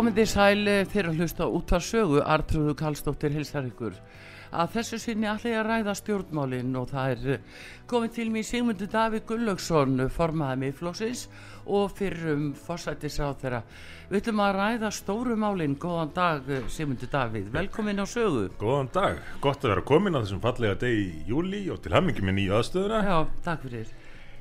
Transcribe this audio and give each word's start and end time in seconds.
Komið 0.00 0.14
þið 0.16 0.28
sæli 0.30 0.74
fyrir 0.88 1.10
að 1.10 1.18
hlusta 1.20 1.46
út 1.52 1.72
af 1.76 1.82
sögu, 1.84 2.22
Artrúðu 2.24 2.72
Kallstóttir 2.72 3.34
hilsar 3.36 3.66
ykkur. 3.68 3.98
Að 4.48 4.70
þessu 4.78 4.98
sinni 5.02 5.28
allir 5.28 5.58
að 5.60 5.66
ræða 5.66 5.94
stjórnmálinn 5.98 6.78
og 6.80 6.86
það 6.88 7.10
er 7.10 7.26
eh, 7.34 7.58
komið 7.90 8.14
til 8.14 8.26
mér 8.32 8.46
Sigmundur 8.48 8.88
Davík 8.94 9.26
Gullaugsson, 9.28 10.06
formaði 10.08 10.62
miðflóksins 10.62 11.26
og 11.68 11.92
fyrir 11.98 12.32
um 12.32 12.48
fórsættisáð 12.56 13.36
þeirra. 13.42 13.60
Við 14.08 14.22
ætlum 14.22 14.40
að 14.46 14.56
ræða 14.56 14.94
stóru 15.02 15.36
málinn, 15.36 15.76
góðan 15.84 16.16
dag 16.16 16.48
eh, 16.48 16.64
Sigmundur 16.72 17.12
Davíð, 17.12 17.50
velkomin 17.60 18.00
á 18.00 18.06
sögu. 18.08 18.48
Góðan 18.62 18.88
dag, 18.96 19.20
gott 19.44 19.66
að 19.66 19.74
vera 19.74 19.88
komin 19.92 20.16
á 20.16 20.24
þessum 20.24 20.40
fallega 20.46 20.80
degi 20.80 21.10
í 21.10 21.24
júli 21.28 21.66
og 21.68 21.84
til 21.84 21.92
hammingi 21.98 22.24
með 22.24 22.40
nýja 22.40 22.62
aðstöðuna. 22.62 23.02
Já, 23.04 23.18
takk 23.44 23.68
fyrir. 23.68 23.96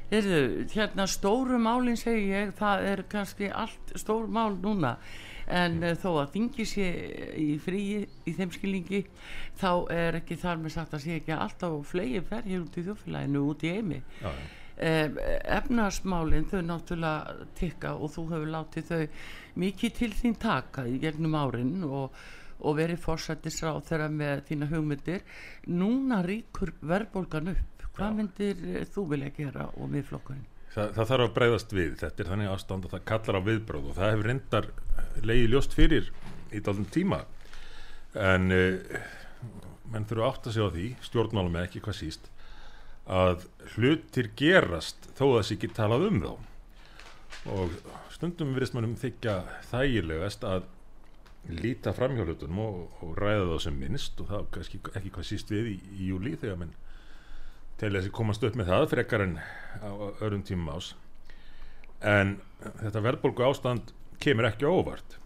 Heyrðu, 0.10 0.44
hérna 0.72 1.04
stóru 1.12 1.60
málinn 1.60 2.00
segi 2.00 2.32
ég, 2.32 2.56
það 2.58 2.94
er 2.94 3.10
kannski 3.12 3.52
allt 3.52 4.00
stór 4.00 4.32
mál 4.32 4.56
núna 4.56 4.96
en 5.50 5.82
uh, 5.84 5.96
þó 5.98 6.10
að 6.22 6.32
þingi 6.38 6.68
sé 6.70 6.88
í 7.42 7.50
fríi 7.64 8.06
í 8.30 8.36
þeim 8.38 8.54
skilningi 8.56 9.04
þá 9.60 9.72
er 9.96 10.22
ekki 10.22 10.40
þar 10.40 10.64
með 10.64 10.78
sagt 10.78 10.96
að 10.96 11.06
sé 11.08 11.20
ekki 11.20 11.36
alltaf 11.36 11.82
flegi 11.90 12.24
ferðir 12.30 12.64
út 12.64 12.80
í 12.80 12.86
þjófélaginu 12.88 13.44
út 13.50 13.66
í 13.66 13.76
eimi 13.76 14.02
Já, 14.22 14.30
um, 14.30 15.20
efnarsmálinn 15.60 16.50
þau 16.50 16.62
náttúrulega 16.66 17.48
tikka 17.60 17.96
og 17.98 18.14
þú 18.16 18.26
hefur 18.34 18.54
látið 18.56 18.92
þau 18.92 19.02
mikið 19.60 19.96
til 19.98 20.12
þín 20.16 20.38
taka 20.40 20.86
í 20.88 21.00
gegnum 21.02 21.36
árin 21.40 21.74
og, 21.88 22.14
og 22.60 22.78
verið 22.78 23.02
fórsættisráð 23.04 23.82
þeirra 23.90 24.12
með 24.14 24.46
þína 24.50 24.70
hugmyndir. 24.72 25.26
Núna 25.72 26.22
ríkur 26.26 26.74
verðbólgan 26.80 27.54
upp. 27.56 27.90
Hvað 27.96 28.08
Já. 28.08 28.16
myndir 28.20 28.64
eh, 28.70 28.88
þú 28.88 29.06
vilja 29.14 29.34
gera 29.36 29.68
og 29.76 29.92
miðflokkurinn? 29.92 30.48
Það, 30.70 30.92
það 30.96 31.10
þarf 31.10 31.26
að 31.26 31.36
breyðast 31.36 31.72
við, 31.74 31.94
þetta 31.98 32.24
er 32.24 32.28
þannig 32.30 32.52
ástand 32.54 32.86
að 32.86 32.92
það 32.94 33.06
kallar 33.10 33.38
á 33.42 33.48
viðbróð 33.48 33.88
og 33.90 33.96
það 33.98 34.12
hefur 34.14 34.28
reyndar 34.30 34.68
leiði 35.24 35.48
ljóst 35.52 35.76
fyrir 35.78 36.10
í 36.56 36.62
dálum 36.66 36.88
tíma. 36.90 37.24
En 38.18 38.50
uh, 38.54 39.00
menn 39.90 40.08
þurfa 40.10 40.32
að 40.34 40.52
segja 40.54 40.70
á 40.70 40.76
því, 40.76 40.88
stjórnmálum 41.06 41.58
eða 41.58 41.70
ekki 41.70 41.84
hvað 41.86 42.00
síst, 42.00 42.30
að 43.10 43.46
hlutir 43.76 44.32
gerast 44.38 45.10
þó 45.18 45.26
að 45.32 45.46
sé 45.48 45.58
ekki 45.58 45.72
talað 45.78 46.10
um 46.10 46.20
þá. 46.24 46.34
Og 47.50 47.80
stundum 48.14 48.54
virðist 48.56 48.76
mannum 48.76 48.98
þykja 49.00 49.40
þægilegast 49.70 50.46
að 50.46 50.68
líta 51.48 51.94
framhjálfutunum 51.96 52.60
og, 52.62 52.80
og 53.06 53.14
ræða 53.18 53.48
þá 53.54 53.64
sem 53.64 53.78
minnst 53.80 54.20
og 54.22 54.30
það 54.30 54.48
kannski 54.56 54.80
ekki 54.92 55.12
hvað 55.16 55.28
síst 55.30 55.54
við 55.54 55.72
í, 55.72 55.76
í 55.96 56.10
júli 56.12 56.36
þegar 56.38 56.60
menn 56.62 56.74
telja 57.80 58.02
sig 58.04 58.14
komast 58.14 58.44
upp 58.44 58.58
með 58.60 58.74
það 58.74 58.88
frekar 58.92 59.24
en 59.24 59.38
á 59.40 59.92
öðrum 60.20 60.44
tímum 60.46 60.74
ás 60.76 60.92
en 62.04 62.36
þetta 62.82 63.04
verðbólgu 63.06 63.46
ástand 63.48 63.94
kemur 64.22 64.50
ekki 64.50 64.68
óvart. 64.70 65.18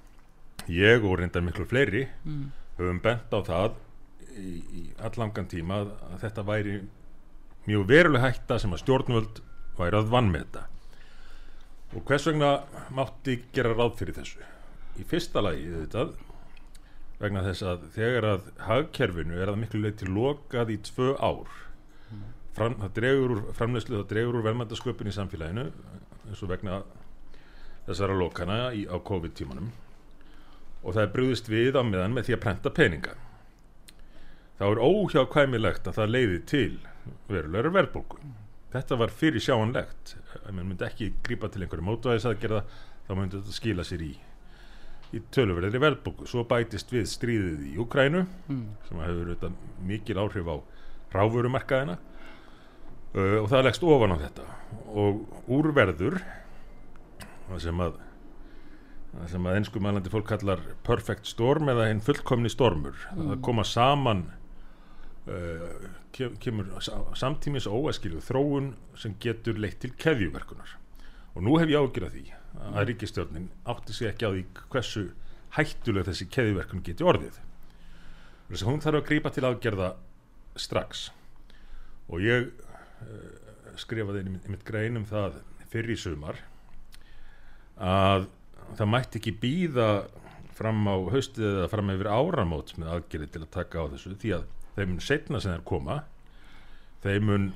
Ég 0.71 1.03
og 1.03 1.17
reyndar 1.19 1.43
miklu 1.43 1.65
fleiri 1.67 2.05
mm. 2.23 2.43
höfum 2.79 3.01
bent 3.03 3.33
á 3.35 3.39
það 3.43 3.79
í, 4.39 4.51
í 4.63 4.83
allangan 5.03 5.49
tíma 5.51 5.81
að, 5.83 5.95
að 6.09 6.21
þetta 6.27 6.45
væri 6.47 6.77
mjög 7.67 7.87
veruleg 7.89 8.23
hætta 8.23 8.59
sem 8.59 8.75
að 8.75 8.83
stjórnvöld 8.83 9.41
væri 9.77 9.99
að 9.99 10.13
vann 10.13 10.31
með 10.31 10.45
þetta 10.45 10.69
og 11.93 12.05
hvers 12.07 12.27
vegna 12.27 12.51
mátti 12.93 13.37
gera 13.53 13.73
ráð 13.75 13.97
fyrir 13.99 14.17
þessu? 14.17 14.45
Í 14.97 15.05
fyrsta 15.09 15.43
lagi 15.43 15.67
auðvitað 15.69 16.15
vegna 17.21 17.43
þess 17.45 17.65
að 17.69 17.85
þegar 17.93 18.27
að 18.29 18.47
hagkerfinu 18.67 19.37
er 19.39 19.51
að 19.51 19.59
miklu 19.61 19.83
leið 19.83 19.99
til 20.01 20.09
lokað 20.15 20.73
í 20.73 20.79
tvö 20.89 21.13
ár 21.19 21.59
Fram, 22.53 22.75
það 22.77 22.91
dregur 22.93 23.31
úr 23.33 23.39
framleyslu, 23.57 23.95
það 24.01 24.09
dregur 24.11 24.35
úr 24.37 24.43
verðmændasköpun 24.45 25.09
í 25.09 25.13
samfélaginu 25.15 25.63
eins 26.29 26.41
og 26.45 26.51
vegna 26.51 26.83
þessara 27.87 28.15
lokana 28.17 28.57
í, 28.75 28.85
á 28.87 28.95
COVID-tímanum. 28.99 29.71
Og 30.83 30.95
það 30.95 31.03
er 31.05 31.13
brúðist 31.15 31.49
við 31.51 31.77
á 31.79 31.83
meðan 31.87 32.15
með 32.15 32.27
því 32.29 32.35
að 32.37 32.43
prenta 32.45 32.71
peninga. 32.75 33.13
Þá 34.59 34.65
er 34.69 34.81
óhjákvæmilegt 34.83 35.87
að 35.89 35.97
það 35.99 36.11
leiði 36.13 36.41
til 36.49 36.73
verulegur 37.31 37.73
verðbólgu. 37.77 38.19
Þetta 38.73 38.97
var 38.99 39.11
fyrir 39.13 39.43
sjáanlegt 39.43 40.15
mann 40.49 40.67
myndi 40.71 40.85
ekki 40.87 41.11
grípa 41.25 41.49
til 41.51 41.63
einhverju 41.65 41.85
mótvæðisaðgerða 41.87 42.61
þá 43.07 43.11
myndi 43.17 43.39
þetta 43.41 43.55
skila 43.57 43.85
sér 43.85 44.05
í 44.05 44.13
í 45.13 45.19
töluverðri 45.35 45.77
verðbólgu. 45.83 46.25
Svo 46.25 46.41
bætist 46.49 46.89
við 46.93 47.05
stríðið 47.11 47.65
í 47.69 47.75
Ukrænu 47.83 48.23
Mm. 48.49 48.63
sem 48.87 48.97
hefur 49.03 49.27
auðvitað 49.29 49.59
mikil 49.85 50.17
áhrif 50.17 50.47
á 50.49 50.55
ráfurumarkaðina 51.13 51.97
uh, 51.99 53.37
og 53.43 53.49
það 53.51 53.65
leggst 53.67 53.85
ofan 53.85 54.15
á 54.15 54.23
þetta. 54.23 54.47
Og 54.89 55.21
úrverður 55.53 56.17
það 57.53 57.63
sem 57.67 57.83
að 57.85 57.99
það 59.13 59.27
sem 59.29 59.45
að 59.49 59.57
einsku 59.59 59.81
mælandi 59.85 60.09
fólk 60.13 60.25
kallar 60.31 60.61
perfect 60.87 61.27
storm 61.29 61.69
eða 61.69 61.87
hinn 61.91 62.01
fullkomni 62.01 62.49
stormur. 62.49 62.95
Mm. 63.13 63.27
að 63.35 63.41
koma 63.45 63.63
saman 63.67 64.23
uh, 65.29 65.89
kem, 66.15 66.33
kemur 66.41 66.71
sa- 66.81 67.03
samtímis 67.17 67.67
óæskilu 67.69 68.21
þróun 68.25 68.71
sem 68.97 69.13
getur 69.21 69.59
leitt 69.61 69.79
til 69.83 69.91
keðjuverkunar. 70.01 70.77
Og 71.35 71.45
nú 71.45 71.57
hef 71.61 71.69
ég 71.69 71.77
ágjur 71.81 72.07
af 72.07 72.13
því 72.15 72.25
að 72.73 72.83
ríkistjórnin 72.91 73.47
átti 73.69 73.93
sig 73.97 74.09
ekki 74.11 74.27
á 74.29 74.31
því 74.33 74.43
hversu 74.73 75.03
hættuleg 75.57 76.05
þessi 76.09 76.27
keðjuverkun 76.33 76.83
geti 76.85 77.05
orðið. 77.05 77.39
Þess 78.49 78.61
að 78.65 78.69
hún 78.69 78.83
þarf 78.83 78.99
að 78.99 79.07
grípa 79.07 79.31
til 79.33 79.45
aðgerða 79.47 79.87
strax. 80.61 81.07
Og 82.09 82.21
ég 82.21 82.49
uh, 82.49 83.77
skrifaði 83.81 84.21
inn 84.25 84.29
í 84.29 84.35
mitt- 84.35 84.49
í 84.49 84.53
mitt 84.53 84.65
grein 84.67 84.97
um 84.99 85.05
það 85.09 85.39
fyrir 85.73 85.95
í 85.95 85.97
sumar 86.01 86.37
að 87.77 88.27
það 88.77 88.91
mætti 88.93 89.19
ekki 89.21 89.35
býða 89.41 89.87
fram 90.53 90.85
á 90.85 90.95
haustið 91.13 91.47
eða 91.49 91.69
fram 91.71 91.91
yfir 91.93 92.09
áramót 92.13 92.75
með 92.77 92.91
aðgerði 92.95 93.29
til 93.33 93.41
að 93.43 93.53
taka 93.55 93.85
á 93.85 93.91
þessu 93.93 94.15
því 94.21 94.33
að 94.37 94.43
þeim 94.75 94.91
mun 94.91 95.03
setna 95.03 95.41
sem 95.41 95.55
þeir 95.55 95.65
koma 95.69 95.99
þeim 97.03 97.27
mun 97.29 97.47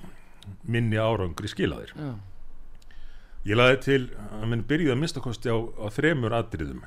minni 0.67 0.99
árangri 0.99 1.49
skilaðir 1.51 1.93
Já. 1.97 2.11
ég 3.51 3.59
laði 3.59 3.79
til 3.85 4.01
að 4.39 4.45
minn 4.51 4.65
byrjuði 4.67 4.95
að 4.95 5.01
minnstakosti 5.01 5.53
á, 5.53 5.57
á 5.57 5.85
þremur 5.93 6.37
atriðum 6.37 6.85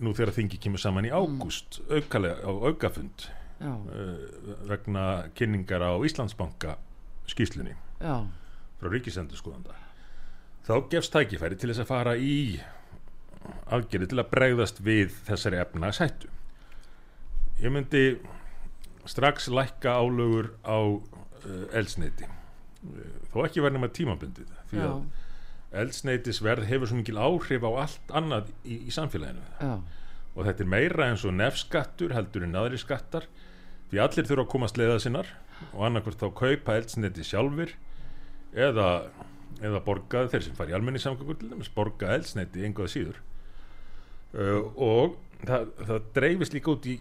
nú 0.00 0.14
þegar 0.16 0.34
þingi 0.38 0.60
kemur 0.64 0.80
saman 0.80 1.08
í 1.08 1.12
ágúst 1.12 1.80
aukalega 1.90 2.40
á 2.40 2.50
aukafund 2.50 3.26
uh, 3.60 3.76
vegna 4.70 5.06
kynningar 5.36 5.84
á 5.84 5.92
Íslandsbanka 6.06 6.78
skýslunni 7.30 7.76
Já. 8.00 8.24
frá 8.80 8.88
ríkisendurskoðanda 8.94 9.76
þá 10.66 10.74
gefst 10.92 11.14
tækifæri 11.14 11.58
til 11.58 11.70
þess 11.72 11.84
að 11.84 11.90
fara 11.90 12.16
í 12.16 12.36
aðgerði 13.70 14.10
til 14.10 14.20
að 14.20 14.30
bregðast 14.34 14.82
við 14.84 15.14
þessari 15.28 15.60
efnagshættu 15.62 16.30
ég 17.60 17.72
myndi 17.74 18.04
strax 19.08 19.48
lækka 19.52 19.96
álögur 20.00 20.52
á 20.64 20.78
uh, 20.80 21.64
eldsneiti 21.76 22.28
uh, 22.28 23.16
þó 23.32 23.42
ekki 23.46 23.64
verðum 23.64 23.88
að 23.88 23.96
tímabundið 24.00 24.54
því 24.70 24.84
að 24.84 25.00
eldsneitisverð 25.80 26.66
hefur 26.66 26.90
svo 26.90 26.98
mikil 26.98 27.20
áhrif 27.20 27.62
á 27.62 27.70
allt 27.84 28.14
annað 28.18 28.48
í, 28.66 28.80
í 28.88 28.94
samfélaginu. 28.94 29.44
Já. 29.62 29.76
og 30.34 30.46
þetta 30.46 30.64
er 30.64 30.70
meira 30.72 31.06
eins 31.10 31.22
og 31.26 31.36
nefskattur 31.36 32.14
heldur 32.16 32.46
en 32.46 32.58
aðri 32.58 32.80
skattar 32.80 33.28
því 33.90 34.02
allir 34.02 34.26
þurfa 34.26 34.46
að 34.46 34.50
komast 34.50 34.80
leiða 34.80 34.98
sinnar 35.02 35.30
og 35.70 35.84
annarkvort 35.86 36.22
þá 36.22 36.28
kaupa 36.40 36.76
eldsneiti 36.78 37.26
sjálfur 37.26 37.74
eða, 38.54 38.88
eða 39.60 39.82
borga 39.84 40.26
þeir 40.32 40.46
sem 40.46 40.58
fara 40.58 40.72
í 40.72 40.76
almenni 40.76 41.02
samgöngur 41.02 41.38
til 41.40 41.50
dæmis 41.52 41.72
borga 41.74 42.14
eldsneiti 42.16 42.64
einhvað 42.66 42.92
síður. 42.92 43.22
Uh, 44.34 44.70
og 44.76 45.16
það, 45.44 45.72
það 45.88 46.06
dreifist 46.16 46.54
líka 46.56 46.74
út 46.74 46.86
í 46.86 47.00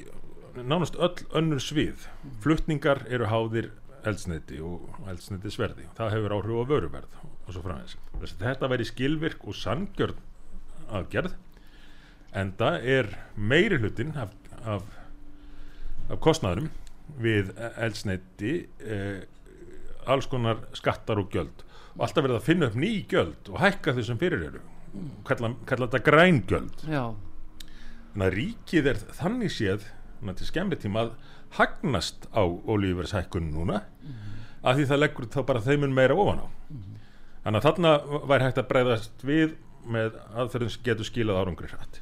nánast 0.59 0.97
öll 0.99 1.27
önnur 1.39 1.61
svið. 1.63 2.07
Flutningar 2.43 3.05
eru 3.07 3.29
háðir 3.29 3.71
eldsneiti 4.07 4.59
og 4.63 4.87
eldsneiti 5.09 5.51
sverði 5.53 5.87
það 5.97 6.13
hefur 6.15 6.35
áhrif 6.37 6.63
á 6.63 6.69
vöruverð 6.71 7.19
og 7.23 7.53
svo 7.53 7.63
framins 7.63 7.95
Þess 8.19 8.37
þetta 8.41 8.69
væri 8.71 8.87
skilvirk 8.87 9.45
og 9.47 9.57
sangjörn 9.57 10.19
aðgerð 10.99 11.35
en 12.39 12.53
það 12.59 12.87
er 12.95 13.11
meiri 13.35 13.79
hlutin 13.81 14.13
af, 14.19 14.33
af, 14.63 14.85
af 16.09 16.21
kostnaðurum 16.23 16.69
við 17.19 17.51
eldsneiti 17.71 18.53
eh, 18.85 19.23
alls 20.09 20.29
konar 20.29 20.61
skattar 20.77 21.21
og 21.21 21.33
gjöld 21.33 21.65
alltaf 22.05 22.25
verið 22.25 22.37
að 22.39 22.47
finna 22.47 22.69
upp 22.69 22.77
ný 22.79 22.91
gjöld 23.11 23.51
og 23.53 23.61
hækka 23.63 23.95
þau 23.97 24.03
sem 24.07 24.19
fyrir 24.21 24.45
eru. 24.49 24.61
Kalla, 25.27 25.53
kalla 25.69 25.87
þetta 25.87 26.01
grængjöld 26.07 26.83
já, 26.89 27.03
þannig 28.13 28.25
að 28.25 28.35
ríkið 28.39 28.89
er 28.89 29.01
þannig 29.19 29.53
séð 29.53 29.85
til 30.39 30.47
skemmri 30.47 30.79
tíma 30.81 31.03
að 31.05 31.11
hagnast 31.59 32.25
á 32.33 32.41
olíuverðshækkun 32.41 33.51
núna 33.53 33.83
af 34.63 34.75
því 34.75 34.87
það 34.89 35.01
leggur 35.03 35.29
þá 35.29 35.39
bara 35.45 35.63
þeimun 35.63 35.93
meira 35.95 36.17
ofan 36.17 36.41
á. 36.41 36.47
Þannig 37.45 37.59
að 37.61 37.67
þarna 37.69 37.93
væri 38.27 38.47
hægt 38.47 38.61
að 38.63 38.69
breyðast 38.73 39.23
við 39.23 39.57
með 39.89 40.17
aðferðin 40.33 40.73
sem 40.73 40.85
getur 40.89 41.07
skilað 41.07 41.39
árangri 41.39 41.69
hrætt 41.71 42.01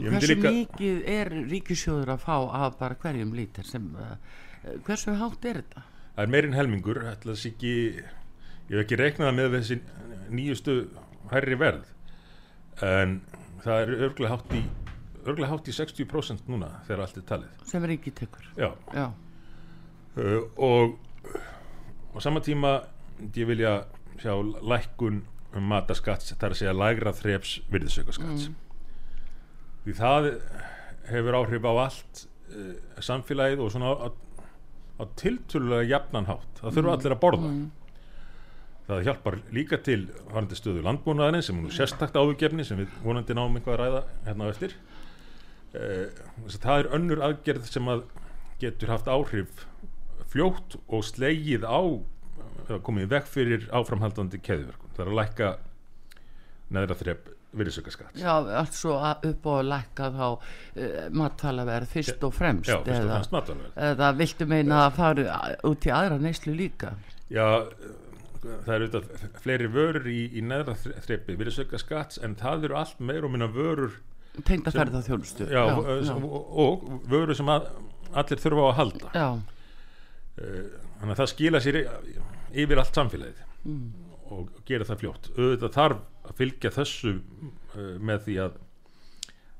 hversu 0.00 0.36
mikið 0.40 1.02
er 1.10 1.30
ríkisjóður 1.50 2.14
að 2.14 2.24
fá 2.24 2.36
af 2.64 2.78
bara 2.80 2.96
hverjum 2.98 3.34
lítir 3.36 3.66
sem, 3.68 3.84
uh, 3.94 4.16
hversu 4.86 5.14
hátt 5.18 5.44
er 5.48 5.62
þetta? 5.62 5.84
það 6.14 6.24
er 6.24 6.32
meirinn 6.34 6.56
helmingur 6.56 7.02
ætla 7.10 7.34
þess 7.34 7.50
ekki, 7.52 7.74
ég 8.70 8.76
hef 8.76 8.84
ekki 8.84 9.00
reiknað 9.00 9.34
með 9.38 9.56
þessi 9.56 9.80
nýjustu 10.32 10.76
hærri 11.32 11.58
verð 11.60 11.90
en 12.84 13.18
það 13.62 13.82
er 13.82 13.92
örglega 14.08 14.32
hátt 14.34 14.54
í 14.56 14.62
örglega 15.22 15.50
hátt 15.52 15.68
í 15.70 15.74
60% 15.76 16.48
núna 16.50 16.70
þegar 16.86 17.04
allt 17.04 17.18
er 17.20 17.26
talið. 17.28 17.66
Sem 17.68 17.84
ríkið 17.86 18.16
tekur. 18.22 18.48
Já, 18.58 18.70
já, 18.94 19.04
uh, 20.16 20.40
og 20.56 20.96
á 22.12 22.18
sama 22.24 22.42
tíma 22.44 22.80
ég 23.22 23.46
vilja 23.48 23.84
sjá 24.20 24.34
lækkun 24.42 25.22
um 25.52 25.68
mataskatts 25.68 26.32
þar 26.40 26.54
að 26.54 26.62
segja 26.62 26.74
lægra 26.74 27.12
þreps 27.14 27.58
virðisaukaskatts. 27.72 28.50
Því 29.84 29.94
það 29.98 30.28
hefur 31.10 31.38
áhrif 31.38 31.68
á 31.68 31.72
allt 31.86 32.24
uh, 32.54 32.74
samfélagið 33.02 33.62
og 33.62 33.72
svona 33.74 33.94
á, 33.94 34.08
á 34.10 35.04
tiltölulega 35.18 35.90
jafnanhátt 35.90 36.62
það 36.62 36.78
þurfa 36.78 36.96
allir 36.98 37.16
að 37.16 37.22
borða 37.22 37.52
það 38.88 39.04
hjálpar 39.06 39.36
líka 39.54 39.78
til 39.86 40.00
varandi 40.32 40.58
stöðu 40.58 40.82
landbúnaðarinn 40.86 41.44
sem 41.46 41.58
er 41.60 41.66
nú 41.66 41.72
sérstakt 41.74 42.16
áðugefni 42.18 42.64
sem 42.66 42.80
við 42.82 42.88
vonandi 43.04 43.36
náum 43.38 43.56
eitthvað 43.58 43.76
að 43.76 43.82
ræða 43.84 44.02
hérna 44.26 44.48
á 44.48 44.52
eftir. 44.52 44.74
Uh, 45.72 46.48
það 46.60 46.78
er 46.82 46.90
önnur 46.98 47.22
aðgerð 47.28 47.68
sem 47.72 47.86
að 47.88 48.02
getur 48.60 48.90
haft 48.92 49.08
áhrif 49.08 49.62
fljótt 50.32 50.76
og 50.88 51.04
slegið 51.06 51.64
á 51.64 51.80
eða 52.68 52.80
komið 52.86 53.08
vekk 53.12 53.30
fyrir 53.32 53.64
áframhaldandi 53.74 54.38
keðiverkun 54.44 54.92
það 54.96 55.04
er 55.06 55.10
að 55.12 55.16
lækka 55.18 55.48
neðra 56.72 56.96
þrepp 57.00 57.30
virðisaukaskatt 57.52 58.16
já, 58.16 58.30
allt 58.62 58.76
svo 58.76 58.94
að- 59.04 59.26
upp 59.32 59.48
og 59.52 59.64
lækka 59.68 60.06
þá 60.14 60.22
uh, 60.28 61.08
matfælaverð 61.20 61.90
fyrst 61.92 62.22
og 62.28 62.32
fremst 62.36 62.70
já, 62.70 62.78
fyrst 62.78 63.02
og 63.02 63.08
eða, 63.08 63.16
fremst 63.18 63.34
matvælaverð. 63.34 63.74
eða 63.90 64.12
viltu 64.20 64.46
meina 64.52 64.78
að 64.86 64.94
fara 65.00 65.40
út 65.68 65.88
í 65.88 65.92
aðra 65.92 66.20
neyslu 66.22 66.54
líka? 66.56 66.94
Já, 67.32 67.44
það 68.42 68.72
eru 68.74 68.86
auðvitað 68.88 69.38
fleiri 69.44 69.68
vörur 69.72 70.06
í, 70.10 70.20
í 70.38 70.42
neðra 70.44 70.74
þreppi 70.82 71.36
virðisaukaskatts 71.38 72.18
en 72.26 72.34
það 72.40 72.66
eru 72.68 72.78
allt 72.80 73.00
meir 73.00 73.24
og 73.26 73.32
minna 73.34 73.46
vörur 73.52 73.98
tengda 74.48 74.72
ferða 74.74 75.02
þjónustu 75.06 75.46
já, 75.50 75.62
já, 75.62 76.14
Og, 76.16 76.52
og 76.64 76.86
vörur 77.12 77.36
sem 77.38 77.50
að, 77.52 77.68
allir 78.16 78.40
þurfa 78.42 78.62
á 78.64 78.68
að 78.70 78.78
halda. 78.80 79.10
Já, 79.12 79.28
þannig 80.38 81.12
að 81.12 81.20
það 81.20 81.30
skila 81.34 81.60
sér 81.62 81.78
yfir 82.52 82.82
allt 82.82 82.98
samfélagið 83.00 83.48
Mm. 83.62 83.92
og 84.34 84.48
gera 84.66 84.82
það 84.88 84.98
fljótt. 85.04 85.26
Auðvitað 85.38 85.74
þarf 85.76 85.98
að 86.26 86.32
fylgja 86.40 86.70
þessu 86.74 87.12
með 88.02 88.24
því 88.24 88.34
að 88.42 88.56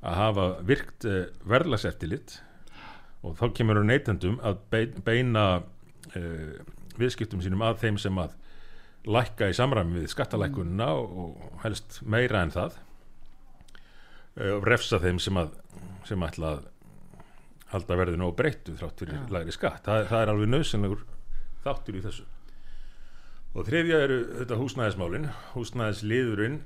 að 0.02 0.16
hafa 0.18 0.46
virkt 0.66 1.04
verðlagseftilit 1.46 2.34
og 3.22 3.36
þá 3.38 3.44
kemur 3.54 3.78
neytendum 3.86 4.40
að 4.42 4.58
beina, 4.74 5.04
beina 5.06 5.44
viðskiptum 6.98 7.44
sínum 7.44 7.62
að 7.62 7.78
þeim 7.84 8.00
sem 8.02 8.18
að 8.18 8.34
lækka 9.06 9.50
í 9.50 9.56
samræmi 9.56 10.00
við 10.00 10.10
skattalækunina 10.12 10.88
og, 10.94 11.14
og 11.18 11.62
helst 11.64 12.00
meira 12.06 12.42
en 12.44 12.54
það. 12.54 12.76
Uh, 14.36 14.52
og 14.58 14.68
refsa 14.68 15.00
þeim 15.02 15.20
sem 15.22 15.40
að 15.40 15.56
sem 16.08 16.22
ætla 16.26 16.56
að 16.56 16.68
halda 17.72 17.96
verðinu 17.96 18.28
og 18.28 18.36
breyttu 18.36 18.74
þrátt 18.76 19.00
fyrir 19.00 19.16
Já. 19.16 19.24
lægri 19.32 19.54
skatt. 19.54 19.82
Það, 19.86 20.06
það 20.10 20.24
er 20.24 20.32
alveg 20.32 20.52
nöðsynlegur 20.52 21.04
þáttur 21.64 21.98
í 21.98 22.04
þessu. 22.04 22.26
Og 23.52 23.66
þriðja 23.68 24.00
eru 24.06 24.18
þetta 24.40 24.58
húsnæðismálin. 24.60 25.26
Húsnæðisliðurinn 25.52 26.60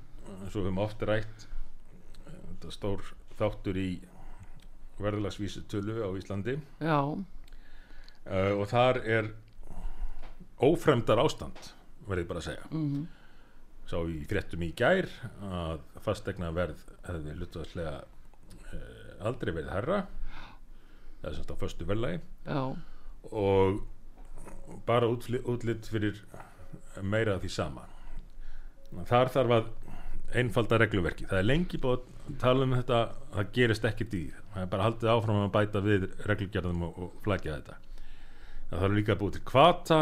svo 0.51 0.63
við 0.63 0.69
höfum 0.69 0.83
oft 0.83 1.03
rætt 1.07 1.47
eh, 1.47 2.37
þetta 2.51 2.75
stór 2.75 3.07
þáttur 3.39 3.79
í 3.81 3.89
verðlagsvísutölu 5.03 5.99
á 6.03 6.09
Íslandi. 6.17 6.57
Já, 6.81 7.01
uh, 7.13 8.53
og 8.57 8.65
þar 8.71 9.03
er 9.05 9.33
ófremdar 10.65 11.21
ástand 11.21 11.73
verðið 12.09 12.29
bara 12.33 12.43
að 12.43 12.49
segja. 12.51 12.69
Mm 12.73 13.07
sá 13.87 14.01
í 14.11 14.23
fréttum 14.27 14.65
í 14.67 14.73
gær 14.75 15.07
að 15.47 15.83
fastegna 16.03 16.49
verð 16.55 16.81
hefði 17.07 17.35
hlutvarslega 17.39 17.93
uh, 18.03 19.27
aldrei 19.29 19.53
verið 19.55 19.71
herra 19.71 20.01
það 21.21 21.29
er 21.31 21.37
semst 21.39 21.53
á 21.55 21.57
föstu 21.61 21.87
verðlagi. 21.89 22.19
Já, 22.47 22.63
og 23.31 23.79
bara 24.87 25.09
útli- 25.11 25.43
útlit 25.47 25.87
fyrir 25.91 26.19
meira 27.03 27.37
af 27.37 27.43
því 27.45 27.53
sama. 27.55 27.87
Þar 29.07 29.33
þarf 29.35 29.55
að 29.57 29.73
einfalda 30.37 30.79
regluverki 30.83 31.27
það 31.31 31.39
er 31.41 31.49
lengi 31.51 31.79
búið 31.83 32.03
að 32.03 32.39
tala 32.43 32.67
um 32.67 32.75
þetta 32.75 33.01
það 33.37 33.51
gerist 33.55 33.87
ekkert 33.87 34.15
í 34.19 34.23
það 34.35 34.63
er 34.65 34.71
bara 34.73 34.87
haldið 34.89 35.13
áfram 35.15 35.43
að 35.45 35.53
bæta 35.55 35.83
við 35.85 36.09
reglugerðum 36.27 36.87
og, 36.89 36.99
og 37.07 37.19
flækja 37.27 37.59
þetta. 37.61 37.79
Það 38.71 38.81
þarf 38.83 38.97
líka 38.99 39.15
að 39.15 39.23
búið 39.23 39.37
til 39.39 39.45
kvata 39.53 40.01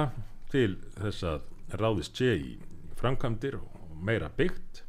til 0.54 0.70
þess 0.96 1.26
að 1.28 1.50
ráðist 1.72 2.18
sé 2.18 2.34
í 2.36 2.54
framkvæmdir 2.98 3.56
og 3.58 3.94
meira 4.04 4.28
byggt 4.36 4.82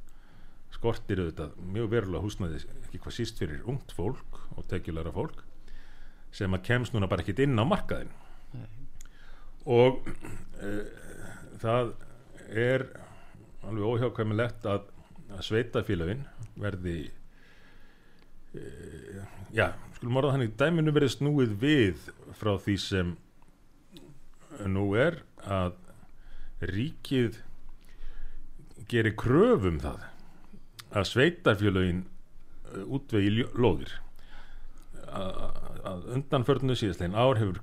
skortir 0.75 1.21
auðvitað 1.23 1.55
mjög 1.75 1.91
verulega 1.93 2.25
húsnæði 2.25 2.61
ekki 2.83 3.01
hvað 3.03 3.17
síst 3.17 3.39
fyrir 3.39 3.63
ungt 3.69 3.93
fólk 3.95 4.39
og 4.55 4.67
tekjulegra 4.69 5.13
fólk 5.15 5.43
sem 6.35 6.53
að 6.55 6.65
kemst 6.67 6.95
núna 6.95 7.09
bara 7.11 7.23
ekkit 7.23 7.45
inn 7.45 7.59
á 7.59 7.65
markaðin 7.67 8.11
og 9.65 10.03
uh, 10.05 10.81
það 11.61 11.93
er 12.51 12.87
alveg 13.65 13.85
óhjákvæmilegt 13.89 14.67
að, 14.69 14.89
að 15.31 15.45
sveitafélagin 15.47 16.25
verði 16.59 16.97
uh, 18.59 19.23
já, 19.55 19.71
skulum 19.97 20.19
orða 20.21 20.35
þannig 20.35 20.57
dæminu 20.59 20.93
verði 20.95 21.15
snúið 21.15 21.55
við 21.63 22.11
frá 22.37 22.53
því 22.61 22.77
sem 22.83 23.15
nú 24.69 24.91
er 24.99 25.21
að 25.41 25.73
ríkið 26.61 27.39
gerir 28.91 29.15
kröfum 29.19 29.79
það 29.83 30.03
að 30.95 31.07
sveitafélagin 31.09 32.03
útvegi 32.85 33.31
ljó- 33.39 33.51
lóðir. 33.59 33.91
Að 35.05 35.61
að 35.85 36.05
undanförnu 36.15 36.73
síðastlegin 36.77 37.15
ár 37.19 37.37
hefur 37.37 37.59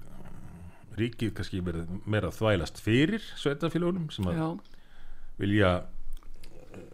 ríkið 0.98 1.32
kannski 1.34 1.60
verið 1.64 1.88
meira 2.06 2.28
þvælast 2.30 2.78
fyrir 2.84 3.24
sveitafélagunum 3.40 4.10
sem 4.14 4.28
að 4.30 4.36
já, 4.38 4.48
vilja 5.40 5.70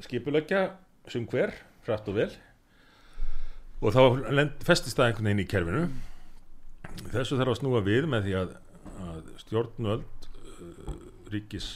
skipuleggja 0.06 0.62
sem 1.10 1.26
hver, 1.28 1.52
frætt 1.84 2.08
og 2.08 2.16
vel. 2.16 2.30
Og 3.82 3.92
þá 3.94 4.00
lend, 4.34 4.56
festist 4.66 4.96
það 4.98 5.10
einhvern 5.10 5.28
veginn 5.28 5.42
í 5.44 5.48
kerfinu. 5.50 5.82
Þessu 7.12 7.36
þarf 7.38 7.52
að 7.52 7.60
snúa 7.60 7.82
við 7.86 8.08
með 8.10 8.24
því 8.26 8.34
að, 8.40 8.54
að 9.08 9.28
stjórnvöld 9.44 10.28
uh, 10.48 10.96
ríkis 11.30 11.68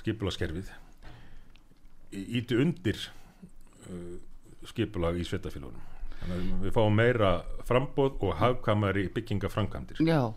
skipulagskerfið 0.00 0.72
íti 2.38 2.58
undir 2.58 2.98
uh, 3.90 4.16
skipulag 4.68 5.18
í 5.20 5.26
sveitafélagunum 5.28 5.84
þannig 6.18 6.38
að 6.38 6.64
við 6.66 6.74
fáum 6.74 6.96
meira 6.98 7.32
frambóð 7.68 8.24
og 8.26 8.32
hagkvæmari 8.40 9.04
byggingaframkvæmdir. 9.14 10.00
Já 10.02 10.34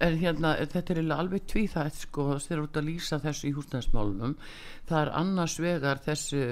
en 0.00 0.18
hérna, 0.20 0.54
þetta 0.72 0.94
er 0.94 1.00
alveg 1.14 1.46
tvíþætt 1.50 1.98
sko, 2.04 2.26
þeir 2.42 2.56
eru 2.56 2.66
út 2.68 2.78
að 2.80 2.88
lýsa 2.88 3.18
þessu 3.22 3.48
í 3.48 3.54
húsnæðismálunum. 3.56 4.36
Það 4.88 5.00
er 5.02 5.12
annars 5.22 5.58
vegar 5.62 6.02
þessu 6.04 6.42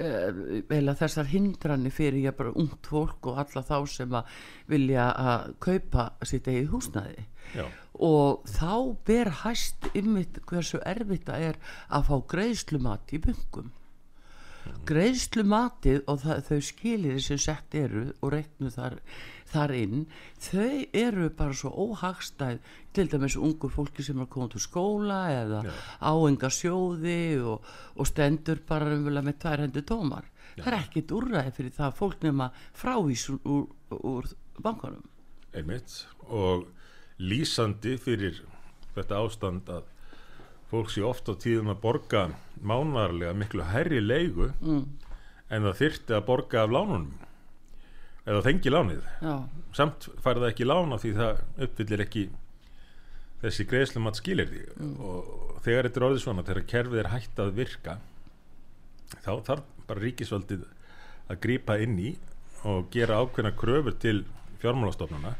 eða 0.00 0.94
þessar 0.96 1.28
hindranir 1.28 1.92
fyrir 1.92 2.22
ég 2.24 2.36
bara 2.38 2.54
ungt 2.56 2.88
fólk 2.88 3.26
og 3.30 3.40
alla 3.42 3.62
þá 3.66 3.76
sem 3.90 4.14
að 4.16 4.38
vilja 4.70 5.10
að 5.10 5.50
kaupa 5.66 6.06
sitt 6.24 6.48
eigið 6.48 6.72
húsnæði. 6.74 7.26
Já. 7.50 7.64
og 7.98 8.44
þá 8.46 8.94
ber 9.08 9.28
hæst 9.40 9.88
ymmit 9.98 10.36
hversu 10.46 10.78
erfitt 10.86 11.26
það 11.26 11.46
er 11.48 11.56
að 11.90 12.04
fá 12.06 12.16
greiðslumat 12.30 13.14
í 13.16 13.18
bungum 14.64 14.86
greiðslumatið 14.90 16.00
og 16.10 16.22
það, 16.24 16.40
þau 16.48 16.60
skilir 16.70 17.20
sem 17.24 17.40
sett 17.40 17.76
eru 17.78 18.06
og 18.20 18.32
reiknu 18.34 18.72
þar, 18.74 18.96
þar 19.50 19.74
inn 19.76 20.02
þau 20.42 20.72
eru 21.02 21.28
bara 21.36 21.56
svo 21.56 21.70
óhagstæð 21.86 22.58
til 22.96 23.06
dæmis 23.12 23.36
ungu 23.38 23.70
fólki 23.72 24.04
sem 24.06 24.20
er 24.20 24.30
komið 24.30 24.56
til 24.56 24.64
skóla 24.66 25.20
eða 25.34 25.62
Já. 25.66 25.72
áenga 26.10 26.50
sjóði 26.54 27.22
og, 27.42 27.70
og 27.96 28.10
stendur 28.10 28.62
bara 28.66 28.90
umvöla 28.96 29.24
með 29.26 29.40
tvær 29.44 29.64
hendur 29.66 29.86
tómar 29.86 30.26
Já. 30.56 30.64
það 30.64 30.72
er 30.72 30.78
ekkit 30.80 31.16
úrræði 31.16 31.56
fyrir 31.58 31.76
það 31.78 31.88
að 31.90 31.98
fólk 32.02 32.26
nema 32.26 32.50
frávís 32.74 33.28
úr, 33.30 33.40
úr, 33.44 33.64
úr 34.00 34.30
bankanum 34.60 35.06
einmitt 35.54 36.04
og 36.28 36.68
lýsandi 37.20 37.96
fyrir 38.00 38.42
þetta 38.94 39.22
ástand 39.22 39.70
að 39.70 39.88
fólk 40.70 40.92
sé 40.92 41.02
oft 41.06 41.28
á 41.30 41.34
tíðum 41.34 41.72
að 41.72 41.82
borga 41.82 42.26
mánarlega 42.62 43.34
miklu 43.36 43.66
hærri 43.72 44.00
leigu 44.02 44.50
mm. 44.60 44.84
en 45.50 45.66
það 45.68 45.80
þyrfti 45.82 46.16
að 46.16 46.26
borga 46.28 46.62
af 46.64 46.74
lánunum. 46.74 47.26
Eða 48.28 48.44
þengi 48.44 48.70
lánið. 48.70 49.04
Já, 49.24 49.34
samt 49.74 50.06
fær 50.22 50.38
það 50.38 50.50
ekki 50.52 50.68
lána 50.68 50.98
því 51.00 51.12
það 51.16 51.42
uppfyllir 51.66 52.04
ekki 52.04 52.24
þessi 53.40 53.66
greiðslumat 53.68 54.18
skilir 54.20 54.50
því 54.50 54.64
og 55.00 55.60
þegar 55.64 55.88
þetta 55.88 56.00
er 56.00 56.06
orðið 56.08 56.24
svona 56.24 56.44
þegar 56.46 56.66
kerfið 56.72 57.02
er 57.02 57.12
hægt 57.14 57.40
að 57.40 57.54
virka 57.56 57.96
þá 59.24 59.32
þarf 59.48 59.70
bara 59.88 60.04
ríkisvaldið 60.04 60.66
að 61.30 61.40
grípa 61.44 61.78
inn 61.80 61.96
í 61.98 62.10
og 62.68 62.90
gera 62.92 63.20
ákveðna 63.22 63.54
kröfur 63.56 63.96
til 64.02 64.18
fjármálastofnana 64.60 65.32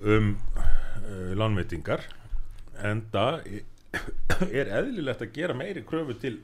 um 0.00 0.32
uh, 0.56 1.32
lánveitingar 1.36 2.06
en 2.86 3.02
það 3.12 3.40
er 4.60 4.72
eðlilegt 4.80 5.24
að 5.24 5.34
gera 5.34 5.56
meiri 5.56 5.82
kröfur 5.86 6.18
til 6.20 6.36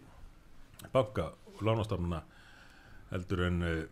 banka 0.92 1.30
og 1.52 1.62
lánastofnana 1.66 2.22
heldur 3.12 3.44
en 3.46 3.62
uh, 3.62 3.84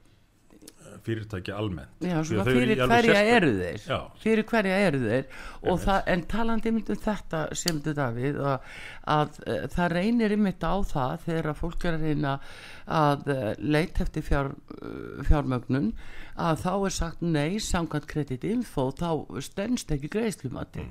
fyrirtæki 1.04 1.52
almennt. 1.52 1.92
Já 2.00 2.22
fyrir 2.24 2.80
alveg 2.84 3.04
hverja 3.08 3.22
eru 3.36 3.50
þeir. 3.58 3.84
Já. 3.84 3.98
fyrir 4.22 4.46
hverja 4.48 4.80
eru 4.86 5.00
þeir. 5.02 5.28
Það, 5.84 6.00
en 6.14 6.24
talandi 6.30 6.72
um 6.72 6.80
þetta 6.88 7.44
sem 7.58 7.80
þú 7.84 7.94
Davíð 7.98 8.40
að, 8.40 8.74
að 9.14 9.38
uh, 9.44 9.62
það 9.74 9.94
reynir 9.98 10.36
ymmit 10.36 10.64
á 10.64 10.74
það 10.88 11.14
þegar 11.28 11.50
að 11.52 11.60
fólk 11.60 11.86
er 11.86 11.96
að 11.98 12.04
reyna 12.08 12.34
að 12.84 13.32
uh, 13.34 13.46
leita 13.60 14.04
eftir 14.04 14.26
fjár, 14.26 14.52
uh, 14.78 15.24
fjármögnun 15.28 15.90
að 16.34 16.62
þá 16.64 16.70
er 16.74 16.94
sagt 16.94 17.20
nei 17.22 17.60
samkvæmt 17.62 18.08
kreditinfo 18.10 18.88
þá 18.98 19.10
stendst 19.44 19.92
ekki 19.94 20.10
greiðslumati. 20.16 20.82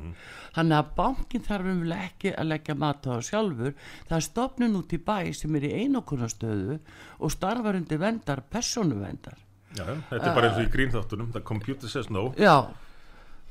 Þannig 0.56 0.78
að 0.78 0.94
bankin 0.96 1.44
þarf 1.44 1.72
um 1.74 1.82
ekki 1.98 2.32
að 2.32 2.52
leggja 2.54 2.78
mat 2.80 3.10
á 3.12 3.20
sjálfur. 3.20 3.74
Það 4.08 4.20
er 4.20 4.28
stopnun 4.30 4.78
út 4.80 4.96
í 4.96 5.02
bæ 5.04 5.34
sem 5.36 5.58
er 5.60 5.68
í 5.68 5.74
einokunarstöðu 5.84 6.78
og 7.20 7.34
starfar 7.36 7.82
undir 7.82 8.00
vendar 8.00 8.46
persónuvendar 8.48 9.42
Já, 9.74 9.86
þetta 10.10 10.24
er 10.24 10.36
bara 10.38 10.50
eins 10.50 10.60
og 10.60 10.66
í 10.68 10.74
grínþáttunum 10.74 11.32
The 11.34 11.44
computer 11.46 11.92
says 11.92 12.10
no. 12.14 12.32
Já. 12.38 12.74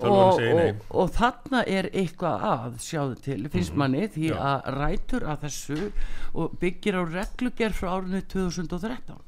Og, 0.02 0.38
og, 0.40 0.86
og 0.98 1.10
þarna 1.14 1.60
er 1.68 1.86
eitthvað 1.92 2.46
að 2.48 2.78
sjáðu 2.82 3.18
til, 3.22 3.36
finnst 3.52 3.76
manni 3.78 4.08
því 4.10 4.32
Já. 4.32 4.38
að 4.50 4.70
rætur 4.78 5.26
að 5.30 5.44
þessu 5.44 5.90
og 6.32 6.56
byggir 6.62 6.98
á 6.98 7.02
reglugerð 7.06 7.76
frá 7.78 7.90
árinu 7.92 8.22
2013 8.32 9.20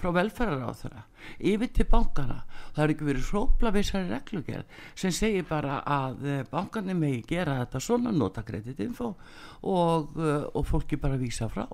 frá 0.00 0.10
velferðar 0.16 0.76
þeirra 0.78 1.02
yfir 1.50 1.70
til 1.76 1.86
bankana 1.90 2.38
það 2.74 2.82
er 2.84 2.92
ekki 2.94 3.08
verið 3.08 3.30
hrópla 3.32 3.72
við 3.74 3.86
þessari 3.86 4.10
reglugerð 4.14 4.82
sem 5.02 5.14
segir 5.14 5.46
bara 5.48 5.80
að 5.84 6.26
eh, 6.26 6.44
bankarnir 6.50 6.98
megi 6.98 7.22
gera 7.28 7.58
þetta 7.62 7.82
svona 7.84 8.12
nota 8.14 8.44
kreditinfo 8.46 9.10
og, 9.12 10.18
eh, 10.18 10.46
og 10.54 10.68
fólki 10.68 10.98
bara 11.00 11.20
vísa 11.20 11.50
frá. 11.52 11.66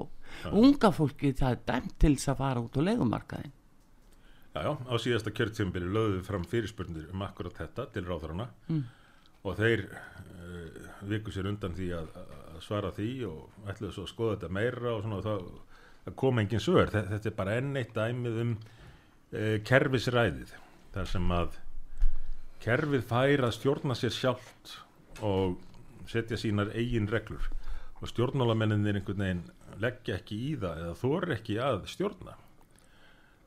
Unga 0.51 0.91
fólki 0.95 1.35
það 1.37 1.51
er 1.51 1.63
dæmt 1.71 1.99
til 2.01 2.17
þess 2.17 2.33
að 2.33 2.41
fara 2.43 2.65
út 2.65 2.81
á 2.81 2.83
leigumarkaðin 2.89 3.55
Já, 4.55 4.61
já, 4.63 4.71
á 4.87 4.95
síðasta 5.03 5.33
kjörtíðanbili 5.35 5.89
lögðu 5.91 6.19
við 6.21 6.27
fram 6.29 6.45
fyrirspurnir 6.47 7.09
um 7.11 7.23
akkurat 7.27 7.57
þetta 7.59 7.89
til 7.91 8.05
ráðarana 8.07 8.45
mm. 8.69 8.83
og 9.43 9.57
þeir 9.59 9.81
uh, 9.91 10.85
viku 11.11 11.35
sér 11.35 11.49
undan 11.51 11.75
því 11.75 11.89
að, 11.99 12.13
að 12.55 12.61
svara 12.63 12.93
því 12.95 13.09
og 13.27 13.67
ætluðu 13.73 13.97
svo 13.97 14.05
að 14.07 14.13
skoða 14.13 14.37
þetta 14.37 14.53
meira 14.55 14.93
og 14.93 15.03
svona 15.03 15.19
og 15.19 15.27
það, 15.27 15.49
það 16.05 16.17
kom 16.23 16.39
engin 16.45 16.63
svör. 16.63 16.95
Þetta, 16.95 17.19
er 17.33 17.37
bara 17.41 17.59
enn 17.59 17.81
eitt 17.81 17.99
dæmið 17.99 18.39
um 18.45 18.55
uh, 18.55 19.57
kerfisræðið 19.67 20.55
þar 20.95 21.11
sem 21.11 21.35
að 21.35 21.59
kerfið 22.63 23.05
fær 23.11 23.45
að 23.49 23.57
stjórna 23.59 23.99
sér 23.99 24.15
sjálft 24.15 24.79
og 25.27 25.59
setja 26.07 26.39
sínar 26.39 26.71
eigin 26.79 27.11
reglur 27.11 27.51
og 27.99 28.07
stjórnmálamenninir 28.13 29.01
einhvern 29.01 29.27
veginn 29.27 29.45
leggja 29.83 30.21
ekki 30.21 30.39
í 30.53 30.57
það 30.63 30.87
eða 30.87 30.97
þóri 31.03 31.35
ekki 31.41 31.59
að 31.59 31.87
stjórna 31.91 32.39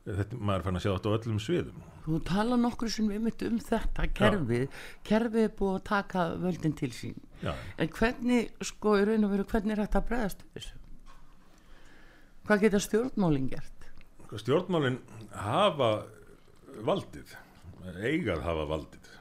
þetta, 0.08 0.40
maður 0.40 0.66
fann 0.66 0.78
að 0.80 0.84
sjá 0.84 0.90
þetta 0.90 1.12
á 1.12 1.16
öllum 1.18 1.40
sviðum. 1.44 1.86
Þú 2.08 2.20
tala 2.28 2.58
nokkur 2.60 2.92
sem 2.92 3.08
við 3.10 3.24
myndum 3.26 3.56
um 3.56 3.62
þetta 3.68 4.06
kerfið, 4.16 4.82
kerfið 5.08 5.44
er 5.44 5.56
búið 5.58 5.74
að 5.74 5.82
taka 5.90 6.26
völdin 6.44 6.76
til 6.78 6.92
sín. 6.96 7.18
Já, 7.42 7.52
en 7.78 7.90
hvernig, 7.94 8.52
sko, 8.66 8.94
í 8.98 9.08
raun 9.08 9.26
og 9.28 9.34
veru 9.34 9.48
hvernig 9.52 9.76
er 9.76 9.82
þetta 9.84 10.00
að 10.00 10.08
bregðast 10.12 10.46
þessu? 10.54 10.78
Hvað 12.48 12.64
geta 12.64 12.80
stjórnmálin 12.80 13.50
gert? 13.52 13.90
Sko, 14.24 14.40
stjórnmálin 14.40 15.02
hafa 15.36 15.90
valdið 16.86 17.36
eigað 17.96 18.42
hafa 18.44 18.64
valdið 18.68 19.12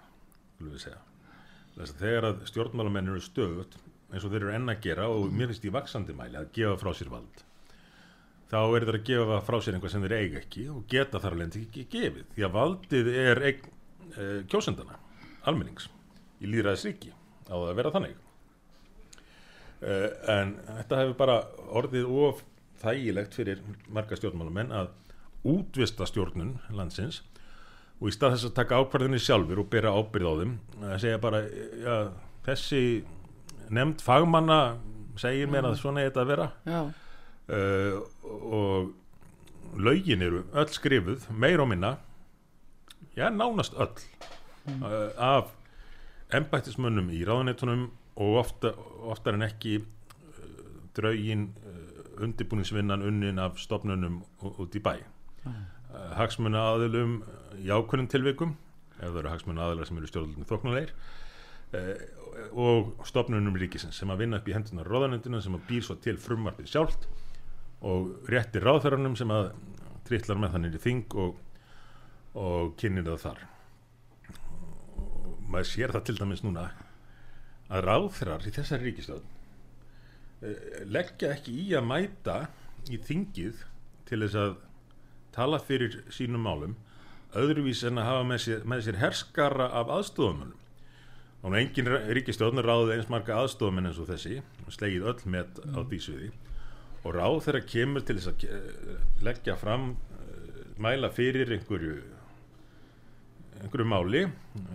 þegar 1.97 2.31
að 2.31 2.39
stjórnmálamenn 2.49 3.11
eru 3.11 3.21
stöðut 3.21 3.77
eins 4.11 4.23
og 4.23 4.31
þeir 4.31 4.45
eru 4.45 4.55
enn 4.55 4.71
að 4.71 4.81
gera 4.87 5.09
og 5.11 5.29
mér 5.31 5.51
finnst 5.51 5.67
í 5.67 5.73
vaksandi 5.73 6.15
mæli 6.17 6.39
að 6.39 6.49
gefa 6.55 6.79
frá 6.81 6.93
sér 6.97 7.11
vald 7.13 7.43
þá 8.51 8.59
er 8.61 8.85
þeir 8.87 8.97
að 8.99 9.07
gefa 9.09 9.39
frá 9.47 9.57
sér 9.61 9.77
einhvað 9.77 9.93
sem 9.93 10.05
þeir 10.05 10.15
eiga 10.17 10.41
ekki 10.41 10.67
og 10.71 10.85
geta 10.91 11.21
þar 11.23 11.35
alveg 11.35 11.57
ekki 11.61 11.85
gefið. 11.91 12.27
Því 12.35 12.45
að 12.47 12.55
valdið 12.55 13.09
er 13.13 13.43
e, 13.47 13.53
kjósendana, 14.51 14.99
almennings 15.49 15.89
í 16.39 16.51
líðræðisríki 16.51 17.11
á 17.51 17.55
það 17.55 17.67
að 17.69 17.79
vera 17.81 17.93
þannig. 17.95 18.19
E, 19.81 19.97
en 20.37 20.53
þetta 20.67 21.01
hefur 21.01 21.17
bara 21.19 21.39
orðið 21.81 22.13
of 22.27 22.45
þægilegt 22.81 23.35
fyrir 23.35 23.63
marga 23.91 24.19
stjórnmálamenn 24.19 24.75
að 24.75 24.93
útvista 25.47 26.07
stjórnun 26.07 26.57
landsins 26.75 27.23
og 27.97 28.11
í 28.11 28.13
stað 28.13 28.35
þess 28.35 28.49
að 28.49 28.57
taka 28.59 28.79
ákvarðinni 28.81 29.19
sjálfur 29.21 29.63
og 29.63 29.69
bera 29.73 29.93
ábyrð 29.95 30.29
á 30.29 30.33
þeim 30.41 30.53
að 30.85 30.97
segja 31.01 31.21
bara 31.21 31.41
ja, 31.81 31.97
þessi 32.45 32.81
nefnd 33.73 34.03
fagmanna 34.05 34.59
segir 35.17 35.49
mér 35.49 35.71
að 35.71 35.79
svona 35.81 36.03
er 36.03 36.11
þetta 36.11 36.23
að 36.23 36.31
vera. 36.31 36.47
Já, 36.67 36.81
uh, 37.49 38.01
og 38.31 38.93
lögin 39.77 40.21
eru 40.25 40.43
öll 40.53 40.71
skrifuð 40.73 41.27
meir 41.31 41.59
og 41.61 41.67
minna 41.71 41.95
já, 43.17 43.29
nánast 43.29 43.73
öll 43.75 43.93
uh, 44.81 45.11
af 45.17 45.53
embættismönnum 46.33 47.09
í 47.15 47.21
ráðuneytunum 47.27 47.87
og 48.17 48.37
ofta, 48.41 48.73
oftar 49.11 49.37
en 49.37 49.45
ekki 49.47 49.77
uh, 49.79 49.85
draugin 50.97 51.49
uh, 51.63 52.23
undirbúningsvinnan 52.23 53.03
unnin 53.05 53.39
af 53.39 53.59
stofnunum 53.61 54.23
ú- 54.41 54.55
út 54.63 54.75
í 54.75 54.81
bæ. 54.81 54.95
Uh, 55.45 55.53
hagsmuna 56.17 56.63
aðilum 56.73 57.19
í 57.61 57.69
ákveðnum 57.71 58.09
tilvikum 58.11 58.55
ef 58.97 59.05
það 59.13 59.19
eru 59.21 59.29
hagsmuna 59.31 59.67
aðilar 59.67 59.87
sem 59.87 59.97
eru 60.01 60.09
stjórnlunum 60.09 60.47
þóknulegir 60.49 60.91
uh, 61.77 61.93
og 62.57 63.05
stofnunum 63.07 63.55
ríkisins 63.61 63.95
sem 64.01 64.09
að 64.11 64.23
vinna 64.25 64.39
upp 64.41 64.49
í 64.49 64.55
hendunar 64.57 64.89
ráðanendina 64.89 65.39
sem 65.41 65.55
að 65.55 65.63
býr 65.69 65.85
svo 65.85 65.95
til 66.01 66.17
frumvarpið 66.21 66.67
sjálft 66.73 67.07
og 67.85 68.29
réttir 68.31 68.65
ráðherranum 68.65 69.15
sem 69.19 69.31
að 69.33 69.51
trillar 70.07 70.39
með 70.41 70.53
þannig 70.55 70.77
í 70.77 70.83
þing 70.83 71.15
og, 71.21 71.39
og 72.39 72.75
kynir 72.79 73.05
það 73.07 73.23
þar. 73.25 73.41
Og 74.97 75.33
maður 75.47 75.71
sér 75.71 75.95
það 75.95 76.05
til 76.07 76.17
dæmis 76.21 76.45
núna 76.45 76.69
að 77.67 77.83
ráðherrar 77.83 78.47
í 78.47 78.53
þessari 78.55 78.89
ríkistöð 78.89 79.25
leggja 80.85 81.33
ekki 81.33 81.53
í 81.63 81.67
að 81.77 81.87
mæta 81.89 82.37
í 82.93 82.99
þingið 83.01 83.63
til 84.07 84.19
þess 84.21 84.37
að 84.37 84.53
tala 85.35 85.59
fyrir 85.61 85.97
sínum 86.13 86.45
málum 86.45 86.75
öðruvís 87.37 87.83
en 87.87 87.99
að 87.99 88.07
hafa 88.07 88.27
með 88.29 88.43
sér, 88.45 88.61
með 88.63 88.83
sér 88.85 88.99
herskara 89.01 89.69
af 89.75 89.89
aðstofamunum 89.97 90.55
og 91.47 91.57
engin 91.57 91.89
ríkistjórn 92.17 92.61
ráðið 92.65 92.95
eins 92.95 93.09
marga 93.11 93.41
aðstofamenn 93.41 93.89
eins 93.89 93.99
og 94.01 94.09
þessi 94.11 94.39
og 94.65 94.73
slegið 94.73 95.09
öll 95.11 95.33
með 95.33 95.59
á 95.73 95.79
því 95.81 95.99
sviði 96.05 96.29
og 97.07 97.15
ráð 97.15 97.39
þeirra 97.47 97.63
kemur 97.71 98.03
til 98.07 98.17
þess 98.19 98.31
að 98.33 98.37
ke- 98.43 98.97
leggja 99.27 99.55
fram 99.61 99.89
eh, 99.95 100.61
mæla 100.83 101.09
fyrir 101.15 101.53
einhverju 101.55 101.95
einhverju 103.63 103.87
máli 103.89 104.25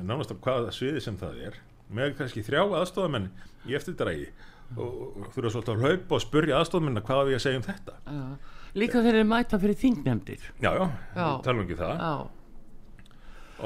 nánast 0.03 0.33
á 0.35 0.37
hvaða 0.43 0.73
sviði 0.75 1.03
sem 1.05 1.19
það 1.21 1.37
er 1.51 1.61
með 1.93 2.15
kannski 2.19 2.43
þrjá 2.47 2.63
aðstofamenn 2.81 3.29
í 3.69 3.77
eftirdrægi 3.79 4.31
og, 4.81 5.29
þurfa 5.35 5.51
svolítið 5.53 5.73
að 5.75 5.83
hlaupa 5.85 6.17
og 6.17 6.23
spurja 6.25 6.59
aðstofamenn 6.63 7.03
hvað 7.05 7.27
við 7.29 7.37
að 7.39 7.45
segja 7.47 7.61
um 7.61 7.67
þetta 7.69 7.97
Já. 8.09 8.23
Líka 8.81 9.03
þeir 9.05 9.19
eru 9.19 9.29
mæta 9.29 9.59
fyrir 9.61 9.77
þingnefndir. 9.77 10.45
já, 10.65 10.71
já, 10.73 10.87
Já. 11.13 11.27
talum 11.45 11.61
ekki 11.67 11.77
það 11.77 11.99
Já, 12.01 12.13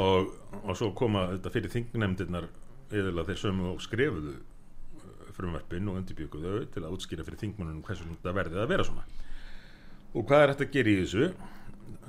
og, 0.03 0.33
og 0.67 0.73
svo 0.81 0.89
koma 0.99 1.29
þetta 1.37 1.53
fyrir 1.55 1.73
þingnefndirnar 1.77 2.49
eðurlega 2.91 3.29
þeir 3.31 3.41
sömu 3.45 3.69
og 3.77 3.85
skrifuðu 3.87 4.35
frumvarpin 5.37 5.89
og 5.93 5.99
undirbygguðu 6.01 6.53
þau 6.57 6.67
til 6.75 6.83
að 6.87 6.97
útskýra 6.97 7.27
fyrir 7.27 7.41
þingmannunum 7.43 7.83
hversu 7.87 8.09
þetta 8.11 8.35
verði 8.37 8.61
að 8.63 8.71
vera 8.73 8.87
svona. 8.89 9.05
Og 10.17 10.25
hvað 10.29 10.43
er 10.47 10.53
þetta 10.55 10.67
að 10.69 10.75
gera 10.77 10.93
í 10.93 10.99
þessu? 11.03 11.29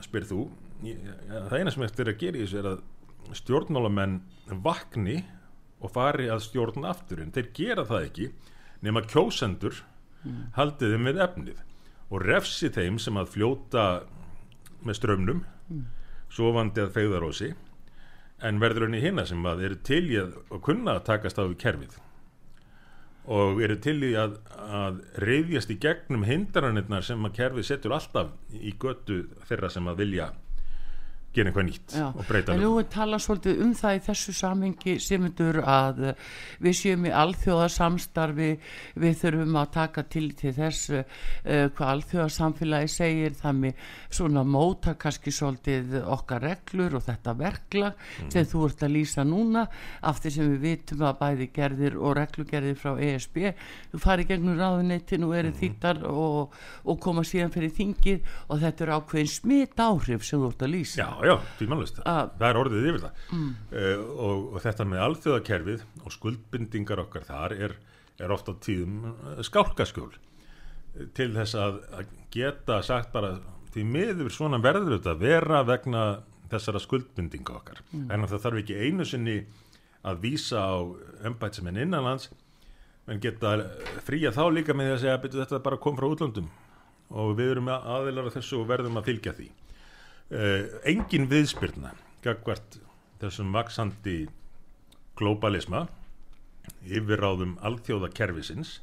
Spyr 0.08 0.28
þú. 0.30 0.40
Ég- 0.88 1.02
það 1.50 1.58
eina 1.60 1.74
sem 1.74 1.84
þetta 1.84 2.04
er 2.06 2.12
að 2.14 2.20
gera 2.24 2.38
í 2.38 2.46
þessu 2.46 2.60
er 2.62 2.70
að 2.72 3.38
stjórnmálamenn 3.42 4.18
vakni 4.64 5.18
og 5.82 5.92
fari 5.94 6.28
að 6.32 6.44
stjórna 6.48 6.90
aftur 6.94 7.20
en 7.22 7.32
þeir 7.36 7.50
gera 7.54 7.84
það 7.86 8.06
ekki 8.08 8.28
nema 8.86 9.02
kjósendur 9.04 9.82
haldið 10.56 10.94
þeim 10.96 11.10
við 11.10 11.20
efnið 11.26 11.60
og 12.10 12.24
refsi 12.24 12.70
þeim 12.74 12.98
sem 13.04 13.18
að 13.20 13.32
fljóta 13.36 13.84
með 14.88 14.98
strömmnum 15.02 15.44
sofandi 16.34 16.82
að 16.86 16.94
fegðarósi 16.96 17.52
en 18.48 18.60
verður 18.62 18.88
henni 18.88 19.02
hinna 19.04 19.26
sem 19.28 19.44
að 19.50 19.64
eru 19.68 19.78
til 19.84 20.04
í 20.14 20.18
að, 20.22 20.34
kunna 20.64 20.96
að 20.98 21.06
takast 21.12 21.40
á 21.42 21.44
við 21.46 21.58
kerfið 21.66 21.98
og 23.28 23.62
eru 23.64 23.76
til 23.84 23.98
í 24.08 24.14
að, 24.20 24.38
að 24.56 25.00
reyðjast 25.20 25.72
í 25.74 25.80
gegnum 25.84 26.24
hindranirnar 26.28 27.04
sem 27.04 27.26
að 27.28 27.36
kerfið 27.42 27.68
setur 27.68 27.98
alltaf 27.98 28.32
í 28.56 28.74
götu 28.80 29.26
þeirra 29.50 29.72
sem 29.74 29.90
að 29.92 30.04
vilja 30.04 30.30
gera 31.38 31.52
eitthvað 31.52 31.68
nýtt 31.70 31.96
já. 31.98 32.08
og 32.10 32.28
breyta 32.28 32.56
En 32.56 32.64
nú 32.64 32.72
talað 32.92 33.24
svolítið 33.26 33.62
um 33.66 33.74
það 33.78 33.98
í 33.98 34.04
þessu 34.08 34.36
samhengi 34.38 34.96
semundur 35.04 35.62
að 35.64 36.04
við 36.64 36.78
séum 36.82 37.08
í 37.08 37.14
alþjóðasamstarfi, 37.24 38.50
við 38.98 39.18
þurfum 39.22 39.60
að 39.62 39.72
taka 39.78 40.06
til 40.12 40.28
til 40.38 40.54
þess 40.58 40.92
uh, 40.98 41.04
hvað 41.46 41.94
alþjóðasamfélagi 41.94 42.92
segir, 42.92 43.38
þannig 43.38 43.86
svona 44.10 44.44
móta 44.48 44.96
kannski 45.00 45.34
svolítið 45.34 45.98
okkar 46.04 46.44
reglur 46.44 46.98
og 47.00 47.06
þetta 47.08 47.36
verkla 47.38 47.92
sem 48.32 48.48
þú 48.48 48.66
ert 48.68 48.86
að 48.88 48.96
lýsa 48.96 49.26
núna 49.28 49.66
af 50.08 50.22
því 50.24 50.34
sem 50.34 50.52
við 50.54 50.66
vitum 50.66 51.06
að 51.08 51.20
bæði 51.22 51.50
gerðir 51.56 51.98
og 52.00 52.16
reglugerðir 52.18 52.80
frá 52.80 52.94
ESB 52.96 53.40
þú 53.94 54.02
farið 54.04 54.32
gegnum 54.32 54.58
ráðuneytin 54.60 55.26
og 55.28 55.36
eru 55.38 55.54
þýttar 55.58 56.04
og, 56.10 56.56
og 56.88 57.00
koma 57.04 57.24
síðan 57.28 57.54
fyrir 57.54 57.74
þingið 57.78 58.32
og 58.48 58.62
þetta 58.64 58.86
er 58.86 58.94
ákveðin 58.98 59.32
smitt 59.32 59.82
áhrif 59.82 60.26
sem 60.28 60.42
þú 60.42 60.52
ert 60.52 60.66
að 60.66 60.74
lýsa. 60.74 61.02
Já, 61.04 61.10
já, 61.28 61.34
tvímannlust, 61.60 62.00
Að- 62.08 62.32
það 62.40 62.48
er 62.50 62.60
orðið 62.62 62.88
yfir 62.92 63.04
það. 63.04 63.22
Mm. 63.36 63.52
og, 64.28 64.48
og 64.54 64.64
þetta 64.66 64.88
með 64.88 65.04
alþjóðakerfið 65.08 65.84
og 66.06 66.16
skuldbindingar 66.16 67.04
okkar 67.04 67.28
þar 67.28 67.56
er, 67.68 67.76
er 68.24 68.34
ofta 68.34 68.56
tíðum 68.66 68.98
eh, 69.12 69.44
skálkaskjól. 69.48 70.10
Eh, 70.98 71.06
til 71.18 71.30
þess 71.36 71.56
að, 71.60 71.80
að 72.00 72.16
geta 72.34 72.80
sagt 72.88 73.12
bara 73.14 73.36
því 73.76 73.84
miður 73.94 74.32
svona 74.34 74.58
verður 74.64 74.96
þetta 74.98 75.16
vera 75.22 75.62
vegna 75.68 76.04
þessara 76.50 76.80
skuldbindinga 76.80 77.58
okkar. 77.60 77.82
En 78.08 78.24
það 78.24 78.40
þarf 78.46 78.62
ekki 78.64 78.78
einu 78.88 79.06
sinni 79.06 79.42
að 80.08 80.22
vísa 80.24 80.62
á 80.64 80.80
embætsmenn 81.28 81.78
innanlands 81.84 82.30
en 83.12 83.20
geta 83.24 83.52
fría 84.08 84.32
þá 84.36 84.46
líka 84.56 84.74
með 84.76 84.88
því 84.88 84.94
að 84.96 85.02
segja 85.04 85.18
að 85.20 85.36
þetta 85.42 85.60
bara 85.66 85.80
kom 85.84 85.98
frá 86.00 86.08
útlöndum. 86.08 86.48
Og 87.12 87.34
við 87.38 87.52
erum 87.54 87.68
aðilar 87.72 88.28
af 88.32 88.36
þessu 88.36 88.62
og 88.62 88.68
verðum 88.72 88.98
að 89.00 89.06
fylgja 89.12 89.34
því. 89.36 89.46
uh, 89.48 89.67
engin 90.30 91.28
viðspyrna 91.32 91.94
gagvart 92.26 92.80
þessum 93.22 93.54
vaksandi 93.56 94.18
globalisma 95.18 95.86
yfirráðum 96.88 97.56
alþjóðakerfisins 97.66 98.78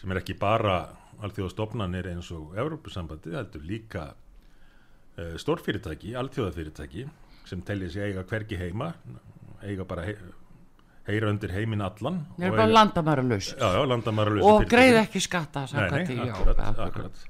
sem 0.00 0.12
er 0.14 0.20
ekki 0.22 0.36
bara 0.40 0.76
alþjóðastofnanir 1.20 2.06
eins 2.14 2.30
og 2.32 2.54
Evrópusambandi, 2.56 3.34
heldur 3.36 3.64
líka 3.66 4.04
uh, 4.14 5.34
stórfyrirtæki, 5.42 6.14
alþjóðafyrirtæki 6.16 7.04
sem 7.50 7.60
tellir 7.66 7.90
sig 7.92 8.06
eiga 8.06 8.22
hvergi 8.30 8.56
heima 8.60 8.92
eiga 9.66 9.84
bara 9.84 10.06
hei, 10.06 10.14
heyra 11.10 11.28
undir 11.34 11.52
heiminn 11.52 11.82
allan 11.84 12.22
Þeir 12.38 12.46
eru 12.46 12.52
og 12.54 12.56
bara 12.56 12.68
eiga- 12.70 12.76
landamæralaus 12.78 13.50
já, 13.52 13.66
já, 13.74 13.82
landamæra 13.90 14.38
og 14.46 14.64
greið 14.70 15.00
ekki 15.02 15.20
skatta 15.26 15.66
Nei, 15.74 16.04
nei, 16.14 16.30
akkurat, 16.30 16.62
akkurat. 16.86 17.26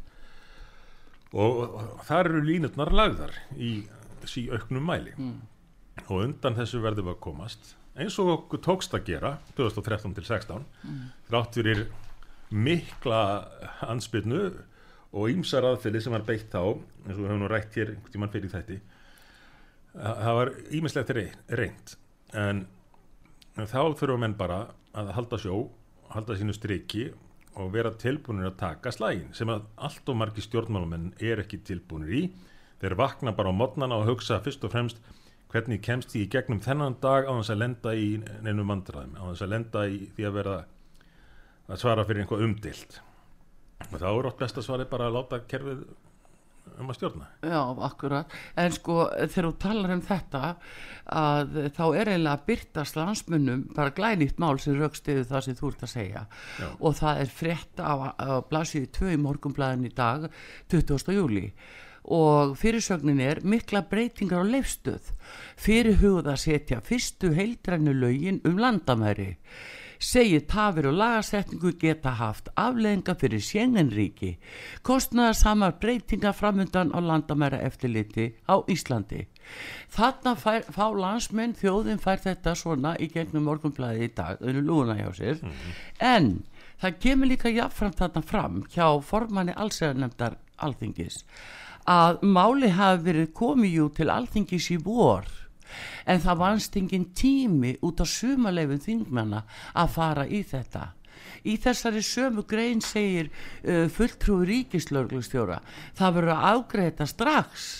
Og, 1.31 1.77
þar 2.09 2.33
eru 2.33 2.41
línutnar 2.43 2.91
lagðar 2.91 3.35
í 3.55 3.85
sí 4.27 4.49
auknum 4.51 4.83
mæli. 4.89 5.13
Og 6.09 6.25
undan 6.25 6.57
þessu 6.59 6.81
verðum 6.83 7.11
við 7.11 7.17
að 7.17 7.23
komast 7.27 7.77
eins 8.01 8.17
og 8.23 8.31
okkur 8.33 8.61
tókst 8.65 8.95
að 8.95 9.07
gera 9.11 9.31
2013 9.59 10.15
til 10.17 10.25
16 10.25 10.67
þrátt 11.29 11.57
fyrir 11.59 11.81
mikla 12.51 13.23
ansbyrnu 13.87 14.43
og 15.11 15.31
ýmsar 15.33 15.67
aðfyrir 15.67 16.03
sem 16.03 16.15
var 16.15 16.25
beitt 16.27 16.51
þá 16.53 16.63
eins 16.63 17.17
og 17.17 17.21
við 17.21 17.29
höfum 17.29 17.43
nú 17.43 17.51
rætt 17.51 17.77
hér 17.77 17.93
einhvern 17.95 18.15
tímann 18.15 18.33
fyrir 18.33 18.53
þætti. 18.55 18.79
Það 19.95 20.39
var 20.39 20.53
ýmislegt 20.71 21.11
reynd 21.61 21.97
en 22.39 22.67
þá 23.57 23.81
þurfum 23.99 24.23
menn 24.23 24.39
bara 24.39 24.63
að 24.95 25.13
halda 25.19 25.39
sjó 25.39 25.69
halda 26.11 26.37
sínu 26.39 26.55
striki 26.55 27.11
og 27.59 27.73
vera 27.75 27.91
tilbúinir 27.99 28.51
að 28.51 28.59
taka 28.61 28.93
slægin 28.95 29.33
sem 29.35 29.51
að 29.51 29.65
allt 29.89 30.11
og 30.13 30.19
margi 30.21 30.45
stjórnmálamenn 30.45 31.15
er 31.19 31.43
ekki 31.43 31.63
tilbúinir 31.67 32.13
í. 32.15 32.23
Þeir 32.81 32.97
vakna 33.01 33.35
bara 33.37 33.51
á 33.51 33.55
modnana 33.55 33.99
og 34.01 34.09
hugsa 34.09 34.39
fyrst 34.45 34.65
og 34.65 34.73
fremst 34.75 35.01
hvernig 35.51 35.83
kemst 35.83 36.13
því 36.13 36.25
í 36.25 36.31
gegnum 36.31 36.63
þennan 36.63 36.99
dag 37.03 37.27
á 37.27 37.33
þess 37.35 37.53
að 37.55 37.63
lenda 37.65 37.95
í 37.99 38.11
neinum 38.45 38.71
vandræðum 38.71 39.17
á 39.19 39.23
þess 39.33 39.45
að 39.47 39.53
lenda 39.55 39.87
í 39.91 39.99
því 40.15 40.29
að 40.29 40.37
vera 40.39 40.59
að 41.71 41.81
svara 41.83 42.05
fyrir 42.07 42.25
einhvað 42.25 42.45
umdilt 42.47 43.01
og 43.89 43.97
þá 43.97 44.09
er 44.11 44.29
ótt 44.31 44.39
best 44.41 44.61
að 44.61 44.67
svara 44.67 44.87
bara 44.91 45.09
að 45.09 45.17
láta 45.19 45.41
kerfið 45.51 45.83
um 46.79 46.93
að 46.93 46.99
stjórna. 46.99 47.29
Já, 47.43 47.61
akkurat, 47.89 48.39
en 48.61 48.73
sko 48.77 48.97
þegar 49.19 49.49
þú 49.49 49.53
talar 49.65 49.95
um 49.97 50.03
þetta 50.07 50.43
að 51.11 51.59
þá 51.77 51.85
er 51.89 52.13
eiginlega 52.13 52.37
að 52.37 52.47
byrtast 52.51 52.99
landsmunum 52.99 53.67
bara 53.77 53.95
glænýtt 53.97 54.41
mál 54.43 54.57
sem 54.63 54.79
raukstiðu 54.79 55.27
það 55.31 55.47
sem 55.47 55.59
þú 55.59 55.73
ert 55.73 55.85
að 55.87 55.95
segja. 55.95 56.25
Já. 56.61 56.69
og 56.79 56.97
það 57.01 57.21
er 57.25 57.37
frétt 57.41 57.83
á, 57.83 57.93
á 58.15 58.31
blasíðu 58.47 58.91
2 59.01 59.15
í 59.15 59.21
morgunblæðin 59.21 59.89
í 59.89 59.95
dag 59.95 60.27
20. 60.73 61.15
júli 61.17 61.47
og 62.11 62.57
fyrirsögnin 62.59 63.21
er 63.21 63.43
mikla 63.45 63.83
breytingar 63.91 64.47
á 64.47 64.51
leifstöð 64.51 65.13
fyrir 65.61 66.01
hugað 66.01 66.33
að 66.33 66.41
setja 66.45 66.81
fyrstu 66.85 67.35
heildrænu 67.37 67.93
lögin 67.97 68.41
um 68.49 68.57
landamæri 68.61 69.35
segir 70.01 70.47
tafir 70.49 70.89
og 70.89 70.97
lagasetningu 70.97 71.75
geta 71.81 72.15
haft 72.17 72.49
afleðinga 72.59 73.15
fyrir 73.21 73.43
sjengenríki 73.45 74.31
kostnaðar 74.87 75.37
samar 75.37 75.77
breytinga 75.83 76.33
framundan 76.37 76.95
á 76.97 76.99
landamæra 77.05 77.61
eftirliti 77.67 78.31
á 78.49 78.65
Íslandi. 78.65 79.27
Þarna 79.93 80.35
fær, 80.41 80.65
fá 80.73 80.87
landsmenn 80.97 81.57
þjóðin 81.59 82.01
fær 82.01 82.23
þetta 82.25 82.57
svona 82.57 82.95
í 82.97 83.11
gegnum 83.13 83.45
morgunblæði 83.51 84.09
í 84.09 84.13
dag, 84.17 84.41
þau 84.41 84.49
eru 84.49 84.65
lúna 84.65 84.97
hjá 84.97 85.11
sér. 85.17 85.43
En 86.01 86.45
það 86.81 87.01
kemur 87.05 87.33
líka 87.33 87.53
jafnframt 87.53 88.01
þarna 88.01 88.25
fram 88.25 88.63
hjá 88.73 88.87
formanni 89.05 89.57
allsæðarnemdar 89.57 90.39
alþingis 90.65 91.25
að 91.91 92.21
máli 92.23 92.71
hafi 92.77 93.05
verið 93.09 93.31
komið 93.37 93.77
jú 93.77 93.87
til 93.97 94.11
alþingis 94.13 94.71
í 94.75 94.77
vor 94.85 95.29
en 96.07 96.23
það 96.23 96.41
vannst 96.45 96.79
engin 96.81 97.11
tími 97.17 97.75
út 97.87 98.03
á 98.03 98.07
sumarleifin 98.07 98.83
þingmanna 98.83 99.45
að 99.75 99.93
fara 99.97 100.27
í 100.27 100.43
þetta. 100.47 100.91
Í 101.45 101.57
þessari 101.61 102.03
sömu 102.05 102.47
grein 102.49 102.81
segir 102.85 103.29
uh, 103.29 103.87
fulltrúi 103.93 104.49
ríkislörglustjóra 104.49 105.61
það 105.99 106.17
verður 106.19 106.35
að 106.37 106.65
þetta 106.73 107.07
strax. 107.09 107.71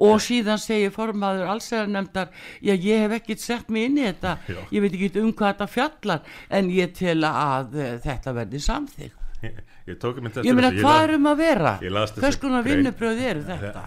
Og 0.00 0.20
síðan 0.22 0.60
segir 0.62 0.92
formaður 0.94 1.50
allsæðarnemdar 1.52 2.30
já 2.64 2.72
ég 2.72 3.02
hef 3.04 3.16
ekkert 3.18 3.42
sett 3.42 3.68
mig 3.68 3.88
inn 3.90 3.98
í 3.98 4.04
þetta. 4.06 4.36
Já. 4.48 4.60
ég 4.70 4.84
veit 4.84 4.94
ekki 4.94 5.10
um 5.20 5.32
hvað 5.34 5.50
þetta 5.52 5.70
fjallar 5.74 6.36
en 6.48 6.70
ég 6.72 6.94
tel 6.96 7.18
að 7.26 7.74
uh, 7.76 7.96
þetta 8.04 8.36
verði 8.38 8.62
samþygg 8.64 9.20
ég, 9.42 9.60
ég 9.88 9.96
ég 10.44 10.56
meina 10.56 10.70
hvað 10.76 11.02
erum 11.06 11.28
að 11.30 11.40
vera? 11.40 11.72
hvers 11.80 12.38
konar 12.40 12.66
vinnubröð 12.66 13.22
eru 13.30 13.44
þetta 13.46 13.84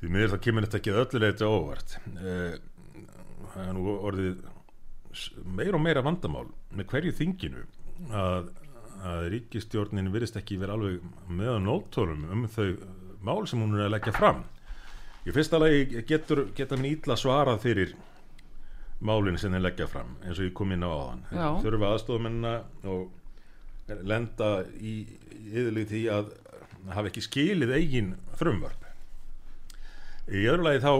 því 0.00 0.10
miður 0.14 0.32
það 0.34 0.42
kemur 0.46 0.66
þetta 0.66 0.80
ekki 0.80 0.92
að 0.94 1.02
öllu 1.04 1.22
leiti 1.24 1.46
á 1.46 1.50
óvart. 1.50 1.96
Eh, 2.16 2.54
það 3.52 3.66
er 3.66 3.76
nú 3.76 3.94
orðið 3.98 4.40
meira 5.58 5.76
og 5.76 5.84
meira 5.84 6.04
vandamál 6.06 6.46
með 6.76 6.88
hverju 6.92 7.14
þinginu 7.18 7.64
að, 8.14 8.50
að 9.04 9.26
ríkistjórnin 9.34 10.12
virðist 10.14 10.38
ekki 10.38 10.58
vera 10.60 10.76
alveg 10.76 11.02
með 11.28 11.58
á 11.58 11.60
nótórum 11.64 12.28
um 12.30 12.46
þau 12.48 12.68
mál 13.26 13.42
sem 13.50 13.60
hún 13.60 13.76
er 13.76 13.88
að 13.88 13.96
leggja 13.96 14.16
fram. 14.16 14.44
Í 15.28 15.34
fyrsta 15.36 15.60
lagi 15.60 16.04
getur, 16.08 16.46
geta 16.56 16.78
hann 16.78 16.88
ítla 16.88 17.18
svarað 17.20 17.60
fyrir 17.66 17.96
málin 19.04 19.36
sem 19.40 19.52
þeir 19.52 19.66
leggja 19.66 19.88
fram 19.90 20.14
eins 20.24 20.38
og 20.38 20.46
ég 20.46 20.54
kom 20.56 20.72
inn 20.72 20.86
á 20.86 20.88
áðan. 20.88 21.24
Þurfa 21.64 21.90
aðstofmenna 21.96 22.54
og 22.88 23.98
lenda 24.06 24.50
í 24.78 25.02
yðurlið 25.50 25.90
því 25.90 26.04
að 26.14 26.30
hafa 26.94 27.10
ekki 27.10 27.26
skilið 27.26 27.74
eigin 27.76 28.14
frumvörp 28.38 28.86
í 30.30 30.46
öðru 30.50 30.66
lagi 30.66 30.82
þá 30.84 30.92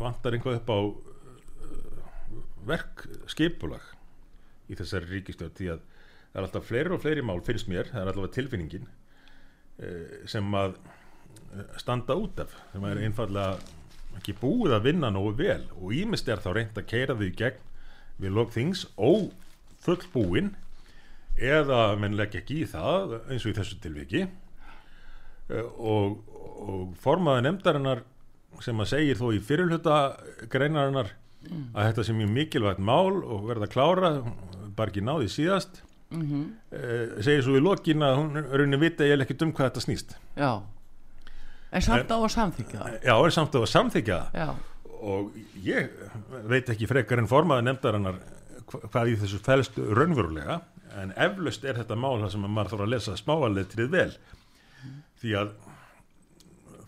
vantar 0.00 0.36
einhvað 0.36 0.58
upp 0.60 0.70
á 0.74 0.78
uh, 0.80 2.42
verk 2.66 3.04
skipulag 3.30 3.84
í 4.70 4.78
þessari 4.78 5.10
ríkistjórn 5.10 5.56
því 5.58 5.72
að 5.74 5.84
það 6.30 6.38
er 6.38 6.46
alltaf 6.46 6.66
fleiri 6.68 6.94
og 6.94 7.02
fleiri 7.02 7.26
mál 7.26 7.42
finnst 7.42 7.68
mér, 7.70 7.90
það 7.90 8.02
er 8.02 8.12
alltaf 8.12 8.34
tilfinningin 8.36 8.86
eh, 9.82 10.16
sem 10.30 10.46
að 10.54 10.76
eh, 10.78 11.72
standa 11.82 12.16
út 12.18 12.42
af 12.44 12.54
sem 12.70 12.86
er 12.86 13.02
einfallega 13.02 13.58
ekki 14.20 14.36
búið 14.38 14.76
að 14.76 14.86
vinna 14.86 15.10
nógu 15.10 15.32
vel. 15.38 15.64
Og 15.80 15.94
ímest 15.96 16.28
er 16.30 16.42
þá 16.42 16.52
reynd 16.54 16.78
að 16.78 16.88
keira 16.90 17.16
því 17.18 17.30
gegn 17.40 17.66
við 18.20 18.36
log 18.36 18.52
things 18.54 18.84
og 19.00 19.30
fullbúin 19.82 20.54
eða 21.40 21.96
menn 21.98 22.18
leggja 22.18 22.42
ekki 22.42 22.62
í 22.62 22.68
það 22.68 23.16
eins 23.22 23.46
og 23.46 23.52
í 23.52 23.56
þessu 23.58 23.78
tilviki. 23.82 24.26
Og, 25.50 26.20
og 26.62 26.90
formaði 27.02 27.46
nefndarinnar 27.48 28.04
sem 28.60 28.80
að 28.82 28.90
segir 28.92 29.18
þó 29.20 29.26
í 29.34 29.40
fyrirluta 29.44 29.98
greinarinnar 30.52 31.12
að 31.74 31.86
þetta 31.86 32.04
sé 32.04 32.16
mjög 32.16 32.32
mikilvægt 32.34 32.82
mál 32.84 33.22
og 33.22 33.46
verða 33.48 33.68
að 33.68 33.72
klára 33.74 34.10
bara 34.76 34.90
ekki 34.92 35.04
náði 35.04 35.30
síðast. 35.32 35.82
Mm 36.10 36.22
-hmm. 36.26 37.22
segir 37.22 37.42
svo 37.46 37.54
í 37.56 37.62
lokin 37.62 38.02
að 38.02 38.16
hún 38.18 38.42
raunin 38.50 38.80
vita 38.80 39.04
ég 39.06 39.20
ekki 39.22 39.36
um 39.44 39.52
hvað 39.52 39.70
þetta 39.70 39.84
snýst. 39.84 40.16
Já, 40.36 40.62
en 41.72 41.82
samt 41.82 42.10
á 42.10 42.18
að 42.18 42.28
samþykja 42.34 42.78
það? 42.80 42.98
Já, 43.04 43.14
er 43.26 43.30
samt 43.30 43.54
á 43.54 43.58
að 43.60 43.72
samþykja 43.74 44.18
það. 44.32 44.54
Og 45.00 45.30
ég 45.64 45.88
veit 46.48 46.68
ekki 46.68 46.86
frekar 46.86 47.18
en 47.18 47.28
formaði 47.28 47.62
nefndarinnar 47.62 48.18
hva- 48.66 48.82
hvað 48.90 49.08
í 49.08 49.16
þessu 49.16 49.38
fælst 49.38 49.78
raunverulega 49.78 50.60
en 51.00 51.12
eflaust 51.16 51.64
er 51.64 51.74
þetta 51.74 51.96
mál 51.96 52.30
sem 52.30 52.44
að 52.44 52.50
maður 52.50 52.70
þarf 52.70 52.84
að 52.84 52.92
lesa 52.94 53.16
smáaletrið 53.16 53.90
vel. 53.90 54.12
Því 55.22 55.34
að 55.38 55.50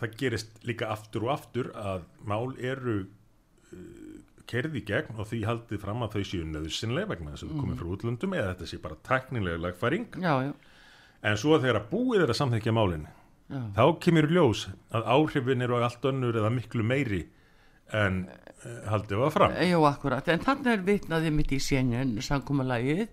það 0.03 0.19
gerist 0.21 0.63
líka 0.69 0.91
aftur 0.93 1.27
og 1.27 1.35
aftur 1.37 1.71
að 1.79 2.05
mál 2.29 2.53
eru 2.59 2.99
uh, 3.05 4.13
kerði 4.51 4.83
í 4.83 4.87
gegn 4.89 5.17
og 5.17 5.29
því 5.31 5.43
haldið 5.49 5.83
fram 5.83 6.05
að 6.05 6.17
þau 6.17 6.29
séu 6.29 6.47
nöðsynlega 6.49 7.11
vegna 7.15 7.35
þess 7.35 7.47
að 7.47 7.53
þau 7.53 7.63
komið 7.63 7.81
frá 7.81 7.91
útlöndum 7.97 8.37
eða 8.37 8.53
þetta 8.53 8.71
sé 8.71 8.81
bara 8.83 9.01
teknilega 9.09 9.63
lagfæring. 9.63 10.09
Já, 10.23 10.33
já, 10.49 10.53
en 11.23 11.39
svo 11.41 11.59
þegar 11.59 11.83
að 11.83 11.91
búið 11.93 12.25
er 12.25 12.33
að 12.35 12.41
samþykja 12.41 12.75
málin 12.77 13.07
já. 13.07 13.61
þá 13.79 13.85
kemur 14.03 14.29
ljós 14.33 14.65
að 14.93 15.07
áhrifin 15.15 15.65
eru 15.67 15.79
allt 15.79 16.11
önnur 16.11 16.41
eða 16.43 16.51
miklu 16.55 16.87
meiri 16.87 17.23
en 17.93 18.25
uh, 18.27 18.83
haldið 18.89 19.23
var 19.23 19.35
fram. 19.35 19.55
Jú, 19.69 19.85
akkurat, 19.89 20.29
en 20.33 20.43
þannig 20.43 20.73
er 20.75 20.85
vitnaði 20.87 21.33
mitt 21.35 21.55
í 21.55 21.61
Schengen 21.63 22.17
samkúmalagið 22.25 23.09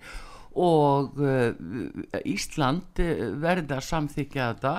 og 0.57 1.19
uh, 1.21 2.21
Ísland 2.25 3.01
uh, 3.03 3.23
verði 3.41 3.75
að 3.75 3.85
samþykja 3.85 4.47
þetta 4.49 4.73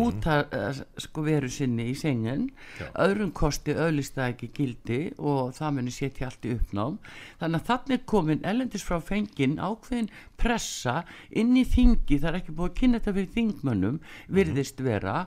út 0.00 0.28
að 0.30 0.56
uh, 0.56 0.82
sko 1.02 1.24
veru 1.26 1.50
sinni 1.50 1.88
í 1.90 1.96
Schengen. 1.98 2.48
Já. 2.78 2.86
öðrum 3.06 3.32
kosti 3.36 3.74
öðlist 3.74 4.16
það 4.18 4.34
ekki 4.34 4.50
gildi 4.56 5.00
og 5.18 5.54
það 5.58 5.76
muni 5.78 5.94
setja 5.94 6.28
allt 6.30 6.46
í 6.46 6.54
uppnám. 6.56 6.98
Þannig 7.40 7.60
að 7.60 7.70
þannig 7.72 8.04
komin 8.14 8.44
ellendis 8.46 8.86
frá 8.86 9.00
fengin 9.02 9.58
ákveðin 9.58 10.12
pressa 10.40 11.00
inn 11.30 11.56
í 11.58 11.66
þingi, 11.68 12.20
það 12.20 12.30
er 12.30 12.38
ekki 12.40 12.56
búið 12.56 12.70
að 12.70 12.78
kynna 12.80 13.00
þetta 13.00 13.16
fyrir 13.18 13.34
þingmönnum, 13.36 13.98
virðist 14.30 14.80
vera 14.84 15.24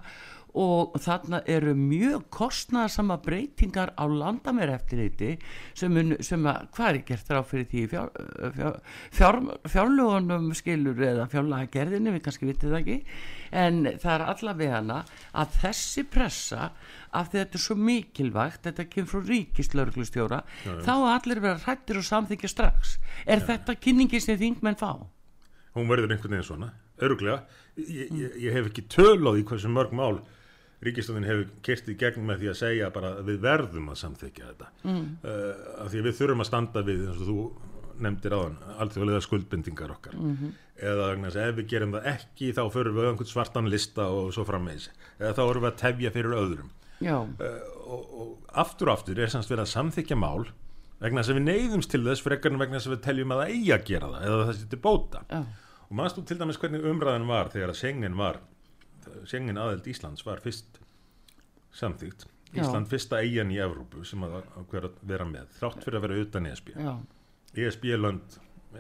og 0.60 0.98
þarna 1.02 1.40
eru 1.50 1.74
mjög 1.78 2.26
kostnaðarsama 2.34 3.18
breytingar 3.26 3.94
á 3.98 4.06
landamæri 4.06 4.76
eftir 4.76 5.02
þetta 5.02 5.30
sem, 5.78 5.96
sem 6.22 6.50
að, 6.50 6.68
hvað 6.76 6.90
er 6.90 7.00
gert 7.08 7.32
ráð 7.34 7.48
fyrir 7.50 7.70
því 7.72 7.82
í 7.84 7.88
fjár, 7.94 8.12
fjár, 8.58 8.78
fjár, 9.18 9.40
fjárlögunum 9.76 10.52
skilur 10.58 11.02
eða 11.10 11.26
fjárlaga 11.32 11.72
gerðinni, 11.74 12.14
við 12.14 12.26
kannski 12.28 12.50
vitið 12.52 12.76
það 12.76 12.80
ekki. 12.84 13.00
En 13.64 13.82
það 14.02 14.14
er 14.14 14.26
allavega 14.28 14.78
hana 14.78 15.00
að 15.42 15.58
þessi 15.64 16.06
pressa 16.10 16.70
af 17.14 17.32
því 17.32 17.42
þetta 17.42 17.60
er 17.60 17.66
svo 17.66 17.80
mikilvægt 17.90 18.70
þetta 18.70 18.88
kemur 18.94 19.12
frá 19.12 19.34
ríkislauglustjóra 19.34 20.44
þá 20.66 20.94
að 20.94 21.10
allir 21.16 21.44
vera 21.44 21.66
hrættir 21.66 22.02
og 22.02 22.08
samþykja 22.08 22.54
strax. 22.54 22.96
Er 23.26 23.42
þetta 23.46 23.78
kynningi 23.78 24.22
sem 24.22 24.40
þingmenn 24.42 24.80
fá? 24.80 24.94
hún 25.78 25.90
verður 25.90 26.14
einhvern 26.14 26.36
veginn 26.36 26.48
svona, 26.48 26.70
öruglega 27.02 27.42
ég, 27.78 28.10
ég, 28.14 28.38
ég 28.46 28.56
hef 28.56 28.70
ekki 28.70 28.86
töl 28.94 29.22
á 29.26 29.32
því 29.34 29.46
hversu 29.50 29.72
mörg 29.74 29.94
mál 29.98 30.22
ríkistofnin 30.88 31.28
hefur 31.28 31.52
kert 31.66 31.90
í 31.92 31.98
gegn 32.00 32.26
með 32.28 32.44
því 32.44 32.50
að 32.52 32.60
segja 32.62 32.90
bara 32.96 33.14
að 33.18 33.30
við 33.32 33.44
verðum 33.44 33.92
að 33.94 34.02
samþykja 34.04 34.50
þetta. 34.50 34.72
Mm. 34.84 35.06
af 35.24 35.92
því 35.92 36.02
að 36.02 36.10
við 36.10 36.18
þurfum 36.20 36.44
að 36.44 36.50
standa 36.50 36.84
við 36.88 37.06
eins 37.08 37.22
og 37.24 37.30
þú 37.30 37.38
nefndir 38.04 38.34
áðan 38.34 38.56
alþjóðlega 38.84 39.24
skuldbindingar 39.24 39.94
okkar. 39.94 40.16
Eða 40.84 41.10
vegna 41.12 41.30
þess 41.30 41.40
að 41.40 41.50
ef 41.50 41.58
við 41.60 41.68
gerum 41.74 41.94
það 41.94 42.08
ekki 42.14 42.54
þá 42.58 42.64
förum 42.74 42.98
við 42.98 43.06
á 43.06 43.10
einhvern 43.12 43.30
svartan 43.30 43.70
lista 43.70 44.08
og 44.10 44.32
svo 44.34 44.46
frammeins 44.48 44.90
eða 45.20 45.36
þá 45.38 45.44
erum 45.44 45.66
við 45.66 45.70
að 45.70 45.82
tefja 45.84 46.14
fyrir 46.16 46.38
öðrum. 46.40 46.72
Uh, 47.04 47.58
og, 47.84 48.04
og 48.22 48.54
aftur 48.64 48.90
og 48.90 48.98
aftur 48.98 49.20
er 49.20 49.32
semst 49.32 49.52
verið 49.52 49.66
að 49.66 49.74
samþykja 49.74 50.18
mál 50.20 50.46
vegna 51.04 51.20
þess 51.20 51.34
að 51.34 51.40
við 51.40 51.48
neyðumst 51.50 51.92
til 51.92 52.04
þess 52.06 52.24
frekar 52.24 52.54
en 52.54 52.62
vegna 52.62 52.80
þess 52.80 52.90
að 52.90 52.96
við 52.96 53.04
teljum 53.08 53.34
að 53.36 53.42
það 53.42 53.54
eigi 53.54 53.74
að 53.76 53.86
gera 53.90 54.12
það 54.14 54.26
eða 54.28 54.46
það 54.48 54.58
sé 54.60 54.68
til 54.72 54.82
bóta. 54.84 55.24
Já, 55.28 55.42
og 55.84 55.98
maður 56.00 56.14
stú 56.14 56.24
til 56.30 56.38
dæmis 56.40 56.60
hvernig 56.62 56.88
umræðan 56.90 57.30
var 57.30 57.52
þegar 57.54 57.74
að 57.74 57.80
Schengen 57.82 58.16
var 58.20 58.40
Schengen 59.26 59.60
aðeld 59.62 59.88
Íslands 59.90 60.26
var 60.26 60.42
fyrst 60.44 60.80
samþygt 61.74 62.28
Já. 62.54 62.62
Ísland 62.62 62.90
fyrsta 62.92 63.18
eigin 63.24 63.50
í 63.50 63.58
Evrópu 63.64 64.04
sem 64.06 64.22
að 64.28 64.36
að 64.62 64.90
vera 65.10 65.26
með 65.26 65.48
þrátt 65.58 65.80
fyrir 65.82 65.98
að 65.98 66.04
vera 66.06 66.18
utan 66.22 66.50
ESB 66.52 66.68
já, 66.76 66.92
ESB-lönd, 67.64 68.36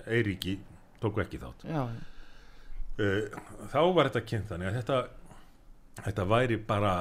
Eiríki 0.05 0.59
tóku 1.01 1.21
ekki 1.23 1.39
þátt. 1.41 1.65
Já, 1.65 1.81
uh, 3.01 3.39
þá 3.73 3.79
var 3.97 4.09
þetta 4.09 4.23
kynnt 4.29 4.51
þannig 4.51 4.69
að 4.69 4.77
þetta, 4.79 4.99
þetta 6.03 6.27
væri 6.35 6.59
bara 6.69 6.93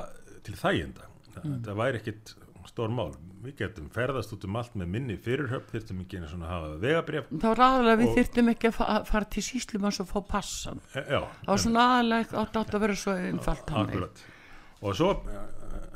til 0.47 0.57
þæginda. 0.59 1.09
Þetta 1.37 1.77
væri 1.77 2.01
ekkit 2.01 2.35
stór 2.69 2.93
mál 2.93 3.13
við 3.43 3.57
getum 3.59 3.89
ferðast 3.93 4.33
út 4.37 4.45
um 4.47 4.59
allt 4.61 4.77
með 4.79 4.91
minni 4.95 5.17
fyrirhöfn 5.23 5.71
þyrftum 5.73 6.03
ekki 6.05 6.21
einu 6.21 6.29
svona 6.31 6.47
að 6.47 6.53
hafa 6.55 6.77
vegabref 6.85 7.33
þá 7.33 7.47
er 7.51 7.63
aðalega 7.67 8.01
við 8.03 8.13
þyrftum 8.19 8.53
ekki 8.53 8.71
að 8.71 8.77
fa- 8.77 9.01
fara 9.09 9.29
til 9.35 9.45
síslum 9.47 9.89
og 9.89 9.99
fá 10.13 10.21
passan 10.29 10.83
e, 10.93 11.03
já, 11.03 11.19
það 11.43 11.51
var 11.51 11.63
svona 11.65 11.87
aðalega 11.89 12.45
átt 12.45 12.61
að 12.63 12.85
vera 12.85 12.99
svo 13.03 13.17
akkurat. 13.83 14.23
Og 14.83 14.97
svo 14.99 15.11
uh, 15.15 15.43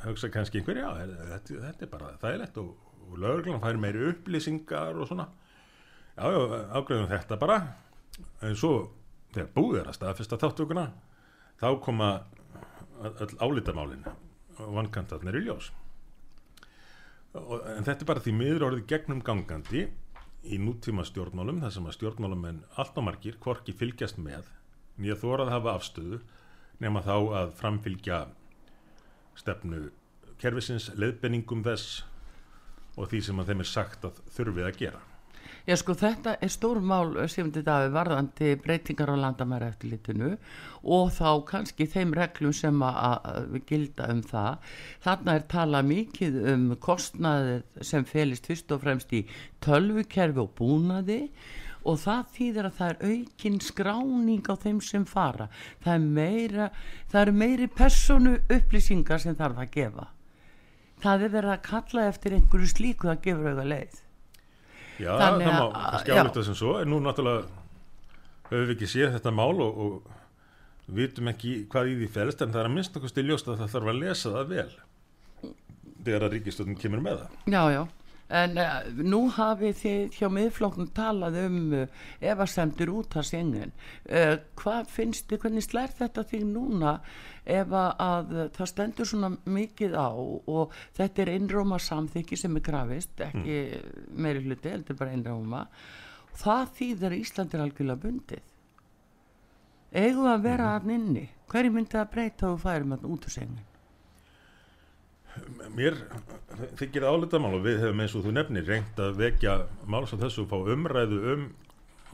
hugsa 0.05 0.31
kannski 0.31 0.61
einhver 0.61 0.79
já, 0.79 0.89
þetta, 0.99 1.57
þetta 1.65 1.87
er 1.87 1.91
bara 1.91 2.13
þægilegt 2.23 2.61
og, 2.63 2.69
og 3.07 3.17
lögreglan 3.23 3.63
fær 3.65 3.81
meiri 3.83 4.05
upplýsingar 4.13 5.01
og 5.01 5.09
svona. 5.11 5.27
Já, 6.17 6.29
já, 6.31 6.43
ágreðum 6.79 7.11
þetta 7.11 7.39
bara. 7.41 7.57
En 8.47 8.55
svo 8.59 8.73
þegar 9.35 9.51
búið 9.57 9.81
er 9.83 9.91
að 9.91 9.99
staðfesta 9.99 10.39
þáttökuna 10.41 10.87
þá 11.61 11.67
koma 11.83 12.13
öll 13.03 13.35
álitamálin 13.43 14.07
og 14.57 14.71
vankantarnir 14.79 15.41
í 15.41 15.45
ljós 15.49 15.73
en 17.37 17.87
þetta 17.87 18.03
er 18.03 18.09
bara 18.09 18.23
því 18.25 18.35
miður 18.37 18.67
orðið 18.71 18.89
gegnum 18.93 19.23
gangandi 19.25 19.87
í 20.47 20.59
nútíma 20.63 21.05
stjórnmálum 21.07 21.61
þar 21.65 21.75
sem 21.75 21.89
að 21.89 21.97
stjórnmálum 21.99 22.47
allt 22.79 22.99
á 22.99 23.03
margir 23.03 23.39
hvorki 23.43 23.75
fylgjast 23.77 24.21
með 24.23 24.49
nýja 25.01 25.19
þórað 25.21 25.53
hafa 25.53 25.77
afstöðu 25.77 26.21
nema 26.83 27.03
þá 27.05 27.17
að 27.41 27.55
framfylgja 27.59 28.21
stefnu 29.37 29.89
kerfisins, 30.41 30.91
leiðbenningum 30.97 31.65
þess 31.65 32.05
og 32.97 33.11
því 33.11 33.21
sem 33.25 33.41
að 33.41 33.53
þeim 33.53 33.63
er 33.65 33.71
sagt 33.71 34.05
að 34.09 34.21
þurfið 34.37 34.69
að 34.69 34.81
gera. 34.81 35.01
Já 35.67 35.75
sko 35.81 35.97
þetta 35.99 36.37
er 36.39 36.51
stór 36.55 36.79
mál 36.79 37.09
sem 37.27 37.49
þetta 37.51 37.81
hafi 37.81 37.89
varðandi 37.91 38.51
breytingar 38.63 39.11
á 39.11 39.19
landamæra 39.19 39.73
eftirlitinu 39.73 40.29
og 40.87 41.09
þá 41.17 41.43
kannski 41.49 41.89
þeim 41.91 42.13
reglum 42.15 42.55
sem 42.55 42.85
að, 42.87 43.57
gilda 43.67 44.07
um 44.15 44.21
það. 44.23 44.69
Þarna 45.03 45.35
er 45.35 45.49
talað 45.51 45.89
mikið 45.91 46.39
um 46.53 46.69
kostnaðið 46.87 47.83
sem 47.91 48.07
felist 48.07 48.47
fyrst 48.47 48.77
og 48.77 48.85
fremst 48.87 49.17
í 49.19 49.25
tölvukerfi 49.67 50.45
og 50.45 50.55
búnaði 50.55 51.21
og 51.83 51.99
það 52.05 52.33
þýðir 52.39 52.71
að 52.71 52.79
það 52.79 52.95
er 52.95 53.11
aukin 53.11 53.61
skráning 53.73 54.47
á 54.47 54.55
þeim 54.63 54.81
sem 54.87 55.11
fara. 55.17 55.51
Það 55.83 55.95
er 55.99 56.09
meira, 56.23 56.73
það 57.11 57.23
eru 57.25 57.39
meiri 57.43 57.71
personu 57.75 58.39
upplýsingar 58.47 59.27
sem 59.27 59.35
þarf 59.35 59.67
að 59.67 59.75
gefa. 59.81 60.11
Það 61.03 61.27
er 61.27 61.39
verið 61.41 61.59
að 61.59 61.65
kalla 61.75 62.11
eftir 62.15 62.39
einhverju 62.39 62.75
slíku 62.79 63.11
að 63.11 63.25
gefa 63.27 63.43
auðvitað 63.43 63.73
leið. 63.75 64.03
Já, 64.97 65.13
Þannig 65.21 65.49
það 65.49 65.57
má 65.61 65.81
kannski 65.91 66.17
álita 66.17 66.45
sem 66.47 66.57
svo, 66.57 66.77
en 66.81 66.91
nú 66.93 67.01
náttúrulega 67.05 67.45
höfum 68.49 68.69
við 68.71 68.75
ekki 68.77 68.89
séð 68.91 69.13
þetta 69.17 69.33
mál 69.35 69.61
og, 69.65 69.81
og 69.87 70.95
vitum 70.97 71.29
ekki 71.33 71.55
hvað 71.73 71.91
í 71.91 71.97
því 72.01 72.09
felst, 72.15 72.43
en 72.45 72.55
það 72.55 72.63
er 72.63 72.71
að 72.71 72.75
minnst 72.77 72.99
okkur 72.99 73.13
stiljóst 73.13 73.51
að 73.51 73.63
það 73.63 73.73
þarf 73.75 73.93
að 73.93 74.01
lesa 74.05 74.33
það 74.37 74.53
vel 74.55 74.69
þegar 76.07 76.27
að 76.29 76.37
ríkistöðin 76.37 76.79
kemur 76.79 77.03
með 77.03 77.23
það. 77.25 77.39
Já, 77.51 77.63
já, 77.75 77.83
en 78.29 78.59
uh, 78.59 78.89
nú 79.07 79.27
hafið 79.31 79.77
þið 79.81 80.17
hjá 80.19 80.29
miðflokknum 80.35 80.89
talað 80.97 81.39
um 81.45 81.59
uh, 81.77 81.85
efasemtur 82.19 82.91
út 82.97 83.17
af 83.21 83.29
sengin. 83.29 83.75
Uh, 84.09 84.37
hvað 84.59 84.91
finnst 84.91 85.29
þið, 85.31 85.43
hvernig 85.45 85.67
slær 85.67 85.95
þetta 85.95 86.27
þig 86.27 86.49
núna 86.51 86.97
ef 87.47 87.71
að, 87.71 87.93
að 88.03 88.35
það 88.57 88.73
stendur 88.73 89.11
svona 89.11 89.31
mikið 89.45 89.95
á 89.95 90.11
og 90.11 90.75
þetta 90.99 91.23
er 91.23 91.33
einróma 91.37 91.79
samþykki 91.79 92.41
sem 92.41 92.59
er 92.59 92.67
grafist, 92.67 93.15
ekki 93.23 93.61
meiri 94.19 94.43
hluti, 94.43 94.73
heldur 94.75 94.99
bara 94.99 95.15
einróma. 95.15 95.63
Það 96.37 96.75
þýðir 96.81 97.13
að 97.13 97.21
Ísland 97.21 97.55
er 97.55 97.65
algjörlega 97.65 98.03
bundið. 98.03 98.53
Við 99.97 100.19
að 100.29 100.43
vera 100.45 100.75
mm. 100.83 100.93
inni? 100.93 101.25
Hverju 101.47 101.73
myndi 101.73 101.95
það 101.95 102.13
breyta 102.13 102.51
og 102.51 102.61
færum 102.61 102.97
að 102.97 103.07
út 103.09 103.31
af 103.31 103.33
sengin? 103.39 103.76
Mér 105.77 105.99
þykir 106.79 107.05
álitamál 107.05 107.57
og 107.59 107.65
við 107.67 107.83
hefum 107.83 108.03
eins 108.05 108.15
og 108.17 108.25
þú 108.25 108.35
nefnir 108.37 108.69
reynd 108.69 109.01
að 109.03 109.19
vekja 109.21 109.57
máls 109.85 110.15
á 110.15 110.21
þessu 110.23 110.47
og 110.47 110.53
fá 110.53 110.73
umræðu 110.75 111.21
um 111.35 111.47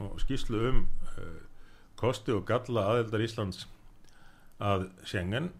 og 0.03 0.17
skýslu 0.23 0.63
um 0.69 0.79
uh, 1.13 1.41
kosti 1.99 2.33
og 2.35 2.45
galla 2.49 2.87
aðeldar 2.91 3.23
Íslands 3.23 3.67
að 4.63 4.89
Schengen 5.07 5.51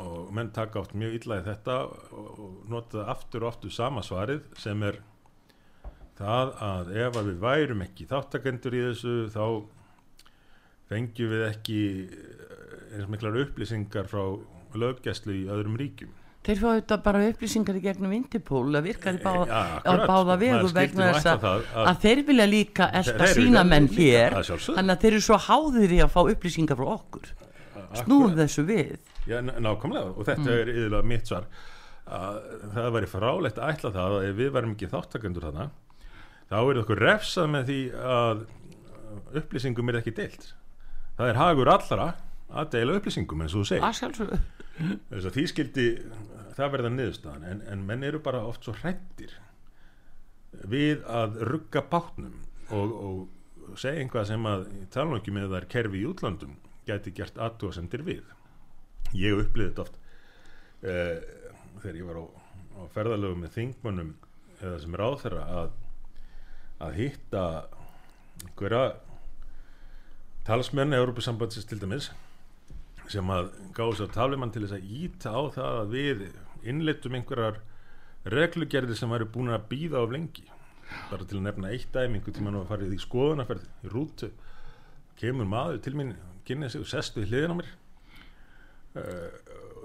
og 0.00 0.30
menn 0.32 0.52
taka 0.56 0.80
oft 0.80 0.94
mjög 0.96 1.18
illa 1.18 1.40
í 1.40 1.44
þetta 1.44 1.76
og, 1.84 2.30
og 2.40 2.70
nota 2.72 3.04
aftur 3.12 3.44
og 3.44 3.54
aftur 3.54 3.74
sama 3.74 4.04
svarið 4.04 4.44
sem 4.60 4.82
er 4.86 5.00
það 6.20 6.54
að 6.64 6.94
ef 7.00 7.18
að 7.20 7.28
við 7.30 7.44
værum 7.44 7.84
ekki 7.84 8.08
þáttakendur 8.08 8.76
í 8.76 8.82
þessu 8.88 9.14
þá 9.32 9.44
fengjum 10.90 11.34
við 11.34 11.44
ekki 11.46 11.80
eh, 12.06 12.96
eins 12.96 13.10
miklar 13.12 13.38
upplýsingar 13.44 14.08
frá 14.10 14.24
löggæslu 14.80 15.36
í 15.36 15.46
öðrum 15.50 15.78
ríkjum 15.80 16.16
Þeir 16.40 16.56
fá 16.62 16.68
þetta 16.78 16.96
bara 17.04 17.18
upplýsingar 17.28 17.76
í 17.76 17.82
gegnum 17.84 18.12
Interpol 18.16 18.62
að 18.78 18.86
virkar 18.88 19.18
í 19.18 19.20
báða, 19.20 19.46
Ja, 19.50 19.58
akkurat, 19.82 20.06
báða 20.08 20.36
vegu 20.40 20.70
vegna 20.72 21.08
þess 21.12 21.26
að, 21.28 21.40
það 21.42 21.66
að- 21.74 21.88
að 21.90 21.98
þeir 22.04 22.22
vilja 22.30 22.46
líka 22.48 22.86
vilja 22.96 23.26
sína 23.34 23.64
menn 23.68 23.88
hér. 23.92 24.30
þannig 24.40 24.94
að 24.94 25.00
þeir 25.02 25.12
eru 25.12 25.20
svo 25.26 25.36
háðir 25.48 25.92
í 25.92 25.98
að 26.00 26.10
fá 26.14 26.20
upplýsingar 26.32 26.76
frá 26.80 26.88
okkur. 26.96 27.26
Snúum 28.00 28.34
þessu 28.38 28.64
við. 28.64 28.96
Já, 29.26 29.40
ná- 29.44 29.58
nákvæmlega. 29.60 30.16
Og 30.16 30.24
þetta 30.24 30.48
er 30.62 30.66
yfirlega 30.72 31.04
mitt 31.04 31.26
svar. 31.28 31.44
Að 32.08 32.40
það 32.74 32.88
væri 32.96 33.06
frálegt 33.12 33.58
að 33.60 33.68
ætla 33.74 33.90
það 33.92 34.16
að 34.16 34.28
ef 34.30 34.36
við 34.40 34.50
værum 34.56 34.72
ekki 34.74 34.88
þáttakendur 34.90 35.42
þarna 35.46 35.70
þá 36.50 36.56
er 36.70 36.80
okkur 36.82 36.98
refsað 37.04 37.50
með 37.52 37.64
því 37.68 37.80
að 38.16 38.46
upplýsingum 39.36 39.88
er 39.92 40.00
ekki 40.00 40.14
deilt. 40.16 40.52
Það 41.18 41.28
er 41.28 41.38
hagur 41.38 41.68
allra 41.68 42.14
að 42.50 42.72
deila 42.74 42.96
upplýsingum 42.98 43.44
eins 43.44 43.54
og 43.54 43.64
þú 43.64 43.70
segir. 43.70 43.84
Þess 45.10 45.28
að 45.28 45.36
því 45.36 45.44
skildi 45.50 45.86
það 46.56 46.72
verða 46.74 46.92
niðurstaðan 46.94 47.46
en, 47.50 47.62
en 47.72 47.84
menn 47.86 48.06
eru 48.06 48.20
bara 48.24 48.42
oft 48.46 48.66
svo 48.66 48.74
hrættir 48.80 49.34
við 50.70 51.04
að 51.06 51.38
rugga 51.46 51.82
bátnum 51.90 52.40
og, 52.74 52.94
og 52.94 53.78
segja 53.78 54.02
einhvað 54.02 54.30
sem 54.32 54.48
að 54.50 54.66
tala 54.92 55.12
nú 55.12 55.20
ekki 55.20 55.34
með 55.34 55.56
er 55.60 55.68
kerfi 55.70 56.00
í 56.00 56.08
útlandum 56.10 56.56
gæti 56.88 57.12
gert 57.14 57.38
aðtúasendir 57.38 58.02
við. 58.06 58.24
Ég 59.14 59.38
upplýði 59.44 59.70
þetta 59.70 59.84
oft 59.84 60.00
uh, 60.86 61.18
þegar 61.82 62.00
ég 62.00 62.08
var 62.08 62.18
á, 62.18 62.24
á 62.26 62.82
ferðalögu 62.96 63.38
með 63.42 63.54
þingmönnum 63.58 64.16
eða 64.60 64.80
sem 64.82 64.96
ráðherra 64.98 65.44
að, 65.60 65.70
að 66.86 66.98
hitta 66.98 67.44
einhverja 68.40 68.82
talsmenn 70.48 70.96
Európusambandsins 70.96 71.68
til 71.68 71.78
dæmis 71.80 72.10
sem 73.10 73.32
að 73.34 73.50
gáði 73.76 73.98
sér 73.98 74.14
talimann 74.14 74.52
til 74.54 74.62
þess 74.64 74.76
að 74.76 74.94
íta 75.00 75.32
á 75.34 75.40
það 75.56 75.78
að 75.80 75.92
við 75.94 76.24
innleitum 76.70 77.16
einhverjar 77.18 77.60
reglugerðir 78.30 78.98
sem 78.98 79.12
væri 79.12 79.28
búin 79.32 79.52
að 79.54 79.68
býða 79.70 80.02
of 80.04 80.14
lengi. 80.14 80.46
Bara 81.10 81.26
til 81.26 81.38
að 81.38 81.46
nefna 81.46 81.70
eitt 81.74 81.92
dæmi 81.94 82.18
einhvern 82.18 82.36
tíma 82.36 82.52
nú 82.54 82.62
að 82.64 82.72
farið 82.72 82.96
í 82.96 83.00
skoðunarferð 83.00 83.66
í 83.86 83.92
rútu. 83.94 84.30
Kemur 85.20 85.48
maður 85.48 85.80
til 85.84 85.94
mín 85.98 86.14
kynnið 86.48 86.74
sig 86.74 86.84
og 86.84 86.90
sestu 86.90 87.24
í 87.24 87.30
hliðin 87.30 87.54
á 87.54 87.60
mér. 87.60 87.72
Uh, 88.90 89.28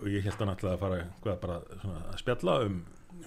og 0.01 0.09
ég 0.09 0.25
held 0.25 0.39
hann 0.41 0.51
alltaf 0.51 0.71
að 0.73 0.81
fara 0.81 1.01
hvað, 1.23 1.35
bara, 1.43 1.57
svona, 1.81 1.99
að 2.09 2.21
spjalla 2.23 2.55
um, 2.65 2.79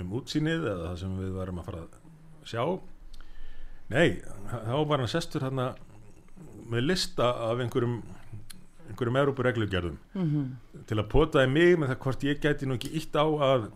um 0.02 0.14
útsýnið 0.18 0.64
eða 0.66 0.88
það 0.88 0.96
sem 1.02 1.18
við 1.22 1.36
varum 1.38 1.60
að 1.62 1.68
fara 1.70 1.82
að 1.84 2.48
sjá. 2.50 2.62
Nei, 3.88 4.08
þá 4.50 4.74
var 4.90 5.00
hann 5.00 5.10
sestur 5.10 5.46
hann 5.46 5.62
með 6.68 6.84
lista 6.90 7.30
af 7.46 7.62
einhverjum 7.62 8.02
einhverjum 8.88 9.18
Európa-reglugerðum 9.22 9.96
Mhm. 10.14 10.44
til 10.86 10.96
að 10.98 11.08
potaði 11.12 11.50
mig 11.52 11.76
með 11.78 11.88
það 11.92 11.98
hvort 12.04 12.24
ég 12.28 12.40
gæti 12.40 12.66
nú 12.66 12.74
ekki 12.78 12.92
ítt 13.00 13.14
á 13.16 13.24
að 13.26 13.70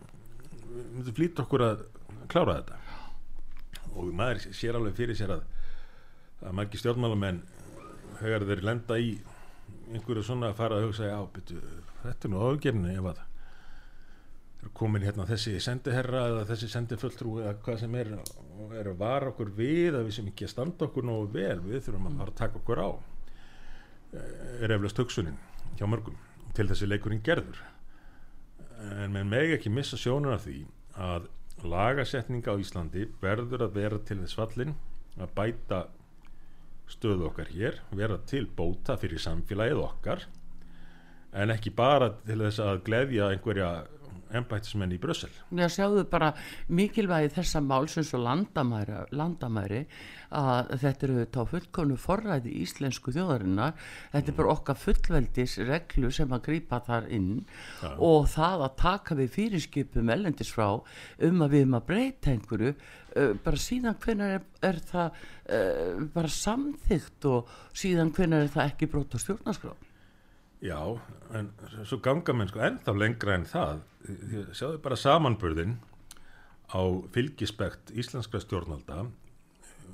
flýta 1.14 1.42
okkur 1.44 1.60
að 1.66 1.82
klára 2.28 2.54
þetta. 2.62 2.76
Og 3.94 4.12
maður 4.16 4.40
sér 4.56 4.74
alveg 4.78 4.94
fyrir 4.96 5.16
sér 5.18 5.34
að 5.36 5.42
að 6.42 6.54
margir 6.58 6.80
stjórnmálamenn 6.80 7.42
þegar 8.18 8.46
þeir 8.48 8.62
lenda 8.66 8.94
í 8.98 9.18
einhverju 9.92 10.22
svona 10.24 10.48
að 10.50 10.56
fara 10.58 10.76
að 10.78 10.86
hugsa 10.88 11.04
já, 11.10 11.18
byrju, 11.34 11.60
þetta 12.02 12.24
er 12.26 12.32
nú 12.32 12.40
ágefni 12.48 12.94
ef 12.96 13.04
að 13.12 13.20
er 14.62 14.70
komin 14.78 15.02
hérna 15.02 15.26
þessi 15.26 15.56
sendiherra 15.60 16.24
eða 16.30 16.44
þessi 16.48 16.68
sendifulltrú 16.70 17.36
eða 17.42 17.54
hvað 17.62 17.78
sem 17.82 17.94
er 17.98 18.12
er 18.78 18.86
að 18.92 18.96
vara 18.98 19.30
okkur 19.32 19.50
við 19.56 19.94
að 19.98 20.04
við 20.06 20.12
sem 20.16 20.26
ekki 20.30 20.46
að 20.46 20.52
standa 20.54 20.86
okkur 20.86 21.02
nógu 21.04 21.32
vel. 21.34 21.58
Við 21.60 21.82
þurfum 21.86 22.06
að 22.12 22.18
fara 22.20 22.30
að 22.30 22.38
taka 22.42 22.58
okkur 22.62 22.78
á 22.78 22.90
er 24.12 24.74
eflaust 24.74 24.98
hugsunin 25.00 25.38
hjá 25.78 25.86
mörgum 25.88 26.18
til 26.56 26.68
þessi 26.68 26.88
leikurinn 26.88 27.22
gerður. 27.24 27.60
En 28.82 29.14
menn 29.14 29.30
megi 29.30 29.56
ekki 29.56 29.72
missa 29.72 29.96
sjónur 30.00 30.36
af 30.36 30.44
því 30.46 30.58
að 30.98 31.28
lagasetning 31.62 32.44
á 32.48 32.54
Íslandi 32.58 33.06
verður 33.22 33.68
að 33.68 33.76
vera 33.78 34.00
til 34.04 34.18
þess 34.20 34.36
fallin 34.36 34.74
að 35.20 35.34
bæta 35.36 35.82
stöðu 36.90 37.28
okkar 37.30 37.50
hér 37.52 37.80
vera 37.94 38.18
til 38.28 38.44
bóta 38.56 38.96
fyrir 39.00 39.22
samfélagið 39.22 39.80
okkar 39.84 40.24
en 41.32 41.52
ekki 41.54 41.72
bara 41.76 42.10
til 42.26 42.40
þess 42.42 42.60
að 42.60 42.82
gleðja 42.88 43.30
einhverja 43.32 43.70
embættismenn 44.38 44.94
í 44.94 45.00
Brussel. 45.02 45.30
Já, 45.52 45.66
sjáðu 45.72 46.04
bara 46.10 46.32
mikilvægi 46.72 47.32
þessa 47.36 47.62
máls 47.64 47.96
eins 48.00 48.12
og 48.16 48.24
landamæri, 48.26 48.98
landamæri 49.14 49.82
að 50.32 50.72
þetta 50.80 51.06
eru 51.08 51.26
þá 51.34 51.40
fullkonu 51.50 51.98
forræði 52.00 52.54
íslensku 52.62 53.12
þjóðarinnar. 53.14 53.76
Þetta 54.14 54.32
er 54.32 54.38
bara 54.38 54.54
okkar 54.54 54.80
fullveldis 54.80 55.58
reglu 55.68 56.12
sem 56.14 56.32
að 56.32 56.44
grípa 56.48 56.80
þar 56.86 57.10
inn 57.12 57.30
Já. 57.82 57.92
og 57.98 58.26
það 58.32 58.66
að 58.66 58.76
taka 58.82 59.18
við 59.18 59.36
fyrirskipum 59.36 60.12
ellendis 60.16 60.52
frá 60.52 60.68
um 60.72 61.44
að 61.44 61.54
við 61.54 61.64
erum 61.64 61.78
að 61.78 61.88
breyta 61.92 62.32
einhverju 62.32 62.74
uh, 62.74 63.32
bara 63.44 63.60
síðan 63.60 64.00
hvenær 64.02 64.36
er, 64.38 64.50
er 64.64 64.82
það 64.88 65.22
uh, 65.52 66.02
bara 66.14 66.34
samþygt 66.40 67.30
og 67.30 67.56
síðan 67.76 68.12
hvenær 68.16 68.46
er 68.46 68.52
það 68.52 68.70
ekki 68.70 68.90
bróta 68.92 69.20
stjórnarskrá 69.20 69.76
Já, 70.62 70.78
en 71.34 71.48
svo 71.82 71.98
ganga 72.02 72.34
menn 72.36 72.50
sko 72.50 72.62
ennþá 72.62 72.94
lengra 72.94 73.34
en 73.34 73.48
það. 73.50 73.80
Sjáðu 74.54 74.78
bara 74.84 74.98
samanburðin 74.98 75.78
á 76.72 76.80
fylgispekt 77.12 77.92
íslenskra 77.98 78.40
stjórnalda 78.42 79.04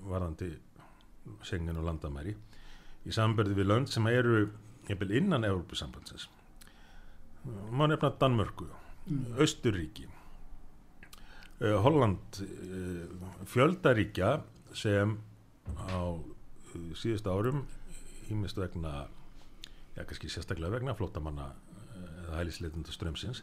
varðandi 0.08 0.52
Schengen 1.44 1.78
og 1.80 1.88
landamæri 1.88 2.34
í 3.08 3.14
samanburði 3.14 3.56
við 3.58 3.70
lönd 3.70 3.90
sem 3.92 4.06
eru 4.10 4.46
jafnvel 4.88 5.16
innan 5.18 5.46
Európusambandsins 5.48 6.28
má 7.72 7.86
nefna 7.88 8.12
Danmörku 8.20 8.68
Östuríki 9.40 10.06
uh, 10.08 11.78
Holland 11.84 12.40
uh, 12.44 13.04
fjöldaríkja 13.48 14.38
sem 14.76 15.16
á 15.88 16.00
uh, 16.14 16.90
síðustu 16.96 17.32
árum 17.32 17.64
ímest 18.32 18.60
vegna 18.60 19.06
já, 19.98 20.04
kannski 20.06 20.30
sérstaklega 20.30 20.78
vegna 20.78 20.94
flótamanna 20.98 21.50
eh, 21.50 22.06
eða 22.24 22.38
hælisleitunda 22.40 22.94
strömsins 22.94 23.42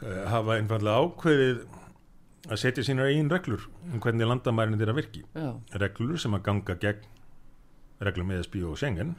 uh, 0.00 0.24
hafa 0.32 0.56
einfallega 0.56 1.04
ákveðið 1.04 1.62
að 2.48 2.60
setja 2.62 2.84
sínar 2.86 3.10
eigin 3.10 3.30
reglur 3.30 3.66
um 3.90 4.00
hvernig 4.00 4.24
landamærin 4.24 4.78
þeirra 4.80 4.96
virki. 4.96 5.26
Já, 5.36 5.50
reglur 5.82 6.20
sem 6.20 6.36
að 6.36 6.46
ganga 6.46 6.76
gegn 6.80 7.08
reglum 8.00 8.32
ESB 8.32 8.62
og 8.64 8.78
Schengen 8.80 9.14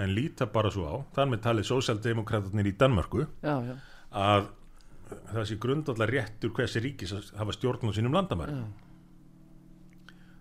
en 0.00 0.14
líta 0.14 0.48
bara 0.50 0.70
svo 0.74 0.86
á, 0.86 0.94
þar 1.14 1.30
með 1.30 1.42
talið 1.46 1.68
sósjaldemokratarnir 1.68 2.70
í 2.70 2.76
Danmörku 2.78 3.26
já, 3.26 3.54
já, 3.66 3.74
að 4.10 4.48
það 5.30 5.46
sé 5.46 5.58
grundallar 5.62 6.10
réttur 6.10 6.52
hversi 6.54 6.82
ríkis 6.82 7.14
að 7.14 7.30
hafa 7.38 7.54
stjórn 7.54 7.90
á 7.90 7.94
sínum 7.94 8.14
landamæri 8.14 8.54
já, 8.54 8.64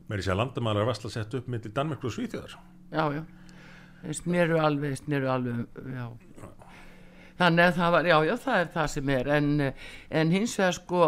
með 0.09 0.21
þess 0.21 0.33
að 0.33 0.41
landamæri 0.41 0.81
er 0.81 0.89
vastla 0.89 1.13
sett 1.13 1.37
upp 1.37 1.49
milli 1.49 1.69
Danmörku 1.73 2.09
og 2.09 2.15
Svíþjóðar. 2.15 2.55
Já, 2.89 3.03
já. 3.13 3.21
Sneru 4.21 4.59
alveg, 4.63 4.97
sneru 5.03 5.31
alveg, 5.31 5.65
já. 5.95 6.09
Þannig 7.39 7.69
að 7.69 7.77
það 7.77 7.93
var, 7.93 8.07
já, 8.09 8.15
já, 8.27 8.33
það 8.43 8.57
er 8.61 8.71
það 8.73 8.87
sem 8.91 9.09
er, 9.13 9.27
en, 9.31 9.51
en 10.19 10.31
hins 10.33 10.55
vegar 10.59 10.75
sko, 10.75 11.05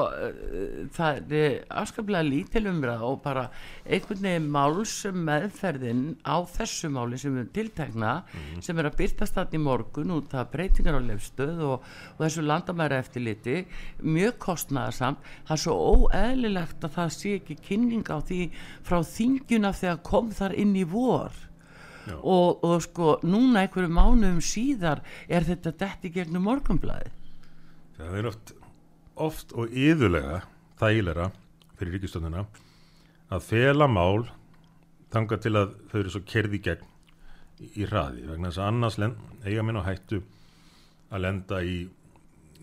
það 0.95 1.33
er 1.35 1.57
afskaplega 1.81 2.23
lítil 2.23 2.61
umræða 2.71 3.09
og 3.09 3.17
bara 3.25 3.43
einhvern 3.83 4.23
veginn 4.23 4.47
málsum 4.53 5.19
meðferðin 5.27 6.05
á 6.23 6.39
þessu 6.53 6.93
máli 6.95 7.19
sem 7.19 7.35
við 7.35 7.51
tiltekna, 7.57 8.13
sem 8.63 8.79
er 8.79 8.87
að 8.87 8.97
byrtast 9.03 9.35
þarna 9.35 9.59
í 9.59 9.63
morgun 9.65 10.15
út 10.21 10.37
af 10.39 10.55
breytingar 10.55 11.01
á 11.03 11.07
lefstöð 11.09 11.61
og, 11.67 11.91
og 12.15 12.23
þessu 12.23 12.47
landamæra 12.47 13.03
eftirliti, 13.03 13.65
mjög 13.99 14.39
kostnaðarsamt, 14.47 15.31
það 15.43 15.55
er 15.57 15.63
svo 15.67 15.79
óeðlilegt 15.91 16.87
að 16.87 16.95
það 16.95 17.15
sé 17.19 17.37
ekki 17.41 17.59
kynning 17.67 18.07
á 18.07 18.23
því 18.23 18.43
frá 18.87 19.01
þingjuna 19.03 19.75
þegar 19.83 20.03
kom 20.07 20.31
þar 20.39 20.55
inn 20.63 20.77
í 20.79 20.87
vor. 20.87 21.50
Og, 22.21 22.63
og 22.65 22.77
sko 22.85 23.17
núna 23.23 23.65
einhverju 23.65 23.91
mánuðum 23.93 24.41
síðar 24.45 25.03
er 25.27 25.47
þetta 25.47 25.75
detti 25.83 26.13
gegnum 26.13 26.47
morgunblæði 26.49 27.11
það 27.97 28.19
er 28.19 28.29
oft, 28.31 28.53
oft 29.15 29.55
og 29.57 29.71
yðurlega 29.71 30.41
þægilega 30.81 31.31
fyrir 31.79 31.97
ríkistönduna 31.97 32.45
að 33.31 33.47
fela 33.47 33.87
mál 33.87 34.27
þanga 35.11 35.39
til 35.43 35.55
að 35.59 35.73
þau 35.91 35.97
eru 36.01 36.13
svo 36.13 36.21
kerði 36.27 36.59
gegn 36.63 36.87
í, 37.61 37.85
hraði. 37.85 38.25
Vegna 38.29 38.51
þess 38.51 38.61
að 38.61 38.69
annars 38.71 38.99
eiga 39.45 39.65
minn 39.65 39.79
á 39.79 39.87
hættu 39.87 40.21
að 41.11 41.25
lenda 41.27 41.63
í 41.63 41.81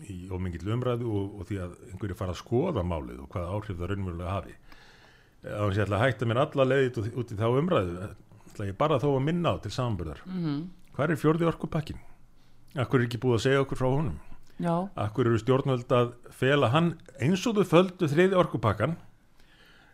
í 0.07 0.29
ómingill 0.31 0.69
umræðu 0.71 1.09
og, 1.11 1.39
og 1.41 1.47
því 1.49 1.57
að 1.59 1.71
einhverju 1.89 2.15
fara 2.15 2.31
að 2.31 2.39
skoða 2.39 2.85
málið 2.87 3.17
og 3.19 3.33
hvaða 3.33 3.55
áhrif 3.55 3.79
það 3.81 3.89
raunverulega 3.91 4.35
hafi. 4.37 4.53
Þá 5.43 5.65
sé 5.65 5.75
ég 5.75 5.83
ætla 5.83 5.97
að 5.97 6.03
hætta 6.05 6.27
mér 6.29 6.39
alla 6.45 6.65
leiðið 6.69 6.99
út, 7.01 7.09
út 7.19 7.33
í 7.33 7.39
þá 7.39 7.47
umræðu 7.49 8.07
ætla 8.59 8.69
ég 8.73 8.77
bara 8.77 8.99
þó 8.99 9.13
að 9.15 9.23
minna 9.23 9.55
á 9.55 9.61
til 9.63 9.71
samanbörðar 9.71 10.21
mm 10.25 10.39
-hmm. 10.43 10.63
hvað 10.95 11.11
er 11.11 11.15
fjórði 11.15 11.45
orkupakkin? 11.47 11.99
Akkur 12.75 12.99
er 12.99 13.05
ekki 13.07 13.17
búið 13.17 13.35
að 13.35 13.43
segja 13.43 13.61
okkur 13.61 13.77
frá 13.77 13.87
honum? 13.87 14.19
Já. 14.59 14.89
Akkur 14.95 15.27
eru 15.27 15.37
stjórnvöld 15.39 15.91
að 15.91 16.13
fela 16.29 16.69
hann 16.69 16.99
eins 17.19 17.47
og 17.47 17.55
þau 17.55 17.63
földu 17.63 18.07
þriði 18.07 18.35
orkupakkan 18.35 18.97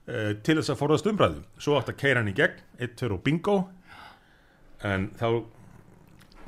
eh, 0.07 0.33
til 0.41 0.57
þess 0.57 0.69
að 0.73 0.79
forðast 0.79 1.05
umræðu 1.05 1.43
svo 1.57 1.77
átt 1.77 1.89
að 1.89 1.97
keira 1.97 2.19
hann 2.19 2.31
í 2.33 2.33
gegn, 2.33 2.57
eitt, 2.79 2.97
tver 2.97 3.13
og 3.13 3.23
bingo 3.23 3.69
en 4.83 5.11
þá 5.13 5.45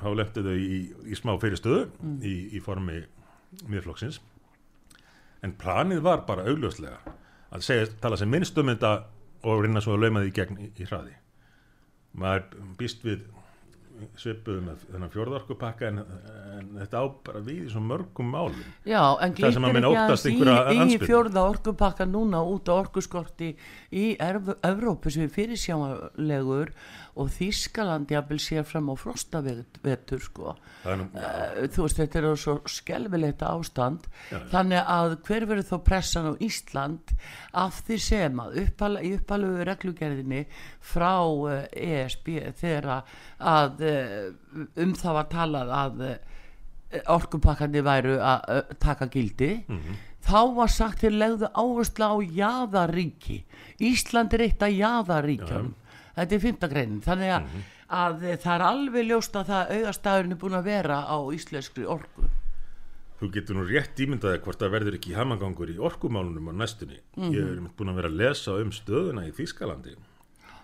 þá 0.01 0.09
leftu 0.15 0.43
þau 0.43 0.57
í, 0.57 0.93
í 1.05 1.15
smá 1.15 1.37
fyrirstöðu 1.37 1.89
mm. 2.01 2.17
í, 2.23 2.57
í 2.57 2.59
formi 2.59 3.03
miðflokksins 3.67 4.19
en 5.43 5.53
planið 5.53 6.01
var 6.01 6.25
bara 6.25 6.45
augljóslega 6.49 6.97
að 7.53 7.61
segja, 7.61 7.85
tala 8.01 8.17
sem 8.17 8.29
minnst 8.29 8.57
um 8.57 8.67
þetta 8.67 9.05
og 9.43 9.63
reyna 9.63 9.81
svo 9.81 9.93
að 9.93 10.07
lauma 10.07 10.25
því 10.25 10.33
gegn 10.33 10.57
í, 10.57 10.71
í 10.73 10.89
hraði 10.89 11.15
maður 12.13 12.69
býst 12.77 13.03
við 13.05 13.25
svipuðum 14.17 14.67
þennan 14.83 15.11
fjórðorkupakka 15.13 15.87
en, 15.89 16.01
en 16.57 16.67
þetta 16.81 17.01
á 17.01 17.05
bara 17.25 17.41
við 17.45 17.63
í 17.63 17.71
svo 17.71 17.81
mörgum 17.81 18.29
málum. 18.33 18.59
Já, 18.85 19.01
en 19.23 19.33
glýttir 19.37 19.79
ekki 20.13 20.49
að 20.51 20.71
í, 20.75 20.77
í 20.93 20.99
fjórða 21.01 21.45
orkupakka 21.49 22.07
núna 22.09 22.43
út 22.45 22.69
á 22.69 22.77
orkuskorti 22.77 23.53
í 23.89 24.05
Evrópu 24.21 25.13
sem 25.13 25.25
er 25.25 25.33
fyrirsjálegur 25.33 26.73
og 27.17 27.31
Þískaland 27.33 28.11
jafnvel 28.13 28.39
sér 28.41 28.65
fram 28.67 28.91
á 28.91 28.95
frostavetur 28.99 30.21
sko. 30.21 30.53
Nú, 30.85 31.07
uh, 31.17 31.65
þú 31.73 31.87
veist 31.87 31.99
þetta 31.99 32.21
er 32.21 32.27
svo 32.39 32.55
skelvilegt 32.69 33.43
ástand. 33.45 34.07
Já, 34.31 34.39
þannig 34.53 34.91
að 34.93 35.17
hver 35.27 35.47
verður 35.49 35.69
þá 35.71 35.77
pressan 35.89 36.29
á 36.29 36.33
Ísland 36.43 37.13
af 37.57 37.81
því 37.87 37.99
sem 38.05 38.41
að 38.43 38.59
uppala, 38.63 39.03
í 39.03 39.13
uppalöfu 39.17 39.67
reglugerðinni 39.71 40.43
frá 40.93 41.13
uh, 41.17 41.63
eh, 41.71 42.03
ESB 42.03 42.33
þegar 42.61 42.89
að 43.37 43.85
uh, 43.87 44.67
um 44.77 44.97
það 44.97 45.21
var 45.21 45.31
talað 45.33 45.77
að 45.81 46.03
orkupakkandi 47.11 47.81
væru 47.83 48.13
að 48.23 48.69
taka 48.79 49.09
gildi 49.11 49.49
mm 49.67 49.75
-hmm. 49.75 49.95
þá 50.23 50.55
var 50.55 50.69
sagt 50.71 50.99
til 51.03 51.19
legðu 51.19 51.49
áherslu 51.51 52.05
á 52.07 52.15
jáðaríki 52.23 53.43
Ísland 53.79 54.33
er 54.33 54.41
eitt 54.41 54.63
af 54.63 54.71
jáðaríkjum 54.71 55.73
þetta 56.17 56.35
er 56.35 56.43
fymtagreinin 56.43 57.05
þannig 57.05 57.31
að, 57.35 57.45
mm 57.45 57.53
-hmm. 57.53 57.69
að 58.01 58.25
það 58.43 58.53
er 58.55 58.65
alveg 58.71 59.07
ljóst 59.11 59.39
að 59.39 59.53
það 59.53 59.71
auðastæðurinn 59.77 60.35
er 60.35 60.41
búin 60.43 60.59
að 60.59 60.69
vera 60.71 60.99
á 61.05 61.17
íslenskri 61.37 61.85
orku 61.85 62.29
Þú 63.17 63.31
getur 63.33 63.57
nú 63.57 63.63
rétt 63.65 63.97
ímyndaði 63.97 64.39
hvort 64.45 64.59
það 64.61 64.73
verður 64.75 64.95
ekki 64.99 65.15
hamangangur 65.17 65.71
í 65.73 65.79
orkumálunum 65.81 66.51
á 66.53 66.53
næstunni 66.53 66.99
mm 66.99 67.23
-hmm. 67.23 67.33
ég 67.33 67.47
er 67.49 67.69
búin 67.77 67.89
að 67.89 67.95
vera 67.95 68.09
að 68.09 68.19
lesa 68.21 68.51
um 68.61 68.71
stöðuna 68.71 69.25
í 69.25 69.31
Þýskalandi 69.33 69.95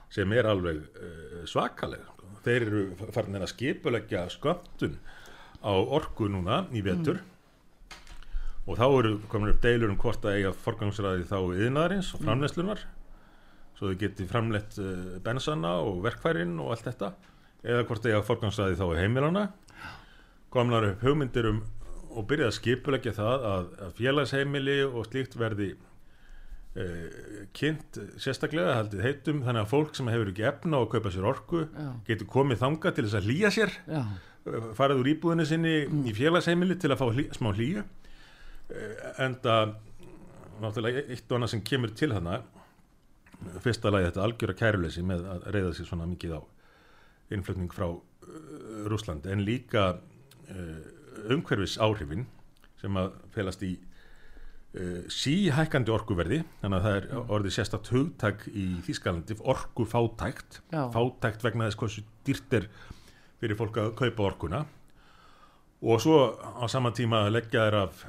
sem 0.10 0.32
er 0.34 0.46
alveg 0.46 0.78
uh, 0.78 1.46
svakaleg 1.46 2.14
þeir 2.44 2.62
eru 2.68 3.12
farin 3.12 3.42
að 3.42 3.52
skipulegja 3.54 4.30
sköptun 4.30 4.98
á 5.64 5.74
orku 5.74 6.28
núna 6.28 6.68
í 6.76 6.84
vetur 6.84 7.22
mm. 7.22 7.98
og 8.68 8.78
þá 8.78 8.86
eru 9.00 9.14
komin 9.32 9.54
upp 9.54 9.62
deilur 9.64 9.90
um 9.90 9.98
hvort 9.98 10.26
að 10.26 10.36
eiga 10.38 10.52
forgangsræði 10.66 11.24
þá 11.30 11.38
yðnaðarins 11.40 12.14
og 12.14 12.20
mhm. 12.20 12.28
framlegslunar 12.28 12.86
svo 13.84 13.92
þau 13.92 14.00
geti 14.00 14.28
framlegt 14.30 14.80
uh, 14.80 15.20
bensana 15.24 15.76
og 15.84 16.04
verkfærin 16.06 16.56
og 16.64 16.74
allt 16.74 16.88
þetta 16.88 17.14
eða 17.64 17.86
hvort 17.88 18.04
þegar 18.04 18.28
forgangsræði 18.28 18.80
þá 18.80 18.86
heimilana 19.00 19.48
komlar 20.54 20.92
upp 20.92 21.04
hugmyndir 21.04 21.50
um 21.52 21.64
og 22.14 22.28
byrjaði 22.30 22.52
að 22.52 22.58
skipulegja 22.60 23.16
það 23.18 23.48
að, 23.50 23.72
að 23.82 23.96
félagsheimili 23.98 24.76
og 24.86 25.08
slíkt 25.08 25.38
verði 25.40 25.72
uh, 25.74 27.48
kynnt 27.58 28.00
sérstaklega 28.22 28.78
haldið 28.78 29.08
heitum 29.08 29.42
þannig 29.48 29.66
að 29.66 29.72
fólk 29.74 29.98
sem 29.98 30.12
hefur 30.14 30.32
ekki 30.32 30.48
efna 30.52 30.84
að 30.84 30.92
kaupa 30.94 31.14
sér 31.16 31.30
orku 31.32 31.66
Já. 31.66 31.90
getur 32.08 32.30
komið 32.38 32.62
þanga 32.64 32.94
til 32.94 33.08
þess 33.08 33.20
að 33.20 33.30
hlýja 33.32 33.54
sér 33.58 33.76
Já. 33.90 34.04
farið 34.78 35.04
úr 35.04 35.12
íbúðinu 35.16 35.48
sinni 35.50 35.76
mm. 35.88 36.06
í 36.08 36.16
félagsheimili 36.16 36.78
til 36.80 36.94
að 36.94 37.02
fá 37.02 37.08
hlý, 37.10 37.28
smá 37.36 37.50
hlýju 37.52 37.84
uh, 37.84 39.08
enda 39.26 39.58
náttúrulega 40.62 41.08
eitt 41.10 41.26
og 41.32 41.40
annað 41.40 41.56
sem 41.56 41.66
kemur 41.66 41.98
til 41.98 42.14
hana 42.14 42.44
fyrsta 43.64 43.92
lagi 43.94 44.10
þetta 44.10 44.26
algjöra 44.26 44.56
kæruleysi 44.58 45.04
með 45.06 45.26
að 45.30 45.48
reyða 45.56 45.74
sér 45.78 45.90
svona 45.90 46.08
mikið 46.10 46.38
á 46.38 46.42
innflutning 47.34 47.72
frá 47.74 47.88
uh, 47.90 48.04
Rúsland 48.90 49.26
en 49.30 49.44
líka 49.46 49.94
uh, 49.96 51.32
umhverfis 51.34 51.78
áhrifin 51.82 52.28
sem 52.82 53.00
að 53.00 53.14
felast 53.36 53.64
í 53.64 53.72
uh, 53.78 55.02
síhækkandi 55.12 55.94
orkuverði. 55.94 56.42
Þannig 56.62 56.80
að 56.80 56.88
það 56.88 57.00
er 57.00 57.34
orðið 57.38 57.58
sérstatt 57.58 57.92
hugtak 57.94 58.48
í 58.52 58.68
Þískalandi 58.88 59.40
orku 59.40 59.88
fátækt 59.90 60.62
Já. 60.74 60.88
fátækt 60.94 61.46
vegna 61.48 61.70
þess 61.70 61.82
hversu 61.84 62.08
dýrt 62.28 62.58
er 62.60 62.70
fyrir 63.42 63.60
fólk 63.60 63.80
að 63.82 63.94
kaupa 64.00 64.30
orkuna. 64.32 64.64
Og 65.84 66.00
svo 66.00 66.18
á 66.40 66.64
sama 66.72 66.94
tíma 66.96 67.26
leggja 67.28 67.66
þær 67.68 67.76
af 67.82 68.04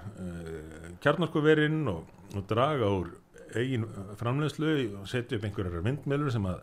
kjarnorkuverinn 1.02 1.80
og, 1.90 2.04
og 2.30 2.44
draga 2.46 2.86
úr 2.86 3.08
eigin 3.58 3.86
framlegslu 4.18 4.70
og 5.00 5.08
setja 5.10 5.38
upp 5.38 5.46
einhverjar 5.46 5.84
vindmjölur 5.84 6.32
sem 6.34 6.46
að 6.48 6.62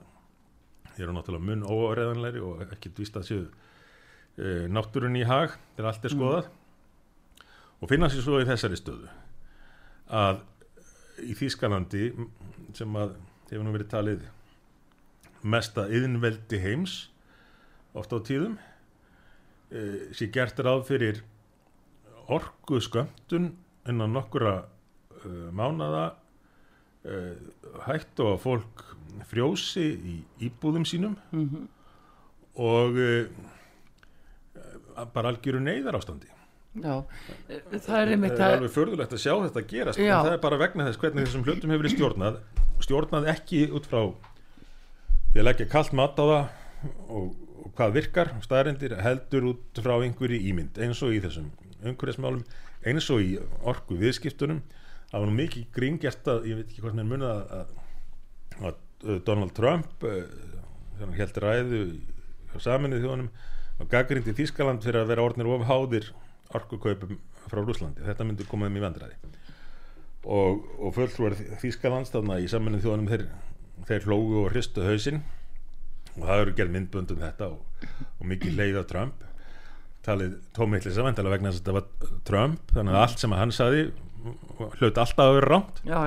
eru 1.00 1.16
náttúrulega 1.16 1.48
mun 1.48 1.66
óareðanleiri 1.66 2.42
og 2.44 2.64
ekkert 2.66 3.00
vist 3.00 3.18
að 3.18 3.28
séu 3.30 3.44
e, 3.46 4.68
náttúrun 4.72 5.18
í 5.20 5.24
hag 5.28 5.56
þegar 5.76 5.92
allt 5.92 6.08
er 6.08 6.16
skoðað 6.16 6.50
mm. 6.50 7.46
og 7.82 7.92
finna 7.92 8.10
sér 8.12 8.26
svo 8.26 8.42
í 8.42 8.48
þessari 8.50 8.80
stöðu 8.80 9.12
að 10.12 10.44
í 11.22 11.36
Þýskalandi 11.38 12.12
sem 12.78 12.98
að 12.98 13.16
hefur 13.52 13.66
nú 13.66 13.76
verið 13.76 13.92
talið 13.92 14.28
mesta 15.42 15.88
yðinveldi 15.92 16.60
heims 16.62 16.98
ofta 17.98 18.20
á 18.20 18.26
tíðum 18.28 18.58
e, 19.72 20.12
sé 20.16 20.30
gert 20.34 20.60
ráð 20.60 20.86
fyrir 20.92 21.24
orgu 22.32 22.80
sköndun 22.84 23.52
innan 23.90 24.14
nokkura 24.16 24.62
e, 24.62 25.32
mánada 25.56 26.21
hægt 27.88 28.20
og 28.22 28.36
að 28.36 28.42
fólk 28.44 28.84
frjósi 29.32 29.88
í 29.90 30.16
íbúðum 30.48 30.86
sínum 30.86 31.16
mm 31.32 31.48
-hmm. 31.50 31.66
og 32.62 33.00
uh, 33.02 33.26
bara 35.14 35.32
algjöru 35.32 35.60
neyðar 35.60 35.98
ástandi 35.98 36.30
Já, 36.72 37.04
það 37.84 37.98
er 38.00 38.10
einmitt 38.14 38.32
að 38.32 38.38
það 38.38 38.52
er 38.52 38.58
alveg 38.58 38.72
förðulegt 38.72 39.14
að 39.14 39.20
sjá 39.20 39.34
þetta 39.44 39.62
gerast 39.68 40.00
Já. 40.00 40.16
en 40.16 40.26
það 40.26 40.34
er 40.34 40.44
bara 40.46 40.58
vegna 40.58 40.86
þess 40.88 41.02
hvernig 41.02 41.26
þessum 41.26 41.44
hlutum 41.44 41.72
hefur 41.74 41.84
verið 41.84 41.96
stjórnað 41.98 42.38
stjórnað 42.80 43.28
ekki 43.34 43.64
út 43.76 43.90
frá 43.92 44.02
því 45.34 45.42
að 45.42 45.48
leggja 45.50 45.68
kallt 45.72 45.94
mat 45.94 46.16
á 46.16 46.24
það 46.24 46.46
og, 47.10 47.36
og 47.66 47.74
hvað 47.76 47.98
virkar 47.98 48.32
staðarindir 48.46 48.96
heldur 49.04 49.50
út 49.52 49.82
frá 49.84 49.98
einhverju 49.98 50.40
ímynd 50.40 50.80
eins 50.80 51.04
og 51.04 51.12
í 51.12 51.20
þessum 51.20 51.52
umhverjasmálum 51.84 52.46
eins 52.88 53.10
og 53.12 53.20
í 53.20 53.36
orgu 53.68 54.00
viðskiptunum 54.00 54.64
það 55.12 55.20
var 55.20 55.30
nú 55.30 55.38
mikið 55.38 55.68
gríngert 55.76 56.32
að 56.32 56.48
ég 56.50 56.60
veit 56.60 56.70
ekki 56.70 56.84
hvort 56.86 56.98
mér 56.98 57.10
munið 57.10 57.32
að, 57.32 57.56
að, 57.60 58.72
að 58.72 59.20
Donald 59.28 59.54
Trump 59.58 60.06
uh, 60.08 60.22
held 61.18 61.40
ræðu 61.44 61.82
á 62.52 62.58
saminnið 62.62 63.06
þjónum 63.06 63.30
og 63.82 63.90
gaggrind 63.92 64.30
í 64.30 64.36
Þískaland 64.38 64.84
fyrir 64.86 65.02
að 65.02 65.12
vera 65.12 65.26
orðnir 65.26 65.50
of 65.50 65.66
háðir 65.68 66.12
orkukaupum 66.56 67.18
frá 67.48 67.62
Rúslandi 67.64 68.06
þetta 68.06 68.28
myndi 68.28 68.48
komaðum 68.48 68.78
í 68.78 68.84
vandræði. 68.84 69.18
Og, 70.22 70.62
og 70.78 70.94
fulltrúar 70.96 71.36
Þískalands 71.64 72.14
þarna 72.14 72.38
í 72.44 72.50
saminnið 72.52 72.86
þjónum 72.86 73.10
þeir, 73.10 73.26
þeir 73.90 74.08
hlógu 74.08 74.44
og 74.44 74.52
hristu 74.54 74.86
hausinn. 74.86 75.24
Og 76.20 76.28
það 76.28 76.44
eru 76.44 76.56
gerð 76.60 76.76
myndbundum 76.76 77.22
þetta 77.24 77.50
og, 77.56 77.88
og 78.20 78.30
mikið 78.30 78.58
leið 78.60 78.80
á 78.80 78.86
Trump. 78.92 79.26
Talið 80.06 80.38
tómiðlis 80.54 81.00
að 81.00 81.08
vendala 81.10 81.34
vegna 81.34 81.52
þess 81.52 81.64
að 81.64 81.66
þetta 81.66 81.78
var 81.80 82.22
Trump 82.30 82.76
þannig 82.76 82.96
að 82.96 83.04
allt 83.06 83.24
sem 83.24 83.36
hann 83.38 83.56
saði 83.56 83.84
hlaut 84.22 85.02
alltaf 85.02 85.24
að 85.26 85.38
vera 85.40 85.62
já. 85.88 86.02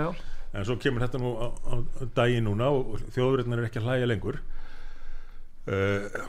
en 0.54 0.66
svo 0.68 0.76
kemur 0.82 1.04
þetta 1.06 1.20
nú 1.22 1.34
á, 1.38 1.46
á 1.50 1.74
dagi 2.16 2.42
núna 2.44 2.70
og 2.70 3.02
þjóðverðin 3.16 3.58
er 3.58 3.66
ekki 3.68 3.82
að 3.82 3.88
hlæja 3.88 4.10
lengur. 4.10 4.40
Uh, 5.64 6.22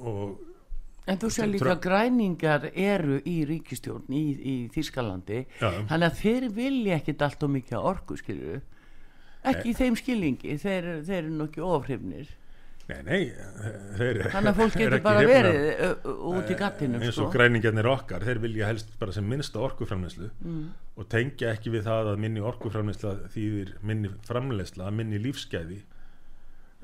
og 0.00 0.38
En 1.10 1.18
þú 1.18 1.30
sér 1.32 1.48
líka 1.50 1.74
græningar 1.82 2.68
eru 2.70 3.16
í 3.26 3.40
ríkistjórn 3.48 4.12
í, 4.14 4.24
í 4.36 4.54
Þískalandi 4.70 5.40
þannig 5.58 6.04
að 6.06 6.18
þeir 6.20 6.44
vilja 6.54 6.98
ekkit 7.00 7.24
allt 7.26 7.46
og 7.46 7.50
mikið 7.56 7.88
orgu 7.90 8.18
skilju 8.20 8.60
ekki 9.50 9.72
í 9.72 9.76
þeim 9.76 9.96
skilningi, 9.98 10.58
þeir, 10.60 10.90
þeir 11.06 11.18
eru 11.22 11.32
nokkið 11.38 11.66
ofhrifnir 11.66 12.30
Nei, 12.90 13.02
nei, 13.06 13.20
þeir 13.98 14.20
Þannig 14.32 14.50
að 14.50 14.60
fólk 14.60 14.76
getur 14.80 15.02
bara 15.04 15.24
verið 15.28 16.08
út 16.30 16.50
í 16.50 16.56
gattinu 16.58 17.00
eins 17.00 17.12
og 17.12 17.16
sko. 17.16 17.28
græningarnir 17.34 17.88
okkar, 17.90 18.26
þeir 18.26 18.42
vilja 18.42 18.70
helst 18.70 18.92
bara 19.00 19.14
sem 19.16 19.26
minnsta 19.30 19.62
orkuframleyslu 19.62 20.30
mm. 20.32 20.64
og 21.00 21.08
tengja 21.12 21.54
ekki 21.54 21.72
við 21.74 21.86
það 21.88 22.12
að 22.12 22.22
minni 22.26 22.44
orkuframleysla 22.50 23.14
þýðir 23.34 23.74
minni 23.86 24.12
framleysla 24.28 24.88
að 24.88 24.98
minni 25.00 25.22
lífsgæði 25.22 25.80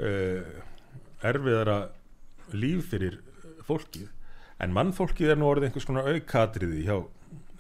uh, 0.01 0.53
erfiðara 1.27 1.79
líf 2.55 2.93
fyrir 2.93 3.21
fólkið 3.67 4.09
en 4.63 4.73
mannfólkið 4.77 5.35
er 5.35 5.41
nú 5.41 5.51
orðið 5.51 5.71
einhvers 5.71 5.89
konar 5.89 6.09
aukatriði 6.13 6.87
hjá 6.87 6.97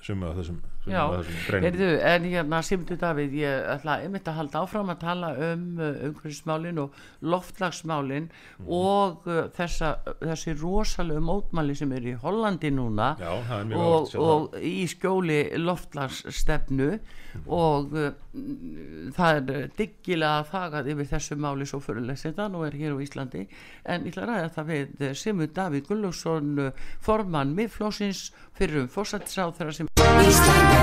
summa 0.05 0.30
af 0.30 0.40
þessum, 0.40 0.61
heyrðu, 0.87 1.89
en 2.07 2.26
hérna 2.30 2.61
Simtu 2.62 2.97
Davíð, 3.01 3.34
ég 3.41 3.66
ætla 3.74 3.99
einmitt 4.05 4.28
að 4.30 4.39
halda 4.41 4.62
áfram 4.62 4.93
að 4.95 5.01
tala 5.03 5.32
um 5.51 5.64
uh, 5.80 5.91
umhverfismálin 6.09 6.78
og 6.84 6.95
loftlagsmálin 7.26 8.28
Mhm. 8.57 8.68
og 8.72 9.26
uh, 9.26 9.43
þessa, 9.57 9.97
þessi 10.22 10.55
rosalegu 10.61 11.20
mótmæli 11.20 11.74
sem 11.76 11.93
er 11.93 12.07
í 12.12 12.14
Hollandi 12.22 12.70
núna 12.70 13.16
Já, 13.20 13.32
er 13.37 13.76
og, 13.76 14.09
að 14.09 14.20
og 14.22 14.57
í 14.62 14.87
skjóli 14.91 15.41
loftlagsstefnu 15.61 16.91
og 17.47 17.93
uh, 17.93 18.12
mm, 18.32 19.12
það 19.16 19.51
er 19.53 19.70
diggilega 19.76 20.47
þagað 20.51 20.91
yfir 20.95 21.11
þessu 21.11 21.37
máli 21.41 21.66
svo 21.68 21.80
fyrirlega 21.84 22.32
það 22.37 22.53
nú 22.55 22.64
er 22.66 22.78
hér 22.78 22.97
á 22.97 22.99
Íslandi. 23.05 23.47
En 23.84 24.07
ég 24.07 24.14
ætla 24.14 24.24
að 24.26 24.32
ræða 24.32 24.55
það 24.57 24.70
við 24.72 25.05
uh, 25.11 25.12
Simur 25.14 25.53
Davíð 25.57 25.91
Gullugson 25.91 26.55
uh, 26.68 26.87
formann 27.01 27.55
miðflósins 27.59 28.30
fyrir 28.57 28.84
um 28.87 28.89
fórsættisáð 28.93 29.57
þeirra 29.61 29.76
sem 29.80 30.76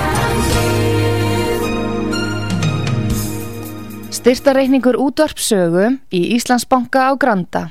Styrtareikningur 4.14 4.96
útvarpsögu 4.96 5.98
í 6.08 6.20
Íslandsbanka 6.38 7.10
á 7.10 7.12
Granda. 7.20 7.68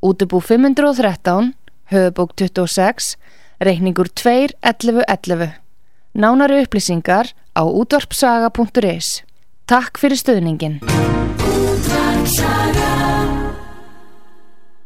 Útubú 0.00 0.40
513, 0.40 1.52
höfubók 1.92 2.32
26, 2.40 3.18
reikningur 3.60 4.08
2.11.11. 4.08 5.60
Nánari 6.16 6.62
upplýsingar 6.64 7.34
á 7.52 7.62
útvarpsaga.is. 7.68 9.22
Takk 9.68 10.00
fyrir 10.00 10.16
stöðningin. 10.16 10.80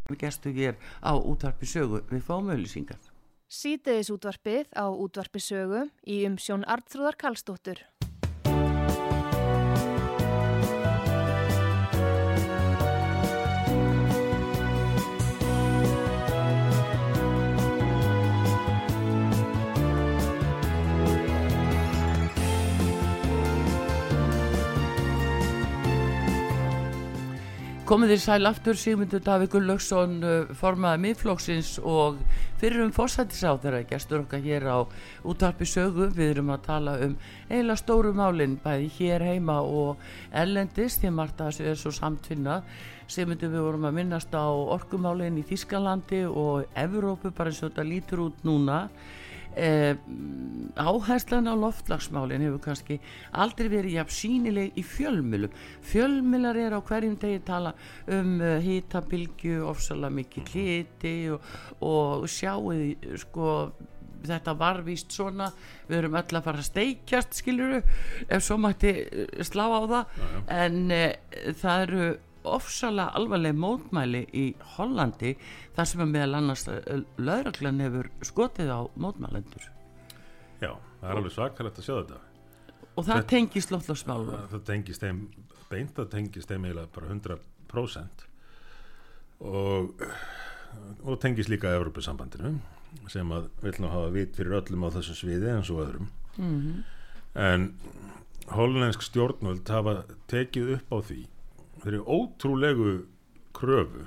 við 0.05 0.21
gestum 0.21 0.53
hér 0.53 0.75
á 1.01 1.17
útvarpi 1.17 1.65
sögu 1.65 2.03
við 2.11 2.21
fáum 2.23 2.49
auðlýsingar. 2.53 2.99
Sýteðis 3.45 4.09
útvarpið 4.09 4.71
á 4.73 4.89
útvarpisögu 4.89 5.85
í 6.09 6.23
umsjón 6.25 6.65
Arnþróðar 6.65 7.17
Karlsdóttur. 7.21 7.83
Komið 27.85 28.15
þér 28.15 28.21
sæl 28.23 28.49
aftur 28.49 28.77
Sigmundur 28.81 29.21
Davík 29.21 29.51
Gullauksson 29.53 30.15
formaði 30.57 31.03
miðflóksins 31.03 31.75
og 31.85 32.15
fyrir 32.57 32.81
um 32.81 32.93
fórsættisáð 32.95 33.59
þeirra 33.61 33.81
gestur 33.91 34.23
okkar 34.23 34.41
hér 34.41 34.65
á 34.73 34.77
útvarpi 35.21 35.67
sögu. 35.69 36.07
Við 36.15 36.31
erum 36.31 36.49
að 36.55 36.63
tala 36.65 36.95
um 37.05 37.13
eiginlega 37.45 37.77
stóru 37.83 38.15
málin 38.17 38.55
bæði 38.63 38.89
hér 38.95 39.27
heima 39.27 39.59
og 39.61 40.01
ellendist 40.33 41.03
því 41.03 41.11
Marta 41.13 41.51
þessu 41.51 41.67
er 41.69 41.77
svo 41.83 41.93
samtvinnað 41.93 42.65
Sigmundur 43.05 43.53
við 43.53 43.67
vorum 43.67 43.85
að 43.85 43.97
minnast 43.99 44.33
á 44.33 44.49
orkumálin 44.49 45.37
í 45.37 45.45
Þískalandi 45.45 46.23
og 46.25 46.65
Evrópu 46.73 47.29
bara 47.37 47.53
eins 47.53 47.61
og 47.61 47.69
þetta 47.69 47.85
lítur 47.85 48.25
út 48.31 48.41
núna 48.49 48.87
Eh, 49.55 49.95
áherslan 50.75 51.47
á 51.47 51.55
loftlagsmálin 51.55 52.43
hefur 52.43 52.59
kannski 52.65 52.97
aldrei 53.31 53.69
verið 53.71 53.93
jafn 53.95 54.11
sínileg 54.11 54.75
í 54.75 54.83
fjölmjölum 54.83 55.53
fjölmjölar 55.87 56.59
er 56.59 56.75
á 56.75 56.83
hverjum 56.83 57.15
degi 57.21 57.39
tala 57.47 57.71
um 58.11 58.33
uh, 58.43 58.57
hitabilgju 58.59 59.61
ofsalega 59.63 60.11
mikið 60.17 60.51
hiti 60.51 61.15
og, 61.31 61.47
og 61.79 62.27
sjáuði 62.27 62.97
sko 63.23 63.47
þetta 64.27 64.57
var 64.59 64.83
víst 64.83 65.15
svona 65.15 65.47
við 65.87 66.01
erum 66.01 66.19
öll 66.19 66.35
að 66.35 66.45
fara 66.49 66.59
að 66.59 66.69
steikjast 66.73 67.39
skiluru 67.39 67.79
ef 68.27 68.43
svo 68.43 68.59
mætti 68.59 68.91
eh, 69.05 69.43
slá 69.47 69.69
á 69.71 69.81
það 69.87 70.03
Já, 70.03 70.25
já. 70.27 70.45
en 70.65 70.81
uh, 70.91 71.53
það 71.63 71.87
eru 71.87 72.07
ofsalega 72.47 73.13
alvarleg 73.17 73.55
mótmæli 73.57 74.21
í 74.35 74.45
Hollandi 74.75 75.33
þar 75.75 75.89
sem 75.89 76.03
að 76.05 76.13
meðal 76.13 76.37
annars 76.39 76.65
lauraglan 77.17 77.81
hefur 77.83 78.09
skotið 78.25 78.71
á 78.71 78.79
mótmælendur. 78.99 79.67
Já, 80.61 80.71
það 81.01 81.09
er 81.09 81.19
alveg 81.21 81.35
svakalegt 81.35 81.81
að 81.81 81.87
sjá 81.87 81.95
þetta. 81.97 82.21
Og 82.95 83.03
það 83.03 83.11
Þetta- 83.15 83.29
tengist 83.33 83.71
loftlagsmálum 83.75 84.31
það, 84.31 84.47
það 84.53 84.63
tengist 84.71 85.03
þeim 85.03 85.21
beint, 85.69 85.93
það 85.97 86.09
tengist 86.15 86.49
þeim 86.51 86.65
eiginlega 86.69 86.93
bara 86.95 87.11
100% 87.11 88.25
og, 89.41 90.03
og 91.03 91.19
tengist 91.19 91.51
líka 91.51 91.73
Evropasambandinu 91.75 92.55
sem 93.11 93.31
að 93.35 93.49
vil 93.61 93.75
nú 93.83 93.89
hafa 93.91 94.11
vit 94.15 94.35
fyrir 94.37 94.61
öllum 94.61 94.85
á 94.87 94.95
þessu 94.95 95.17
sviði 95.19 95.51
eins 95.57 95.71
og 95.73 95.81
öðrum. 95.83 96.11
Mm 96.39 96.83
en 97.35 97.73
hollensk 98.55 99.03
stjórnvöld 99.03 99.67
hafa 99.69 99.95
tekið 100.31 100.75
upp 100.77 100.93
á 100.95 100.97
því 101.09 101.21
þeirri 101.85 102.01
ótrúlegu 102.17 102.93
kröfu 103.55 104.05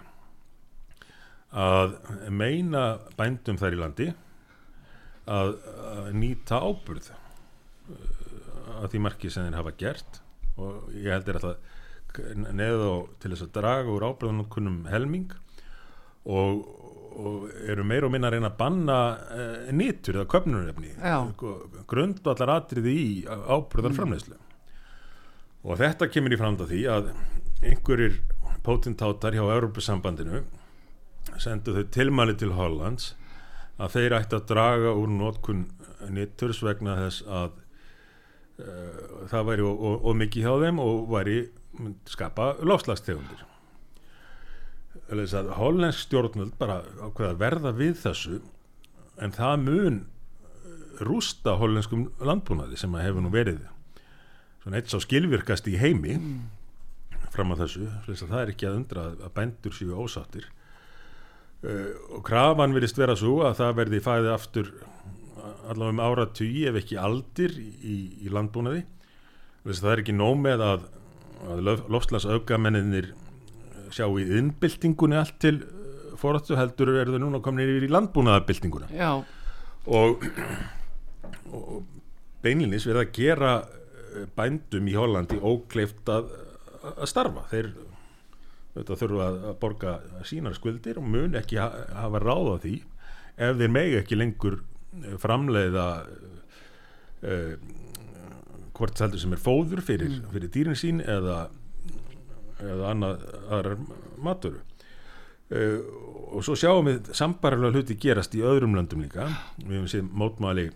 að 1.49 1.95
meina 2.29 2.99
bændum 3.17 3.59
þær 3.61 3.77
í 3.77 3.81
landi 3.81 4.09
að, 5.29 5.55
að 5.93 6.09
nýta 6.19 6.61
áburð 6.61 7.11
uh, 7.13 8.81
að 8.83 8.91
því 8.93 9.03
marki 9.05 9.31
sem 9.33 9.47
þeir 9.49 9.61
hafa 9.61 9.77
gert 9.81 10.21
og 10.59 10.91
ég 10.97 11.13
held 11.15 11.31
er 11.31 11.41
alltaf 11.41 11.77
neða 12.57 12.91
til 13.21 13.31
þess 13.33 13.47
að 13.47 13.55
draga 13.55 13.95
úr 13.95 14.07
áburðankunum 14.09 14.79
helming 14.91 15.33
og, 16.29 16.63
og 17.15 17.49
eru 17.69 17.85
meira 17.87 18.09
og 18.09 18.15
minna 18.15 18.31
að 18.31 18.37
reyna 18.37 18.51
að 18.51 18.59
banna 18.61 18.99
uh, 19.15 19.73
nýtur 19.77 20.19
eða 20.19 20.31
köpnunarefni 20.35 20.93
Já. 20.97 21.19
grundvallar 21.89 22.55
atriði 22.59 22.95
í 22.99 23.11
áburðarframleyslu 23.29 24.39
og 25.69 25.81
þetta 25.81 26.09
kemur 26.13 26.35
í 26.35 26.41
framd 26.41 26.65
að 26.65 26.75
því 26.75 26.83
að 26.93 27.13
einhverjir 27.63 28.21
potentátar 28.67 29.35
hjá 29.35 29.45
Europasambandinu 29.45 30.43
sendu 31.39 31.75
þau 31.77 31.87
tilmæli 31.95 32.37
til 32.39 32.55
Hollands 32.59 33.13
að 33.79 33.95
þeir 33.95 34.17
ætti 34.19 34.39
að 34.39 34.47
draga 34.51 34.95
úr 34.99 35.11
notkun 35.13 35.67
nitturs 36.15 36.63
vegna 36.65 36.97
þess 36.99 37.25
að 37.27 37.51
uh, 38.63 39.27
það 39.31 39.49
væri 39.51 39.69
og 39.69 40.11
mikið 40.19 40.47
hjá 40.47 40.55
þeim 40.65 40.83
og 40.83 41.07
væri 41.13 41.39
skapa 42.11 42.53
lofslagstegundir 42.67 43.45
hollensk 45.09 46.05
stjórnvöld 46.05 46.55
bara 46.59 46.83
verða 47.39 47.73
við 47.77 47.97
þessu 48.03 48.41
en 49.23 49.35
það 49.35 49.65
mun 49.65 49.99
rústa 51.05 51.55
hollenskum 51.59 52.09
landbúnaði 52.19 52.79
sem 52.81 52.95
að 52.95 53.07
hefur 53.07 53.25
nú 53.25 53.33
verið 53.33 53.61
svona 54.63 54.81
eitt 54.81 54.91
sá 54.91 54.99
skilvirkast 55.03 55.69
í 55.71 55.79
heimi 55.81 56.19
fram 57.39 57.55
að 57.55 57.65
þessu 57.65 57.87
þess 58.07 58.27
að 58.27 58.35
það 58.35 58.43
er 58.43 58.53
ekki 58.53 58.69
að 58.69 58.79
undra 58.83 59.07
að 59.15 59.35
bændur 59.39 59.77
séu 59.79 59.97
ósáttir. 60.05 60.51
Uh, 61.63 61.95
og 62.19 62.23
krafan 62.27 62.77
virðist 62.77 63.01
vera 63.01 63.17
svo 63.19 63.41
að 63.47 63.57
það 63.63 63.79
verði 63.81 64.03
fæði 64.05 64.31
aftur 64.35 64.75
allavega 65.69 65.95
um 65.95 66.03
ára 66.05 66.29
tugi 66.35 66.67
ef 66.69 66.79
ekki 66.81 66.99
aldir 67.01 67.57
í, 67.59 67.97
í 68.25 68.31
landbúnaði. 68.33 68.85
Það 69.69 69.91
er 69.93 70.03
ekki 70.03 70.15
nóg 70.17 70.39
með 70.41 70.63
að, 70.65 70.85
að 71.51 71.67
lofslags 71.93 72.29
aukamennir 72.29 73.11
sjá 73.93 74.07
í 74.09 74.25
innbyltingunni 74.39 75.19
allt 75.19 75.37
til 75.43 75.59
forrættu 76.19 76.57
heldur 76.59 76.95
er 76.99 77.11
þau 77.13 77.21
núna 77.23 77.41
komin 77.45 77.65
yfir 77.65 77.87
í 77.87 77.93
landbúnaðabyltinguna 77.93 78.91
já, 78.91 79.11
og, 79.87 80.25
og 81.55 81.85
beinlinis 82.45 82.87
verið 82.89 83.05
að 83.05 83.13
gera 83.19 83.53
eh, 83.63 84.27
bændum 84.39 84.91
í 84.91 84.97
Hollandi 84.99 85.39
ókleift 85.39 86.11
að, 86.13 86.33
að 86.95 87.11
starfa. 87.11 87.45
Þeir 87.53 87.73
þurfa 88.79 89.27
að 89.27 89.49
borga 89.63 89.97
sínar 90.29 90.57
skuldir 90.57 91.01
og 91.01 91.07
mun 91.09 91.37
ekki 91.39 91.59
ha 91.59 91.69
hafa 92.05 92.23
ráð 92.23 92.53
á 92.55 92.57
því 92.63 92.75
ef 93.49 93.59
þeir 93.59 93.73
megi 93.75 93.99
ekki 93.99 94.19
lengur 94.19 94.59
eh, 94.59 95.17
framleiða 95.23 95.87
uh, 97.27 97.55
hvort 98.79 99.03
heldur 99.03 99.23
sem 99.23 99.35
er 99.35 99.43
fóður 99.43 99.83
fyrir, 99.83 100.21
fyrir 100.31 100.53
dýrin 100.55 100.79
sín 100.79 101.03
eða 101.03 101.49
eða 102.59 102.91
annað 102.93 103.25
aðrar 103.55 103.83
matur 104.19 104.59
uh, 104.59 105.79
og 106.35 106.45
svo 106.47 106.57
sjáum 106.59 106.91
við 106.91 107.13
sambarlega 107.17 107.79
hluti 107.79 107.97
gerast 108.01 108.35
í 108.37 108.45
öðrum 108.45 108.75
löndum 108.77 109.01
líka. 109.05 109.31
Við 109.63 109.79
hefum 109.79 109.91
séð 109.91 110.11
mótmæli 110.21 110.67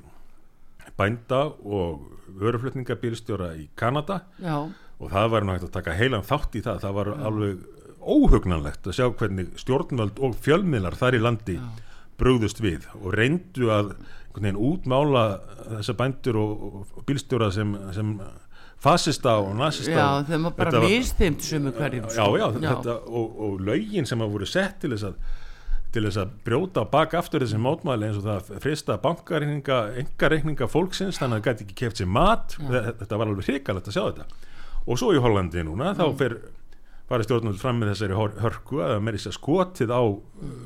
bænda 0.96 1.44
og 1.64 2.06
vöruflutningabílstjóra 2.40 3.52
í 3.60 3.66
Kanada. 3.76 4.22
Já, 4.40 4.70
og 5.02 5.10
það 5.10 5.30
var 5.34 5.46
hægt 5.50 5.68
að 5.68 5.76
taka 5.76 5.96
heilan 5.98 6.26
þátt 6.26 6.58
í 6.58 6.64
það. 6.64 6.82
Það 6.84 6.98
var 6.98 7.12
alveg 7.18 7.62
óhugnanlegt 8.02 8.86
að 8.86 8.96
sjá 8.98 9.06
hvernig 9.18 9.52
stjórnvöld 9.60 10.20
og 10.22 10.38
fjölmiðlar 10.42 10.96
þar 10.98 11.18
í 11.18 11.22
landi 11.22 11.58
Já. 11.58 11.66
brugðust 12.20 12.62
við 12.62 12.88
og 13.00 13.12
reyndu 13.18 13.70
að 13.74 13.94
útmála 14.32 15.24
þessa 15.76 15.94
bændur 15.98 16.38
og, 16.40 16.64
og 16.96 17.04
bílstjóra 17.06 17.50
sem, 17.54 17.74
sem 17.94 18.14
fasista 18.82 19.36
og 19.42 19.54
nazista 19.58 19.94
já 19.94 20.08
þeim 20.26 20.48
var 20.48 20.56
bara 20.56 20.82
mistimt 20.82 21.44
sumu 21.44 21.72
hverjum 21.76 22.08
já, 22.08 22.16
sko. 22.16 22.36
já, 22.40 22.46
Þetta, 22.56 22.96
og, 23.06 23.40
og 23.46 23.62
lögin 23.68 24.08
sem 24.08 24.24
að 24.24 24.34
voru 24.34 24.48
sett 24.48 24.80
til 24.82 24.94
þess 24.94 25.10
að 25.12 25.38
til 25.92 26.06
þess 26.06 26.22
að 26.22 26.30
brjóta 26.46 26.86
bak 26.88 27.14
aftur 27.18 27.44
þessi 27.44 27.58
mótmæli 27.60 28.08
eins 28.08 28.16
og 28.16 28.24
það 28.24 28.62
frista 28.64 28.94
bankareikninga, 29.02 29.80
engareikninga 30.00 30.68
fólksins 30.72 31.20
þannig 31.20 31.36
að 31.36 31.42
það 31.42 31.50
gæti 31.50 31.66
ekki 31.66 31.76
keft 31.82 32.00
sér 32.00 32.08
mat. 32.08 32.54
Þetta 32.56 33.18
var 33.20 33.28
alveg 33.28 33.50
hrikalegt 33.50 33.90
að 33.90 33.98
sjá 33.98 34.06
þetta 34.06 34.51
og 34.86 34.98
svo 34.98 35.12
í 35.14 35.20
Hollandi 35.22 35.64
núna 35.66 35.92
þá 35.98 36.04
fer 36.18 36.36
farið 37.10 37.28
stjórnvöld 37.28 37.60
fram 37.60 37.80
með 37.82 37.92
þessari 37.92 38.18
hörku 38.40 38.80
að 38.84 38.98
meiri 39.04 39.20
sér 39.20 39.34
skotið 39.36 39.92
á 39.92 40.02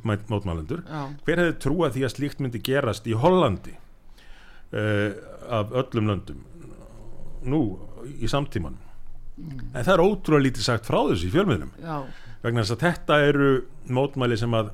mótmælendur. 0.07 0.85
Hver 1.27 1.43
hefði 1.43 1.57
trúað 1.65 1.97
því 1.97 2.05
að 2.07 2.15
slíkt 2.15 2.43
myndi 2.45 2.63
gerast 2.63 3.09
í 3.11 3.17
Hollandi 3.19 3.75
uh, 3.75 5.11
af 5.51 5.75
öllum 5.83 6.13
löndum 6.13 6.45
nú 7.47 7.63
í 8.19 8.31
samtímanum? 8.31 8.83
Mm. 9.37 9.59
en 9.77 9.85
það 9.85 9.93
er 9.93 10.01
ótrúlega 10.01 10.45
lítið 10.47 10.65
sagt 10.65 10.87
frá 10.89 10.97
þessu 11.11 11.27
í 11.29 11.33
fjölmiðlum. 11.35 11.73
Vegna 12.41 12.63
þess 12.63 12.73
að 12.73 12.85
þetta 12.87 13.19
eru 13.27 13.49
mótmæli 13.93 14.39
sem 14.41 14.55
að 14.57 14.71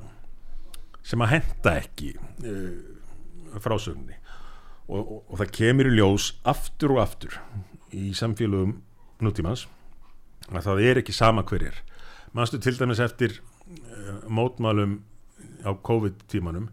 sem 1.03 1.23
að 1.25 1.33
henda 1.33 1.73
ekki 1.81 2.13
uh, 2.15 3.57
frásögninni. 3.59 4.15
Og, 4.87 5.01
og, 5.01 5.19
og 5.27 5.41
það 5.41 5.51
kemur 5.57 5.89
í 5.89 5.97
ljós 5.97 6.29
aftur 6.47 6.95
og 6.95 7.01
aftur 7.03 7.35
í 7.91 8.13
samfélögum 8.15 8.77
nútímans 9.25 9.67
að 10.51 10.67
það 10.67 10.85
er 10.89 11.01
ekki 11.01 11.15
sama 11.15 11.43
hverjir 11.47 11.79
mannstu 12.33 12.59
til 12.61 12.75
dæmis 12.77 13.01
eftir 13.03 13.39
uh, 13.39 14.23
mótmálum 14.27 14.99
á 15.63 15.71
COVID-tímanum 15.85 16.67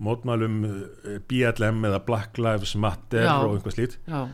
mótmálum 0.00 0.60
uh, 0.64 1.18
BLM 1.28 1.82
eða 1.88 2.04
Black 2.06 2.38
Lives 2.40 2.76
Matter 2.76 3.26
já, 3.26 3.34
og 3.40 3.56
einhvað 3.56 3.76
slít 3.76 3.96
já. 4.06 4.28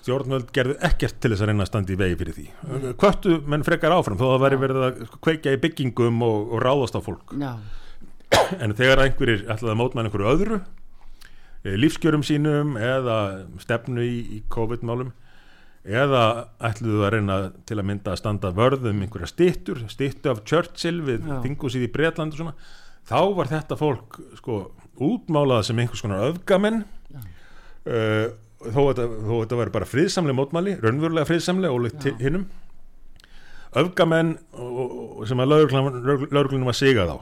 stjórnvöld 0.00 0.52
gerðu 0.54 0.78
ekkert 0.86 1.18
til 1.20 1.32
þess 1.32 1.44
að 1.44 1.52
reyna 1.52 1.66
að 1.66 1.70
standa 1.72 1.94
í 1.94 1.98
vegi 2.00 2.20
fyrir 2.20 2.38
því. 2.38 2.46
Mm. 2.66 2.86
hvörtu 3.00 3.36
menn 3.48 3.66
frekar 3.66 3.96
áfram 3.96 4.20
þó 4.20 4.26
að 4.28 4.32
það 4.34 4.44
væri 4.44 4.62
verið 4.62 4.86
að 4.86 5.02
kveika 5.24 5.56
í 5.56 5.60
byggingum 5.64 6.24
og, 6.26 6.38
og 6.52 6.64
ráðast 6.64 6.98
á 6.98 7.00
fólk? 7.04 7.36
Já. 7.40 7.52
En 8.62 8.74
þegar 8.76 9.04
einhverjir 9.04 9.46
ætlaði 9.46 9.72
að 9.72 9.78
mótmæna 9.80 10.10
einhverju 10.10 10.32
öðru 10.32 10.56
eh, 11.64 11.76
lífskjörum 11.78 12.24
sínum 12.26 12.76
eða 12.78 13.46
stefnu 13.62 14.04
í, 14.04 14.18
í 14.36 14.42
COVID-málum 14.52 15.14
eða 15.86 16.22
ætluðu 16.66 17.04
að 17.06 17.12
reyna 17.14 17.36
til 17.68 17.78
að 17.78 17.86
mynda 17.90 18.12
að 18.12 18.20
standa 18.20 18.50
vörðum 18.56 19.04
einhverja 19.04 19.30
stittur, 19.30 19.84
stittu 19.90 20.32
af 20.32 20.42
Churchill 20.48 20.98
við 21.06 21.28
þingusið 21.44 21.86
í 21.86 21.92
Breitland 21.94 22.34
og 22.34 22.40
svona. 22.40 22.56
Þá 23.06 23.20
var 23.38 23.50
þetta 23.52 23.78
fólk 23.78 24.18
sko 24.40 24.58
útmálað 25.02 25.68
sem 25.68 25.78
einhvers 25.78 26.02
konar 26.02 26.26
öfgamenn. 26.32 26.82
Uh, 27.86 28.34
þó 28.66 28.80
þetta, 28.88 29.08
þetta 29.28 29.58
var 29.60 29.70
bara 29.74 29.86
friðsamlega 29.86 30.38
mótmæli, 30.40 30.78
raunverulega 30.82 31.28
friðsamlega 31.28 31.76
og 31.76 31.84
litt 31.86 32.06
hinnum 32.18 32.48
öfgamenn 33.76 34.36
sem 35.28 35.42
að 35.42 35.52
lauruglunum 35.52 36.70
var 36.70 36.76
sigað 36.76 37.12
á. 37.12 37.18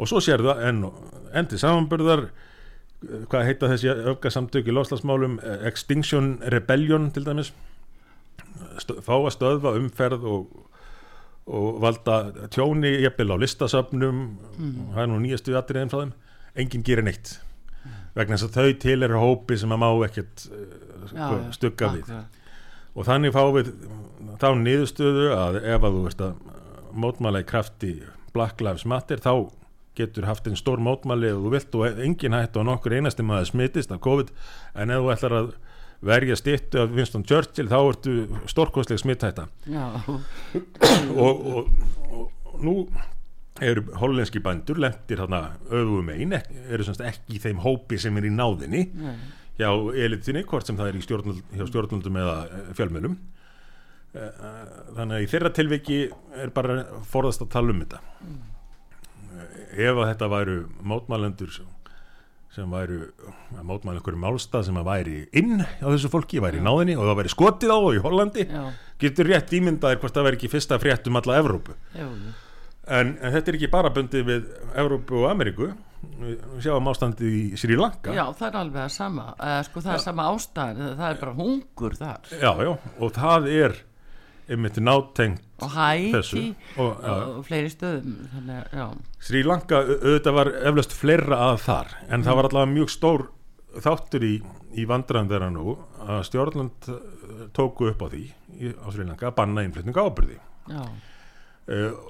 Og 0.00 0.08
svo 0.08 0.20
sér 0.24 0.44
það 0.44 0.62
enn, 0.68 0.84
enn 1.36 1.48
til 1.50 1.60
samanbörðar 1.60 2.28
hvað 3.00 3.46
heita 3.48 3.70
þessi 3.72 3.92
öfgasamtök 4.12 4.68
í 4.68 4.74
loslasmálum 4.76 5.38
Extinction 5.68 6.34
Rebellion 6.52 7.08
til 7.14 7.24
dæmis 7.24 7.52
Stöð, 8.80 9.02
fá 9.06 9.14
að 9.16 9.30
stöðva 9.36 9.74
umferð 9.78 10.26
og, 10.30 10.56
og 11.50 11.78
valda 11.82 12.18
tjóni 12.52 12.96
jafnvel 13.04 13.36
á 13.36 13.42
listasöfnum. 13.42 14.24
Mm. 14.56 14.90
það 14.96 15.04
er 15.04 15.12
nú 15.12 15.20
nýjastu 15.24 15.56
atriðin 15.58 15.92
frá 15.92 16.02
þeim 16.02 16.16
enginn 16.64 16.86
gerir 16.86 17.06
neitt. 17.06 17.36
Mm. 17.84 17.96
vegna 18.18 18.36
þess 18.36 18.48
að 18.48 18.58
þau 18.58 18.78
til 18.84 18.98
eru 19.06 19.22
hópi 19.22 19.58
sem 19.60 19.72
að 19.74 19.82
má 19.82 19.90
ekkert 20.08 20.46
uh, 20.50 21.36
stugga 21.54 21.94
við. 21.96 22.14
Og 22.90 23.06
þannig 23.06 23.36
fá 23.36 23.44
við 23.54 23.70
þá 24.40 24.48
niðurstöðu 24.58 25.30
að 25.36 25.60
ef 25.62 25.86
að 25.86 25.96
þú 25.96 26.02
veist 26.08 26.24
að 26.26 26.40
mótmála 26.90 27.44
í 27.44 27.46
krafti 27.46 27.94
Black 28.34 28.62
Lives 28.62 28.86
Matter 28.86 29.22
þá 29.22 29.50
getur 29.98 30.26
haft 30.28 30.46
einn 30.48 30.58
stór 30.58 30.80
mótmæli 30.82 31.32
og 31.34 31.44
þú 31.44 31.52
vilt 31.54 31.76
og 31.78 32.00
engin 32.04 32.36
hætt 32.36 32.56
og 32.58 32.66
nokkur 32.68 32.94
einasti 32.96 33.24
maður 33.26 33.50
smittist 33.50 33.92
af 33.94 34.02
COVID. 34.04 34.30
En 34.78 34.92
ef 34.94 35.02
þú 35.02 35.12
ætlar 35.14 35.36
að 35.36 35.50
verja 36.06 36.36
stittu 36.38 36.80
af 36.80 36.92
Winston 36.96 37.24
Churchill 37.28 37.68
þá 37.68 37.78
ertu 37.80 38.14
stórkostleg 38.48 39.00
smittætta 39.02 39.46
og, 41.14 41.46
og, 41.54 41.72
og 42.10 42.62
nú 42.64 42.76
eru 43.60 43.84
hollenski 44.00 44.40
bændur 44.40 44.80
lendir 44.80 45.20
þarna 45.20 45.42
öfum 45.68 46.08
einn 46.14 46.36
eru 46.38 46.86
semst 46.86 47.02
ekki 47.04 47.36
í 47.36 47.42
þeim 47.42 47.60
hópi 47.64 47.98
sem 48.00 48.16
er 48.16 48.28
í 48.28 48.32
náðinni 48.32 48.86
Nei. 48.96 49.16
hjá 49.60 49.68
elitinni 50.04 50.44
hvort 50.48 50.68
sem 50.68 50.78
það 50.78 50.92
er 50.92 51.02
stjórnul, 51.04 51.36
hjá 51.52 51.66
stjórnundum 51.68 52.20
eða 52.22 52.36
eh, 52.46 52.70
fjölmjölum 52.78 53.18
eh, 54.14 54.22
eh, 54.30 54.62
þannig 54.96 55.18
að 55.18 55.26
í 55.26 55.28
þeirra 55.34 55.52
tilviki 55.58 56.00
er 56.40 56.54
bara 56.56 56.78
forðast 57.12 57.44
að 57.44 57.52
tala 57.52 57.74
um 57.74 57.84
þetta. 57.84 58.00
Mm. 58.24 58.40
Ef 59.70 59.98
að 59.98 60.08
þetta 60.08 60.30
væru 60.32 60.56
mótmælendur 60.80 61.52
sem 61.54 61.68
væru 62.56 63.00
að 63.54 63.66
mótmæla 63.68 64.00
einhverju 64.00 64.20
málstað 64.20 64.64
sem 64.66 64.78
að 64.80 64.88
væri 64.90 65.16
inn 65.38 65.60
á 65.62 65.86
þessu 65.86 66.10
fólki, 66.10 66.40
væri 66.42 66.58
í 66.58 66.64
náðinni 66.66 66.96
og 66.98 67.06
það 67.06 67.18
væri 67.20 67.32
skotið 67.34 67.74
á 67.74 67.78
og 67.78 67.90
í 67.94 68.00
Hollandi. 68.02 68.46
Já. 68.50 68.64
getur 69.00 69.30
rétt 69.30 69.52
ímyndaðir 69.56 70.00
hvort 70.02 70.16
það 70.16 70.26
væri 70.26 70.40
ekki 70.40 70.50
fyrsta 70.52 70.78
frétt 70.82 71.06
um 71.06 71.20
alla 71.20 71.38
Evrópu. 71.40 71.76
En, 72.90 73.12
en 73.20 73.34
þetta 73.36 73.52
er 73.52 73.58
ekki 73.60 73.70
bara 73.70 73.92
bundið 73.94 74.26
við 74.26 74.50
Evrópu 74.82 75.20
og 75.22 75.30
Ameríku. 75.30 75.70
Við 76.20 76.40
sjáum 76.64 76.88
ástandið 76.90 77.36
í 77.36 77.60
Sri 77.60 77.76
Lanka. 77.78 78.12
Já, 78.16 78.24
það 78.34 78.46
er 78.48 78.58
alveg 78.62 78.82
að 78.86 78.92
sama, 78.94 79.26
sko, 79.68 79.82
það 79.84 79.94
er 79.94 80.02
sama 80.04 80.26
ástæð 80.32 80.82
það 80.88 81.06
er 81.10 81.20
bara 81.20 81.36
hungur 81.36 81.96
þar. 82.00 82.30
Já, 82.40 82.52
já, 82.66 82.70
og 82.98 83.14
það 83.14 83.48
er 83.52 83.78
einmitt 84.50 84.80
nátengt 84.82 85.44
og 85.64 85.72
Hæti 85.74 86.44
og, 86.80 87.02
og 87.04 87.42
fleiri 87.46 87.70
stöðum 87.72 88.96
Sri 89.22 89.42
Lanka 89.46 89.82
auðvitað 89.82 90.36
var 90.36 90.52
eflaust 90.70 90.96
fleira 90.96 91.40
að 91.50 91.60
þar 91.66 91.92
en 92.06 92.20
mm. 92.20 92.24
það 92.26 92.38
var 92.38 92.48
allavega 92.50 92.72
mjög 92.72 92.92
stór 92.94 93.26
þáttur 93.84 94.26
í, 94.26 94.32
í 94.74 94.86
vandraðan 94.90 95.30
þeirra 95.30 95.50
nú 95.54 95.76
að 96.06 96.24
stjórnland 96.30 96.90
eh, 96.90 97.44
tóku 97.56 97.90
upp 97.92 98.02
á 98.02 98.08
því 98.10 98.24
í, 98.26 98.72
á 98.74 98.86
Sri 98.90 99.06
Lanka 99.06 99.30
að 99.30 99.36
banna 99.38 99.66
innflytninga 99.66 100.06
ábyrði 100.08 100.40
uh, 100.70 100.90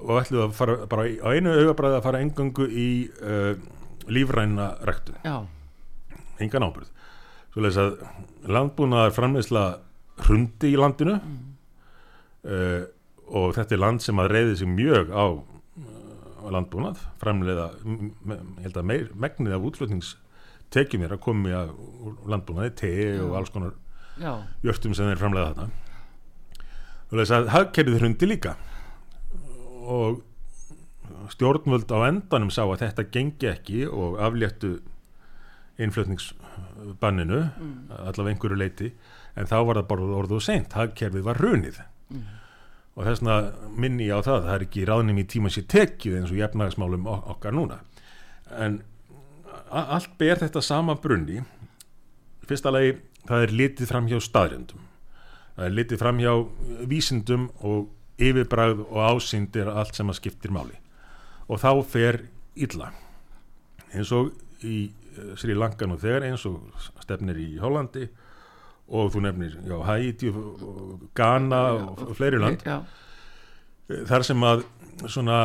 og 0.07 0.15
ætluðu 0.23 0.47
að 0.47 0.57
fara 0.57 0.79
bara 0.89 1.05
á 1.07 1.29
einu 1.31 1.53
augabræði 1.53 1.99
að 1.99 2.07
fara 2.07 2.23
engangu 2.25 2.67
í 2.71 2.89
uh, 3.21 3.53
lífræna 4.11 4.73
rektu 4.87 5.13
engan 6.41 6.65
ábyrð 6.65 6.89
svo 7.51 7.63
leiðis 7.63 7.79
að 7.83 7.95
landbúnaðar 8.51 9.13
framleysla 9.15 9.63
hrundi 10.25 10.73
í 10.73 10.79
landinu. 10.79 11.17
Mm. 11.19 11.39
Uh, 12.41 12.81
og 13.31 13.55
þetta 13.55 13.75
er 13.75 13.81
land 13.81 14.03
sem 14.03 14.19
að 14.19 14.33
reyði 14.35 14.57
sig 14.61 14.71
mjög 14.71 15.13
á 15.15 15.25
landbúnað, 16.51 16.99
framleiða 17.21 17.69
held 18.63 18.77
að 18.77 18.87
meir, 18.89 19.05
megnið 19.13 19.55
af 19.55 19.67
útflutningstekjum 19.69 21.05
er 21.05 21.15
að 21.15 21.23
komi 21.23 21.53
að 21.55 21.71
landbúnaði, 22.27 22.73
te 22.81 22.91
Já. 22.91 23.21
og 23.23 23.37
alls 23.39 23.53
konar 23.53 23.77
Já. 24.19 24.33
jörgtum 24.65 24.95
sem 24.97 25.11
er 25.11 25.21
framleiða 25.21 25.53
þarna 25.53 25.69
og 27.11 27.19
þess 27.19 27.33
að 27.35 27.49
hagkerfið 27.51 27.97
hrundi 27.99 28.29
líka 28.29 28.55
og 29.91 30.21
stjórnvöld 31.31 31.91
á 31.91 31.99
endanum 32.07 32.51
sá 32.53 32.63
að 32.65 32.81
þetta 32.85 33.07
gengi 33.13 33.49
ekki 33.51 33.81
og 33.87 34.19
afléttu 34.23 34.77
innflutningsbanninu 35.81 37.41
mm. 37.47 37.73
allavega 38.01 38.35
einhverju 38.35 38.59
leiti 38.59 38.91
en 39.39 39.47
þá 39.47 39.57
var 39.67 39.79
það 39.79 39.89
bara 39.91 40.07
orðuð 40.21 40.39
og 40.39 40.45
seint, 40.45 40.75
hagkerfið 40.75 41.27
var 41.27 41.39
runið 41.39 41.81
mm. 42.11 42.23
Og 42.95 43.07
þess 43.07 43.23
vegna 43.23 43.37
minni 43.79 44.09
ég 44.09 44.19
á 44.19 44.27
það 44.27 44.45
það 44.45 44.53
er 44.55 44.65
ekki 44.67 44.85
ráðnum 44.89 45.21
í 45.21 45.27
tíma 45.31 45.51
sér 45.53 45.67
tekið 45.71 46.19
eins 46.19 46.33
og 46.33 46.41
jefnagsmálum 46.41 47.09
okkar 47.11 47.55
núna. 47.55 47.81
En 48.51 48.81
allt 49.71 50.15
ber 50.19 50.41
þetta 50.41 50.61
sama 50.63 50.97
brunni. 50.99 51.41
Fyrsta 52.47 52.73
lagi 52.73 52.97
það 53.27 53.45
er 53.45 53.59
litið 53.61 53.91
fram 53.91 54.09
hjá 54.11 54.19
staðrjöndum 54.19 54.87
það 55.55 55.67
er 55.67 55.75
litið 55.77 56.01
fram 56.01 56.21
hjá 56.21 56.31
vísindum 56.89 57.49
og 57.67 57.89
yfirbræð 58.21 58.83
og 58.87 58.99
ásýnd 59.11 59.57
er 59.61 59.69
allt 59.69 59.97
sem 59.97 60.09
að 60.09 60.19
skiptir 60.19 60.53
máli. 60.53 60.77
Og 61.49 61.61
þá 61.61 61.71
fer 61.85 62.21
illa. 62.55 62.91
Eins 63.91 64.11
og 64.15 64.31
í 64.65 64.83
eh, 64.89 65.33
Sri 65.39 65.55
Lanka 65.57 65.87
nú 65.89 65.97
þegar 66.01 66.29
eins 66.29 66.45
og 66.49 66.61
stefnir 67.03 67.39
í 67.41 67.49
Hollandi 67.61 68.07
og 68.91 69.11
þú 69.13 69.23
nefnir 69.25 69.57
já, 69.67 69.77
Haiti 69.87 70.31
Ghana 71.15 71.61
og, 71.79 72.05
fleiri 72.17 72.41
land 72.41 72.63
já. 72.65 72.81
þar 74.09 74.27
sem 74.27 74.47
að 74.47 74.65
svona 75.07 75.37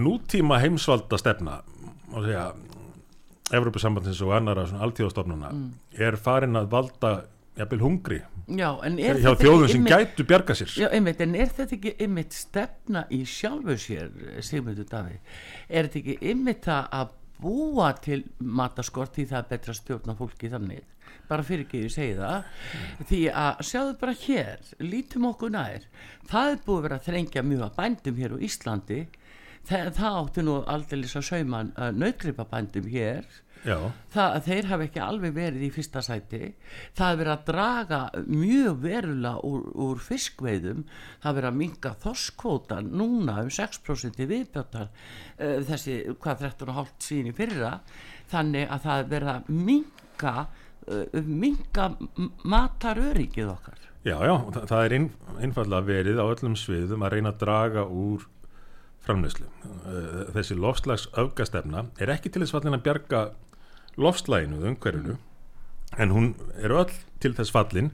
nútíma 0.00 0.60
heimsvalda 0.62 1.18
stefna 1.20 1.60
og 2.12 2.24
segja 2.24 2.50
Evropasambandins 3.52 4.20
og 4.24 4.32
annara 4.36 4.64
alltíðastofnuna 4.86 5.50
mm. 5.52 5.70
er 6.00 6.16
farin 6.16 6.56
að 6.56 6.70
valda 6.72 7.14
jafnvel 7.58 7.82
hungri 7.82 8.20
já, 8.48 8.68
hjá 8.80 9.32
þjóðum 9.40 9.68
sem 9.68 9.88
gætu 9.88 10.24
bjarga 10.28 10.56
sér? 10.56 10.70
Já, 10.84 10.88
einmitt, 10.88 11.20
en 11.20 11.34
er 11.36 11.50
þetta 11.52 11.76
ekki 11.76 11.96
ymmit 12.06 12.36
stefna 12.36 13.04
í 13.12 13.22
sjálfu 13.28 13.76
sér 13.80 14.08
Sigmundur 14.44 14.88
Davíð? 14.88 15.34
Er 15.68 15.90
þetta 15.90 16.00
ekki 16.00 16.32
ymmit 16.32 16.70
að 16.72 17.12
búa 17.42 17.90
til 18.00 18.22
mataskort 18.38 19.16
því 19.16 19.26
það 19.34 19.48
betra 19.50 19.76
stjórna 19.76 20.16
fólki 20.18 20.50
þannig 20.52 20.86
bara 21.32 21.46
fyrir 21.48 21.66
ekki 21.66 21.82
að 21.86 21.94
segja 21.96 22.18
það. 22.20 22.62
Því 23.10 23.22
að 23.42 23.64
sjáðu 23.70 23.96
bara 24.04 24.18
hér 24.22 24.70
lítum 24.92 25.28
okkur 25.32 25.54
nær. 25.56 25.88
Það 26.30 26.52
er 26.52 26.62
búið 26.66 26.78
að 26.78 26.86
vera 26.88 27.00
að 27.00 27.08
þrengja 27.08 27.46
mjög 27.48 27.66
að 27.66 27.76
bændum 27.80 28.20
hér 28.22 28.36
á 28.36 28.38
Íslandi. 28.48 29.00
Það, 29.62 29.88
það 29.94 30.18
átti 30.18 30.44
nú 30.46 30.58
aldrei 30.66 31.00
að 31.06 31.26
sauma 31.28 31.64
uh, 31.70 31.88
nautgripabændum 31.94 32.92
hér. 32.92 33.26
Það 34.10 34.36
að 34.36 34.46
þeir 34.48 34.68
hafa 34.72 34.86
ekki 34.88 35.02
alveg 35.02 35.34
verið 35.36 35.64
í 35.66 35.70
fyrsta 35.70 36.02
sæti. 36.02 36.40
Það 36.98 37.12
er 37.12 37.18
verið 37.20 37.32
að 37.34 37.44
draga 37.50 38.00
mjög 38.26 38.80
verulega 38.82 39.34
úr, 39.46 39.68
úr 39.84 40.02
fiskveiðum. 40.02 40.82
Það 41.22 41.30
er 41.30 41.36
verið 41.38 41.50
að 41.52 41.60
minga 41.60 41.92
þorskvótan 42.02 42.90
núna 42.98 43.36
um 43.44 43.52
6% 43.54 44.18
í 44.18 44.28
viðbjötar 44.32 44.88
uh, 44.90 45.60
þessi 45.68 46.00
hvað 46.16 46.48
13,5 46.48 46.92
sín 47.06 47.30
í 47.30 47.36
fyrra. 47.36 47.76
Þannig 48.32 48.66
að 48.66 48.84
það 48.88 49.04
er 49.04 49.10
verið 49.14 49.32
að 49.36 49.54
minga 49.70 50.36
minga 51.26 51.88
mataröryggið 52.42 53.50
okkar 53.52 53.80
já, 54.02 54.16
já 54.18 54.34
það, 54.54 54.62
það 54.70 54.84
er 54.84 54.94
inn, 54.98 55.08
einfallega 55.40 55.88
verið 55.88 56.22
á 56.22 56.26
öllum 56.26 56.56
sviðum 56.58 57.04
að 57.06 57.16
reyna 57.16 57.32
að 57.32 57.42
draga 57.42 57.84
úr 57.86 58.28
framleyslu. 59.02 59.48
Þessi 60.34 60.56
lofslags 60.58 61.08
öfgastefna 61.18 61.86
er 61.98 62.12
ekki 62.14 62.30
til 62.30 62.44
þess 62.44 62.54
fallin 62.54 62.76
að 62.76 62.84
bjarga 62.86 63.22
lofslæginu, 63.98 64.62
umhverfinu 64.70 65.16
en 66.00 66.14
hún 66.14 66.28
er 66.62 66.72
öll 66.72 66.92
til 67.22 67.34
þess 67.36 67.52
fallin 67.52 67.90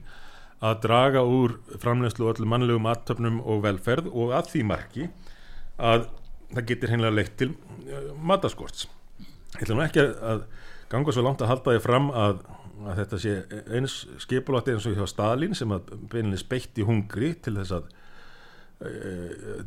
að 0.63 0.81
draga 0.85 1.23
úr 1.23 1.57
framlegslu 1.81 2.29
öllum 2.31 2.53
mannlegum 2.53 2.87
aðtöfnum 2.91 3.41
og 3.41 3.63
velferð 3.65 4.09
og 4.11 4.35
að 4.35 4.53
því 4.53 4.63
marki 4.69 5.09
að 5.79 6.07
það 6.53 6.65
getur 6.71 6.93
hennilega 6.93 7.17
leitt 7.17 7.35
til 7.39 7.51
mataskorts 8.19 8.87
ég 9.57 9.63
ætla 9.63 9.77
nú 9.77 9.85
ekki 9.85 10.03
að 10.03 10.43
ganga 10.91 11.13
svo 11.15 11.23
langt 11.25 11.43
að 11.43 11.51
halda 11.53 11.75
því 11.75 11.83
fram 11.83 12.09
að, 12.11 12.41
að 12.87 13.01
þetta 13.01 13.19
sé 13.21 13.33
eins 13.75 13.95
skipulátti 14.23 14.75
eins 14.75 14.87
og 14.87 14.95
hjá 14.97 15.07
Stalin 15.09 15.55
sem 15.57 15.71
að 15.75 15.91
beininlega 16.11 16.41
speitt 16.41 16.79
í 16.79 16.85
hungri 16.87 17.33
til 17.43 17.55
þess 17.57 17.75
að 17.75 17.89
e, 18.85 18.93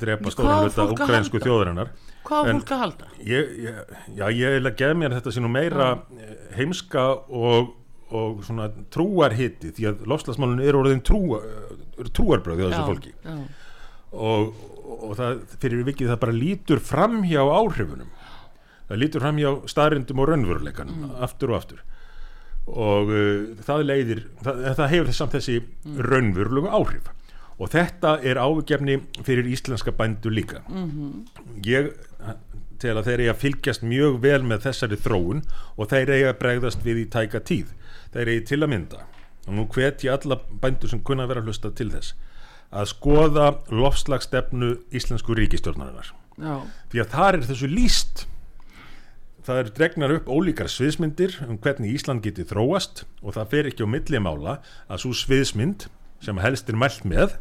drepa 0.01 0.33
stóðan 0.33 0.67
hluta 0.67 0.89
ukrainsku 0.95 1.43
þjóðurinnar 1.43 1.93
Hvað 2.23 2.49
á 2.49 2.51
fólk 2.53 2.73
að 2.73 2.83
halda? 2.85 3.11
Ég, 3.27 3.55
ég, 3.67 3.95
já, 4.17 4.25
ég 4.31 4.57
vil 4.57 4.71
að 4.71 4.77
gefa 4.81 4.99
mér 5.03 5.17
þetta 5.19 5.45
nú 5.45 5.53
meira 5.53 5.89
já. 5.93 6.33
heimska 6.57 7.07
og, 7.43 7.75
og 8.15 8.43
svona 8.47 8.71
trúarhitti 8.95 9.75
því 9.77 9.91
að 9.91 10.05
lofslagsmálun 10.13 10.65
eru 10.65 10.85
orðin 10.85 11.05
trúa, 11.05 11.43
trúarbröð 12.17 12.63
hjá 12.63 12.69
þessu 12.71 12.89
fólki 12.89 13.15
já. 13.19 13.39
og, 14.13 14.67
og 15.03 15.17
það 15.21 15.47
fyrir 15.59 15.87
vikið 15.91 16.15
það 16.15 16.21
bara 16.27 16.41
lítur 16.41 16.85
fram 16.85 17.23
hjá 17.27 17.43
áhrifunum 17.45 18.11
það 18.89 19.01
lítur 19.05 19.25
fram 19.25 19.41
hjá 19.41 19.51
staðrindum 19.71 20.21
og 20.23 20.31
raunveruleikanum 20.31 21.03
mm. 21.03 21.17
aftur 21.27 21.53
og 21.53 21.61
aftur 21.61 21.89
og 22.67 23.11
uh, 23.11 23.59
það 23.67 23.85
leiðir 23.89 24.23
það, 24.45 24.63
það 24.79 24.93
hefur 24.95 25.11
þess 25.11 25.23
samt 25.23 25.37
þessi 25.37 25.59
mm. 25.63 25.99
raunverulegu 26.09 26.71
áhrif 26.71 27.11
og 27.63 27.71
þetta 27.73 28.17
er 28.27 28.41
ágefni 28.41 28.99
fyrir 29.27 29.51
íslenska 29.51 29.95
bændu 29.95 30.31
líka 30.31 30.63
mm 30.69 30.91
-hmm. 30.91 31.13
ég 31.67 31.93
til 32.83 32.97
að 32.97 33.07
þeir 33.07 33.21
eiga 33.21 33.33
að 33.33 33.43
fylgjast 33.45 33.83
mjög 33.87 34.19
vel 34.23 34.43
með 34.43 34.65
þessari 34.67 34.99
þróun 34.99 35.43
og 35.77 35.91
þeir 35.91 36.11
eiga 36.11 36.33
að 36.33 36.39
bregðast 36.39 36.85
við 36.85 37.03
í 37.05 37.07
tæka 37.11 37.41
tíð 37.41 37.75
þeir 38.13 38.29
eiga 38.29 38.47
til 38.47 38.63
að 38.63 38.73
mynda 38.75 39.05
og 39.47 39.55
nú 39.55 39.67
hvet 39.75 40.05
ég 40.05 40.13
alla 40.13 40.39
bændur 40.63 40.89
sem 40.89 41.03
kunna 41.03 41.27
vera 41.27 41.43
hlusta 41.43 41.71
til 41.71 41.91
þess 41.91 42.15
að 42.73 42.91
skoða 42.95 43.47
lofslagstefnu 43.71 44.77
íslensku 44.97 45.35
ríkistjórnarinnar 45.37 46.13
Já. 46.41 46.63
því 46.91 47.03
að 47.03 47.11
þar 47.15 47.35
er 47.35 47.49
þessu 47.51 47.69
líst 47.69 48.27
það 49.47 49.63
eru 49.63 49.73
dregnar 49.77 50.15
upp 50.17 50.29
ólíkar 50.31 50.71
sviðsmyndir 50.71 51.39
um 51.49 51.59
hvernig 51.63 51.97
Ísland 51.97 52.23
geti 52.25 52.45
þróast 52.47 53.05
og 53.23 53.35
það 53.37 53.51
fer 53.55 53.71
ekki 53.71 53.87
á 53.87 53.93
millimála 53.95 54.59
að 54.87 55.03
svo 55.05 55.15
sviðsmynd 55.19 55.89
sem 56.23 56.39
helst 56.43 56.71
er 56.71 56.79
mælt 56.79 57.03
með 57.09 57.35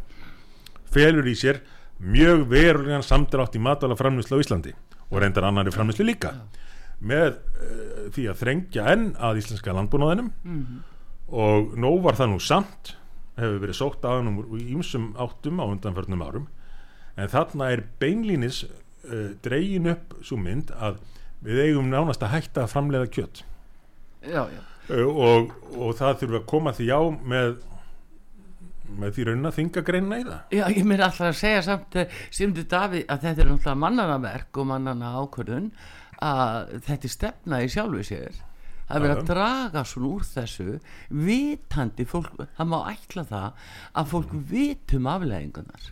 felur 0.91 1.27
í 1.29 1.35
sér 1.37 1.61
mjög 2.01 2.47
verulegan 2.49 3.05
samdrátt 3.05 3.55
í 3.57 3.61
matala 3.61 3.97
framlýslu 3.99 4.39
á 4.39 4.43
Íslandi 4.43 4.73
og 5.11 5.21
reyndar 5.21 5.45
annari 5.45 5.73
framlýslu 5.73 6.07
líka 6.07 6.33
með 7.01 7.35
uh, 7.35 8.07
því 8.13 8.25
að 8.31 8.41
þrengja 8.41 8.87
enn 8.93 9.05
að 9.17 9.43
íslenska 9.43 9.75
landbúnaðinum 9.75 10.31
mm 10.31 10.57
-hmm. 10.57 10.81
og 11.29 11.77
nóg 11.77 12.01
var 12.05 12.17
það 12.17 12.33
nú 12.33 12.39
samt 12.39 12.95
hefur 13.37 13.61
verið 13.61 13.77
sótt 13.77 14.05
að 14.05 14.17
hann 14.17 14.37
úr 14.37 14.59
ímsum 14.59 15.13
áttum 15.17 15.61
á 15.61 15.65
undanförnum 15.65 16.25
árum 16.25 16.47
en 17.17 17.29
þarna 17.29 17.71
er 17.71 17.85
beinlínis 17.99 18.63
uh, 18.65 19.33
dregin 19.41 19.93
upp 19.93 20.17
svo 20.21 20.37
mynd 20.37 20.71
að 20.71 20.97
við 21.45 21.63
eigum 21.67 21.89
nánast 21.91 22.23
að 22.25 22.35
hætta 22.35 22.65
að 22.65 22.73
framleiða 22.75 23.11
kjött 23.17 23.43
já, 24.25 24.43
já. 24.45 24.61
Og, 24.91 25.53
og 25.77 25.93
það 25.95 26.17
þurfum 26.21 26.39
að 26.41 26.47
koma 26.51 26.73
því 26.75 26.87
á 26.91 27.01
með 27.33 27.59
með 28.99 29.15
því 29.15 29.25
raunin 29.27 29.47
að 29.49 29.57
þinga 29.57 29.83
greina 29.87 30.19
í 30.19 30.23
það. 30.27 30.39
Já, 30.57 30.63
ég 30.75 30.87
mér 30.87 31.03
alltaf 31.05 31.27
að 31.29 31.39
segja 31.39 31.63
samt 31.67 31.97
Simdu 32.33 32.65
Daví 32.67 33.03
að 33.05 33.25
þetta 33.25 33.43
er 33.43 33.49
náttúrulega 33.51 33.81
mannanaverk 33.85 34.59
og 34.61 34.67
mannana 34.71 35.11
ákvörðun 35.21 35.69
að 36.21 36.73
þetta 36.87 37.07
er 37.07 37.13
stefna 37.15 37.61
í 37.63 37.69
sjálfu 37.71 38.03
sér. 38.09 38.41
Að 38.91 39.05
vera 39.05 39.15
að 39.15 39.29
draga 39.29 39.85
svona 39.87 40.09
úr 40.11 40.27
þessu 40.27 40.73
vitandi 41.15 42.05
fólk 42.09 42.33
það 42.57 42.71
má 42.73 42.77
ætla 42.91 43.23
það 43.29 43.65
að 44.01 44.11
fólk 44.11 44.33
vitum 44.51 45.07
afleggingunar 45.07 45.91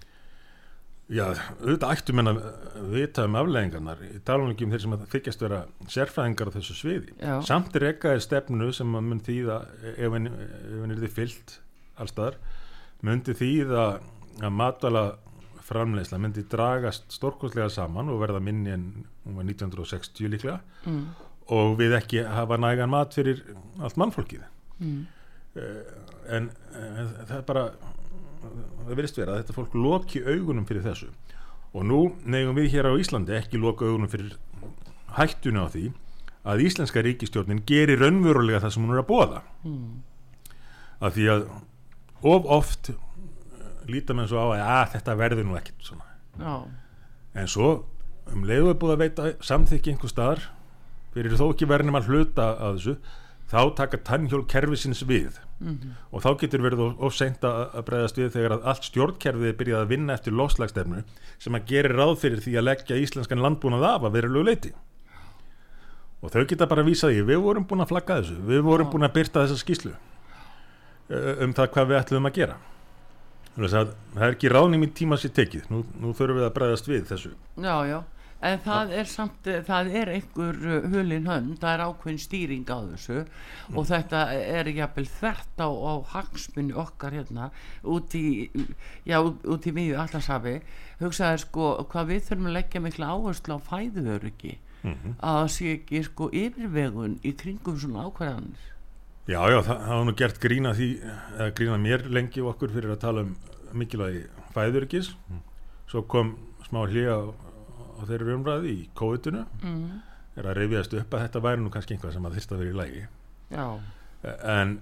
Já, 1.10 1.24
auðvitað 1.58 1.92
ættum 1.96 2.22
en 2.22 2.30
að 2.30 2.40
vita 2.92 3.24
um 3.26 3.38
afleggingarnar 3.40 4.02
í 4.06 4.20
talunum 4.28 4.54
um 4.54 4.74
þeir 4.76 4.84
sem 4.84 4.92
þykjast 5.10 5.42
vera 5.42 5.62
sérfræðingar 5.90 6.52
á 6.54 6.56
þessu 6.60 6.76
sviði 6.78 7.16
Já. 7.18 7.40
samt 7.48 7.74
er 7.80 7.88
ekkaði 7.88 8.22
stefnu 8.22 8.68
sem 8.78 8.94
að 8.94 9.08
mun 9.08 9.24
þýða 9.26 9.58
ef 9.96 10.14
henni 10.14 10.34
er 10.94 11.02
þið 11.02 11.16
fyllt 11.16 11.56
allstaðar 11.98 12.38
myndi 13.02 13.34
þýða 13.40 13.88
að 14.38 14.56
matala 14.60 15.04
framleysla 15.66 16.22
myndi 16.22 16.46
dragast 16.50 17.10
stórkostlega 17.18 17.72
saman 17.74 18.14
og 18.14 18.22
verða 18.22 18.42
minni 18.44 18.74
en 18.76 18.88
var 19.26 19.50
1960 19.50 20.30
líklega 20.36 20.60
mm. 20.86 21.04
og 21.58 21.76
við 21.82 21.98
ekki 21.98 22.26
hafa 22.26 22.62
nægan 22.62 22.94
mat 22.94 23.18
fyrir 23.18 23.42
allt 23.82 23.98
mannfólkið 23.98 24.46
mm. 24.78 25.00
en, 26.38 26.52
en 26.78 27.16
það 27.26 27.40
er 27.42 27.48
bara 27.50 27.72
það 28.44 28.94
verðist 28.96 29.18
vera 29.20 29.34
að 29.36 29.42
þetta 29.44 29.56
fólk 29.58 29.76
loki 29.78 30.22
augunum 30.26 30.66
fyrir 30.70 30.86
þessu. 30.86 31.10
Og 31.74 31.84
nú 31.86 32.00
nefnum 32.26 32.58
við 32.58 32.72
hér 32.74 32.90
á 32.90 32.94
Íslandi 32.98 33.36
ekki 33.38 33.60
loka 33.62 33.86
augunum 33.86 34.10
fyrir 34.10 34.38
hættuna 35.18 35.66
á 35.66 35.72
því 35.74 35.90
að 36.50 36.64
Íslenska 36.66 37.04
ríkistjórnin 37.06 37.64
gerir 37.68 38.00
raunverulega 38.02 38.62
það 38.64 38.74
sem 38.76 38.86
hún 38.86 38.96
er 38.96 39.02
að 39.04 39.10
bóða 39.12 39.42
Mm. 39.68 40.02
að 41.04 41.14
því 41.18 41.26
að 41.34 41.42
of 42.24 42.46
oft 42.48 42.90
líta 43.90 44.16
menn 44.16 44.28
svo 44.28 44.40
á 44.40 44.48
að, 44.48 44.62
að 44.64 44.92
þetta 44.96 45.16
verður 45.20 45.46
nú 45.50 45.58
ekkert 45.60 45.92
Já, 46.40 46.56
en 47.36 47.48
svo 47.48 47.70
um 48.32 48.46
leiðu 48.48 48.70
er 48.72 48.80
búið 48.80 48.94
að 48.96 49.02
veita 49.04 49.28
samþykki 49.44 49.92
einhver 49.94 50.12
staðar 50.14 50.42
fyrir 51.14 51.36
þó 51.36 51.50
ekki 51.52 51.68
verðnum 51.68 51.98
að 52.00 52.08
hluta 52.10 52.48
að 52.56 52.78
þessu 52.80 52.96
þá 53.50 53.62
taka 53.76 53.98
tannhjól 54.10 54.46
kerfisins 54.48 55.04
við 55.10 55.40
Mhm. 55.60 55.96
og 56.12 56.22
þá 56.24 56.30
getur 56.40 56.62
verið 56.64 56.84
of, 56.86 57.00
of 57.04 57.16
seint 57.16 57.44
að 57.44 57.74
að 57.76 57.86
bregðast 57.90 58.20
við 58.20 58.30
þegar 58.32 58.54
að 58.56 58.68
allt 58.72 58.86
stjórnkerfið 58.88 59.50
er 59.50 59.58
byrjað 59.60 59.82
að 59.84 59.90
vinna 59.92 60.14
eftir 60.16 60.36
lofslagstefnu 60.40 61.02
sem 61.38 61.58
að 61.58 61.66
gerir 61.68 61.96
ráð 62.00 62.14
fyrir 62.22 62.44
því 62.46 62.54
að 62.56 62.68
leggja 62.70 63.00
íslenskan 63.04 63.44
landbúnað 63.44 63.84
af 63.90 64.06
að 64.08 64.16
verulegu 64.16 64.48
leiti 64.48 64.72
og 66.22 66.32
þau 66.32 66.46
geta 66.48 66.68
bara 66.68 66.86
vísað 66.88 67.18
í 67.18 67.26
við 67.28 67.42
vorum 67.44 67.66
búin 67.68 67.84
að 67.84 67.92
flagga 67.92 68.22
þessu, 68.22 68.38
við 68.48 68.64
vorum 68.68 68.90
búin 68.92 69.08
að 69.08 69.16
byrta 69.20 69.44
þessa 69.44 69.60
skýslu 69.60 69.92
uh, 69.92 71.44
um 71.44 71.54
það 71.56 71.72
hvað 71.76 71.92
við 71.92 72.00
ætlum 72.00 72.30
að 72.30 72.40
gera. 72.40 72.58
Að 73.60 73.72
það 73.76 74.24
er 74.24 74.36
ekki 74.36 74.52
ráðning 74.52 74.86
í 74.86 74.90
tíma 74.96 75.18
sér 75.20 75.34
tekið, 75.36 75.68
nú, 75.72 75.82
nú 76.00 76.14
þurfum 76.16 76.40
við 76.40 76.48
að 76.48 76.56
bregðast 76.56 76.88
við 76.88 77.06
þessu. 77.10 77.32
Já, 77.60 77.76
já 77.90 78.00
en 78.46 78.62
það 78.64 78.94
er 79.00 79.10
samt, 79.10 79.50
það 79.68 79.92
er 80.02 80.12
einhver 80.14 80.60
uh, 80.64 80.88
hulin 80.94 81.28
hönd, 81.28 81.58
það 81.62 81.74
er 81.74 81.84
ákveðin 81.88 82.22
stýring 82.24 82.72
á 82.72 82.80
þessu. 82.92 83.26
Og 83.74 83.90
þetta 83.90 84.24
er 84.38 84.72
jafnvel 84.72 85.08
þvert 85.18 85.64
á, 85.66 85.70
á 85.70 85.94
hagsmunni 86.14 86.78
okkar 86.86 87.18
hérna 87.18 87.52
út 87.84 88.16
í 88.16 88.50
já, 89.08 89.20
út, 89.20 89.68
í 89.68 89.76
miðju 89.76 90.00
allarsafi 90.00 90.58
hugsaði 91.04 91.44
sko 91.46 91.70
hvað 91.92 92.12
við 92.14 92.26
þurfum 92.30 92.50
að 92.50 92.58
leggja 92.60 92.84
mikla 92.84 93.14
áherslu 93.14 93.60
á 93.60 93.68
fæðuöryggi. 93.70 94.58
Mm 94.80 95.16
að 95.20 95.34
það 95.36 95.48
sé 95.52 95.72
ekki 95.76 96.00
sko 96.08 96.30
yfirvegun 96.32 97.18
í 97.28 97.34
kringum 97.36 97.76
svona 97.76 98.06
ákveðanir 98.08 98.70
Já, 99.30 99.44
já, 99.52 99.60
það 99.62 99.82
hafa 99.86 100.06
nú 100.08 100.14
gert 100.18 100.40
grína 100.42 100.72
því, 100.74 100.86
eða 101.36 101.50
grína 101.54 101.76
mér 101.78 102.06
lengi 102.10 102.42
okkur 102.42 102.72
fyrir 102.74 102.96
að 102.96 103.02
tala 103.04 103.22
um 103.28 103.36
mikilvægi 103.78 104.24
fæðurikis. 104.56 105.12
Svo 105.92 106.02
kom 106.10 106.32
smá 106.66 106.80
hlýja 106.88 107.20
á, 108.00 108.04
á 108.04 108.04
þeirri 108.10 108.36
umræði 108.36 108.74
í 108.74 108.84
kóðutunu, 108.98 109.46
mm. 109.62 109.88
er 110.40 110.50
að 110.50 110.60
reyfiðast 110.62 110.96
upp 111.00 111.16
að 111.16 111.26
þetta 111.26 111.44
væri 111.46 111.64
nú 111.64 111.74
kannski 111.74 111.96
einhvað 111.96 112.16
sem 112.16 112.30
að 112.30 112.38
þyrst 112.38 112.54
að 112.54 112.64
vera 112.64 112.72
í 112.72 112.78
lægi. 112.80 113.08
já, 113.54 113.66
En, 114.44 114.80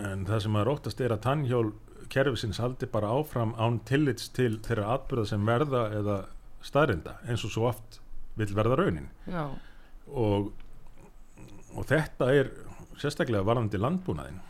en 0.00 0.26
það 0.26 0.44
sem 0.46 0.54
að 0.56 0.66
róttast 0.66 1.00
er 1.04 1.12
að 1.12 1.24
tannhjól 1.26 1.66
kerfisins 2.10 2.58
haldi 2.58 2.88
bara 2.90 3.10
áfram 3.12 3.52
án 3.60 3.82
tillits 3.86 4.30
til 4.34 4.54
þeirra 4.64 4.94
atbyrða 4.96 5.26
sem 5.30 5.44
verða 5.46 5.82
eða 5.94 6.16
staðrinda, 6.64 7.18
eins 7.28 7.44
og 7.44 7.52
svo 7.52 7.68
oft 7.68 8.00
vill 8.40 8.50
verða 8.56 8.80
raunin. 8.80 9.10
og, 10.10 10.52
og 11.76 11.86
þetta 11.86 12.32
er 12.34 12.50
sérstaklega 13.00 13.46
varðandi 13.46 13.80
landbúnaðin 13.80 14.40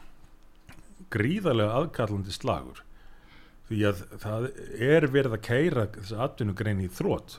gríðarlega 1.11 1.77
aðkallandi 1.81 2.35
slagur 2.35 2.83
því 3.69 3.85
að 3.91 4.03
það 4.23 4.49
er 4.83 5.07
verið 5.13 5.37
að 5.37 5.45
keira 5.47 5.87
þessa 5.95 6.25
atvinnugrein 6.27 6.83
í 6.83 6.91
þrótt 6.91 7.39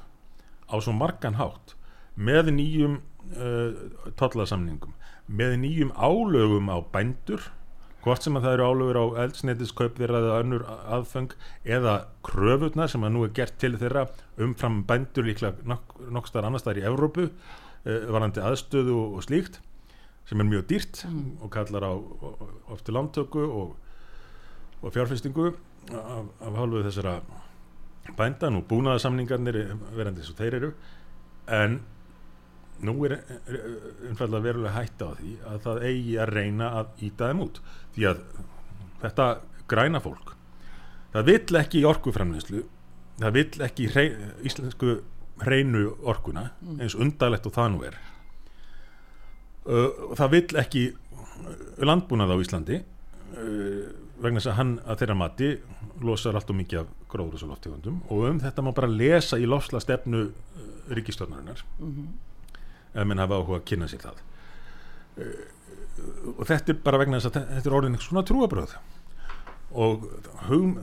á 0.72 0.76
svo 0.80 0.96
margan 0.96 1.38
hátt 1.40 1.76
með 2.16 2.54
nýjum 2.58 3.00
uh, 3.36 4.12
tollasamningum 4.20 4.96
með 5.32 5.58
nýjum 5.64 5.92
álögum 5.96 6.72
á 6.72 6.78
bændur 6.94 7.52
hvort 8.02 8.26
sem 8.26 8.38
að 8.38 8.48
það 8.48 8.56
eru 8.56 8.68
álögur 8.68 9.00
á 9.00 9.06
eldsnetiskaup 9.26 10.00
þeirra 10.00 10.22
eða 10.24 10.38
önnur 10.42 10.64
aðfeng 10.68 11.36
eða 11.64 11.96
kröfurnar 12.26 12.90
sem 12.92 13.04
að 13.06 13.14
nú 13.16 13.26
er 13.28 13.36
gert 13.38 13.60
til 13.62 13.76
þeirra 13.78 14.08
umfram 14.42 14.82
bændur 14.90 15.28
líklega 15.28 15.68
nokk, 15.70 16.00
nokkstar 16.10 16.48
annar 16.48 16.64
staðar 16.64 16.82
í 16.82 16.88
Evrópu 16.90 17.28
uh, 17.28 18.08
varandi 18.10 18.42
aðstöðu 18.44 18.96
og, 18.98 19.20
og 19.20 19.28
slíkt 19.28 19.62
sem 20.30 20.42
er 20.42 20.48
mjög 20.48 20.68
dýrt 20.70 21.04
og 21.42 21.52
kallar 21.54 21.86
á 21.86 21.94
ofti 22.72 22.94
lántöku 22.94 23.42
og, 23.44 23.76
og 24.82 24.94
fjárfestingu 24.96 25.52
af, 25.92 26.26
af 26.40 26.60
hálfu 26.60 26.84
þessara 26.86 27.20
bændan 28.18 28.58
og 28.60 28.68
búnaðarsamningarnir 28.70 29.62
verandi 29.96 30.24
eins 30.24 30.34
og 30.34 30.40
þeir 30.40 30.58
eru 30.60 30.74
en 31.52 31.80
nú 32.82 32.96
er 33.06 33.20
umfallega 34.10 34.46
verulega 34.48 34.76
hætta 34.76 35.12
á 35.12 35.18
því 35.20 35.34
að 35.52 35.64
það 35.66 35.88
eigi 35.90 36.14
að 36.18 36.32
reyna 36.34 36.70
að 36.82 37.04
íta 37.08 37.30
þeim 37.30 37.44
út. 37.46 37.62
Því 37.94 38.08
að 38.10 38.22
þetta 39.04 39.28
græna 39.70 40.02
fólk 40.04 40.36
það 41.12 41.28
vill 41.28 41.60
ekki 41.60 41.82
í 41.82 41.88
orkuframleyslu 41.88 42.62
það 43.22 43.36
vill 43.38 43.66
ekki 43.66 43.86
í 43.86 43.92
hrein, 43.92 44.32
íslensku 44.48 44.96
hreinu 45.42 45.90
orkuna 46.08 46.50
eins 46.78 46.96
undarlegt 46.96 47.48
og 47.50 47.56
það 47.56 47.72
nú 47.74 47.84
er. 47.88 47.98
Uh, 49.62 50.14
það 50.18 50.34
vill 50.36 50.62
ekki 50.62 50.84
landbúnað 51.86 52.34
á 52.34 52.42
Íslandi 52.42 52.80
uh, 52.82 53.84
vegna 54.22 54.42
þess 54.42 54.52
að 54.54 54.58
hann 54.58 54.74
að 54.86 55.04
þeirra 55.04 55.18
mati 55.20 55.52
losar 56.02 56.38
allt 56.38 56.50
og 56.50 56.58
mikið 56.58 56.82
af 56.82 56.96
gróðrúsaloftegundum 57.12 58.02
og 58.10 58.28
um 58.30 58.40
þetta 58.42 58.66
má 58.66 58.72
bara 58.76 58.90
lesa 58.92 59.40
í 59.40 59.48
lofsla 59.50 59.82
stefnu 59.84 60.24
uh, 60.30 60.68
ríkistjórnarinnar 60.92 61.64
mm 61.80 61.92
-hmm. 61.92 62.08
ef 62.94 63.08
menn 63.08 63.20
hafa 63.20 63.40
áhuga 63.40 63.60
að 63.60 63.68
kynna 63.72 63.88
sér 63.88 64.06
það. 64.06 64.24
Uh, 65.18 66.38
og 66.38 66.48
þetta 66.48 66.74
er 66.74 66.82
bara 66.84 66.98
vegna 66.98 67.20
þess 67.20 67.30
að 67.30 67.48
þetta 67.56 67.70
er 67.70 67.78
orðin 67.78 68.00
svona 68.00 68.24
trúabröð 68.24 68.76
og 69.72 70.04
hug, 70.48 70.80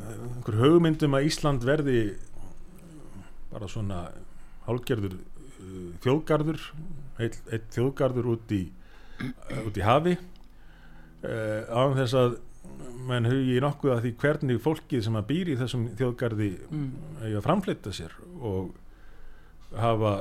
hugmyndum 0.47 1.15
að 1.15 1.29
Ísland 1.29 1.65
verði 1.65 2.17
bara 3.53 3.69
svona 3.69 4.09
hálgerður 4.67 5.19
uh, 5.19 5.93
þjóðgarður 6.05 6.61
eitt, 7.19 7.41
þjóðgarður 7.75 8.33
út 8.35 8.53
í 8.55 8.63
út 9.67 9.79
í 9.79 9.85
hafi 9.85 10.15
uh, 10.17 11.63
á 11.69 11.83
þess 11.99 12.15
að 12.19 12.39
menn 13.09 13.29
hugi 13.29 13.59
nokkuð 13.63 13.95
að 13.95 14.03
því 14.05 14.13
hvernig 14.23 14.61
fólkið 14.63 15.05
sem 15.07 15.17
að 15.19 15.29
býr 15.31 15.53
í 15.53 15.57
þessum 15.61 15.87
þjóðgarði 15.99 16.51
mm. 16.69 16.91
að 17.31 17.43
framfleyta 17.47 17.95
sér 17.95 18.15
og 18.39 18.73
hafa 19.77 20.13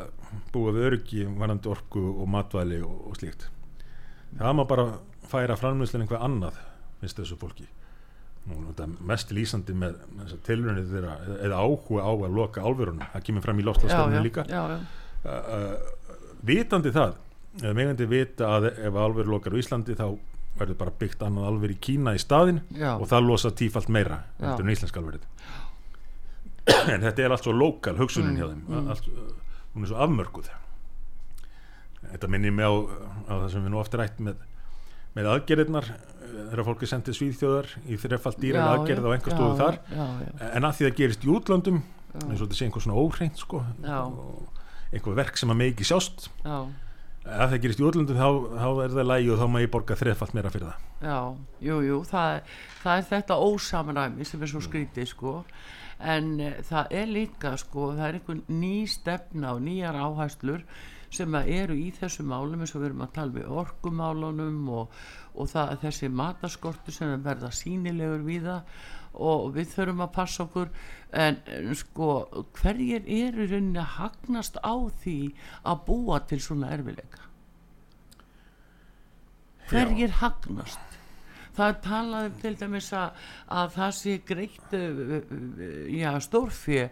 búið 0.53 0.81
öryggi 0.87 1.25
varandi 1.39 1.71
orku 1.71 2.03
og 2.11 2.27
matvæli 2.31 2.81
og, 2.83 2.97
og 3.09 3.19
slíkt. 3.19 3.47
Það 4.37 4.57
má 4.59 4.63
bara 4.67 4.87
færa 5.27 5.57
framleyslinn 5.59 6.05
einhver 6.05 6.23
annað 6.23 6.59
finnst 7.01 7.19
þessu 7.21 7.37
fólki. 7.39 7.67
Nú, 8.47 8.71
mest 9.07 9.31
lýsandi 9.35 9.75
með, 9.75 9.97
með 10.15 10.35
tilröndið 10.47 10.91
þeirra 10.93 11.15
eða 11.43 11.59
áhuga 11.63 12.03
á 12.07 12.11
að 12.15 12.35
loka 12.37 12.63
álverunum. 12.63 13.07
Það 13.11 13.25
kemur 13.27 13.43
fram 13.43 13.59
í 13.59 13.65
loftlastofnum 13.67 14.23
líka. 14.23 14.45
Já, 14.47 14.61
já. 14.71 14.77
Uh, 15.27 15.49
uh, 15.57 16.13
vitandi 16.47 16.93
það 16.95 17.17
eða 17.57 17.73
megandi 17.75 18.07
vita 18.07 18.51
að 18.55 18.69
ef 18.71 18.99
álveru 18.99 19.33
lokar 19.33 19.55
á 19.55 19.59
Íslandi 19.59 19.97
þá 19.97 20.07
verður 20.59 20.77
bara 20.81 20.93
byggt 20.99 21.23
annað 21.25 21.47
álver 21.51 21.73
í 21.73 21.77
Kína 21.87 22.13
í 22.17 22.21
staðin 22.21 22.61
Já. 22.75 22.93
og 22.97 23.07
það 23.11 23.27
losa 23.27 23.51
tífalt 23.51 23.89
meira 23.93 24.21
enn 24.39 24.69
íslensk 24.73 24.97
álverið 24.99 25.25
en 26.93 27.01
þetta 27.05 27.23
er 27.23 27.31
allt 27.35 27.45
svo 27.47 27.53
lokal 27.55 27.95
hugsunin 27.99 28.33
Mm, 28.35 28.39
hjá 28.41 28.47
þeim. 28.51 28.89
Allt, 28.91 29.05
uh, 29.07 29.27
hún 29.73 29.85
er 29.85 29.87
svo 29.91 29.99
afmörkuð. 30.03 30.49
Þetta 32.11 32.27
minnir 32.31 32.51
mig 32.55 32.67
á, 32.67 32.73
á 33.27 33.33
það 33.43 33.49
sem 33.53 33.63
við 33.65 33.71
nú 33.73 33.79
ofta 33.81 33.99
rætt 34.01 34.19
með, 34.23 34.41
með 35.15 35.29
aðgerðirnar 35.33 35.87
uh, 35.87 36.41
þegar 36.51 36.63
fólk 36.67 36.83
er 36.83 36.91
sendið 36.91 37.17
svíðþjóðar 37.21 37.71
í 37.87 37.99
þrefald 38.03 38.39
dýrar 38.43 38.65
Já, 38.67 38.71
aðgerð 38.75 39.07
á 39.07 39.11
einhver 39.15 39.31
já, 39.33 39.37
stofu 39.37 39.61
þar. 39.61 39.79
já, 39.95 40.05
já. 40.27 40.49
en 40.59 40.67
að 40.67 40.75
því 40.77 40.87
það 40.89 40.97
gerist 40.99 41.23
í 41.27 41.31
útlöndum 41.37 41.79
eins 42.17 42.41
og 42.41 42.43
þetta 42.47 42.57
sé 42.59 42.67
einhver 42.67 42.83
svona 42.87 42.99
óhreint 42.99 43.37
sko, 43.41 43.63
einhver 44.91 45.17
verk 45.17 45.37
sem 45.39 45.51
að 45.53 45.59
megi 45.63 45.87
sjást 45.87 46.27
já, 46.43 46.57
ef 47.27 47.51
það 47.51 47.61
gerist 47.63 47.81
í 47.81 47.85
útlöndum 47.87 48.19
þá, 48.19 48.27
þá 48.57 48.69
er 48.83 48.93
það 48.95 49.09
lægi 49.11 49.31
og 49.33 49.41
þá 49.41 49.47
má 49.51 49.57
ég 49.61 49.71
borga 49.73 49.97
þrefald 49.99 50.35
meira 50.37 50.51
fyrir 50.53 50.69
það. 50.69 50.85
Já, 51.03 51.19
jú, 51.67 51.79
jú 51.85 52.01
það, 52.07 52.53
það 52.83 53.01
er 53.01 53.07
þetta 53.11 53.39
ósamræmi 53.47 54.27
sem 54.27 54.43
er 54.43 54.51
svo 54.53 54.63
skrítið 54.65 55.09
sko. 55.11 55.33
En 55.97 56.35
e, 56.41 56.51
það 56.67 56.93
er 56.99 57.09
líka 57.09 57.55
sko 57.57 57.91
það 57.97 58.05
er 58.07 58.19
einhver 58.19 58.43
ný 58.53 58.75
stefna 58.89 59.55
og 59.57 59.63
nýjar 59.65 59.97
áhæslur 59.97 60.67
sem 61.13 61.35
eru 61.39 61.77
í 61.79 61.87
þessu 61.95 62.25
málum 62.27 62.61
eins 62.61 62.75
og 62.75 62.81
við 62.83 62.89
erum 62.91 63.05
að 63.05 63.13
tala 63.15 63.35
við 63.37 63.51
orkumálunum 63.61 64.57
og, 64.75 64.97
og 65.39 65.49
það, 65.51 65.77
þessi 65.85 66.09
mataskortu 66.11 66.93
sem 66.93 67.13
er 67.13 67.23
verða 67.23 67.51
sínilegur 67.55 68.25
við 68.27 68.49
það 68.49 68.81
og 69.17 69.53
við 69.55 69.71
þurfum 69.75 70.03
að 70.05 70.13
passa 70.17 70.43
okkur. 70.47 70.73
En 71.17 71.39
sko 71.77 72.09
hverjir 72.59 73.05
eru 73.05 73.47
rauninni 73.47 73.79
að 73.79 73.93
hagnast 74.01 74.59
á 74.59 74.75
því 75.03 75.19
að 75.63 75.85
búa 75.87 76.19
til 76.27 76.41
svona 76.43 76.73
erfileika 76.75 77.27
hverjir 79.71 80.13
hagnast? 80.21 80.83
Það 81.57 81.71
er 81.71 81.77
talað 81.81 82.27
um 82.27 82.35
til 82.43 82.53
dæmis 82.59 82.87
að, 82.93 83.23
að 83.59 83.71
það 83.73 83.93
sé 83.97 84.13
greitt 84.27 84.75
uh, 84.77 84.99
uh, 85.17 85.31
já, 85.89 86.11
stórfjö 86.21 86.83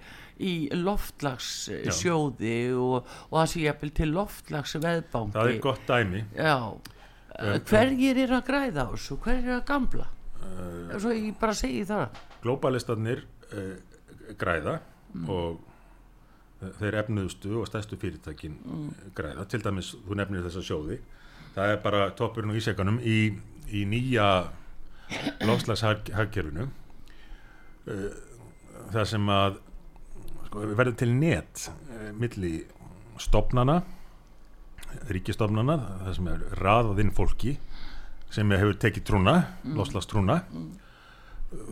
í 0.41 0.53
loftlagssjóði 0.73 2.57
og, 2.73 3.13
og 3.29 3.37
það 3.37 3.51
sé 3.51 3.61
jafnvel 3.67 3.93
til 4.01 4.09
loftlagsveðbanki 4.15 5.37
það 5.37 5.51
er 5.51 5.61
gott 5.63 5.85
dæmi. 5.87 6.23
Já, 6.33 6.57
hverjir 7.69 8.23
er 8.25 8.35
að 8.39 8.45
græða 8.49 8.89
á 8.89 8.93
þessu? 8.95 9.19
Hverjir 9.21 9.51
er 9.51 9.59
að 9.59 9.67
gamla 9.69 10.09
uh, 10.45 10.97
svo 11.01 11.13
ég 11.15 11.33
bara 11.41 11.55
segi 11.57 11.83
það. 11.89 12.19
Globalistarnir 12.43 13.23
uh, 13.51 13.73
græða 14.39 14.79
og 15.31 15.59
þeir 16.79 16.97
efnuðustu 17.03 17.51
og 17.59 17.67
stærstu 17.69 17.97
fyrirtækin 18.01 18.55
græða, 19.15 19.43
til 19.51 19.61
dæmis 19.61 19.91
þú 20.07 20.17
nefnir 20.17 20.45
þessa 20.47 20.63
sjóði. 20.65 20.99
Það 21.55 21.73
er 21.73 21.81
bara 21.83 22.07
toppurinn 22.17 22.53
og 22.53 22.59
ísekanum 22.59 22.97
í, 23.03 23.19
í 23.69 23.83
nýja 23.87 24.29
lofslagshagkerfinu 25.45 26.65
það 27.85 29.05
sem 29.09 29.29
að 29.31 29.59
sko, 30.47 30.63
verður 30.79 30.97
til 31.01 31.11
net 31.13 31.67
milli 32.17 32.55
stopnana 33.21 33.81
ríkistofnana 35.11 35.77
það 36.05 36.13
sem 36.17 36.31
er 36.31 36.45
raðað 36.61 37.03
inn 37.03 37.13
fólki 37.15 37.55
sem 38.33 38.51
hefur 38.51 38.75
tekið 38.81 39.05
trúna, 39.07 39.35
mm. 39.63 39.75
lofslagstrúna 39.77 40.41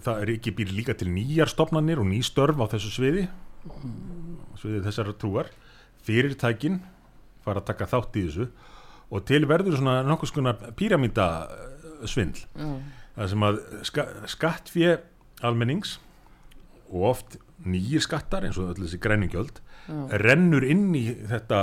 það 0.03 0.21
er 0.23 0.31
ekki 0.35 0.53
býr 0.57 0.73
líka 0.75 0.95
til 0.97 1.09
nýjar 1.11 1.51
stopnanir 1.51 2.01
og 2.01 2.07
ný 2.09 2.21
störf 2.25 2.59
á 2.61 2.65
þessu 2.71 2.91
sviði 2.93 3.27
sviði 4.59 4.83
þessar 4.85 5.13
trúar. 5.19 5.49
Fyrirtækin 6.03 6.81
fara 7.45 7.61
að 7.61 7.69
taka 7.71 7.87
þátt 7.91 8.19
í 8.19 8.25
þessu 8.27 8.49
og 9.13 9.25
til 9.27 9.43
verður 9.47 9.77
svona 9.79 10.01
nokkuð 10.07 10.31
skona 10.31 10.53
píramíta 10.77 11.27
svindl 12.09 12.43
það 13.15 13.29
sem 13.31 13.45
að 13.47 13.59
ska, 13.87 14.07
skattfjö 14.31 14.95
almennings 15.45 15.97
og 16.89 17.09
oft 17.13 17.37
nýjir 17.63 18.03
skattar 18.03 18.47
eins 18.47 18.59
og 18.59 18.73
öll 18.73 18.83
þessi 18.83 18.99
græningjöld 19.03 19.61
rennur 20.23 20.65
inn 20.67 20.89
í 20.95 21.05
þetta 21.29 21.59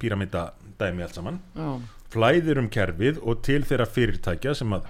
píramíta 0.00 0.52
dæmi 0.78 1.02
allt 1.02 1.16
saman. 1.18 1.40
Já, 1.56 1.80
flæðir 2.12 2.60
um 2.62 2.70
kerfið 2.72 3.20
og 3.22 3.42
til 3.46 3.60
þeirra 3.68 3.86
fyrirtækja 3.88 4.54
sem 4.56 4.72
að 4.76 4.88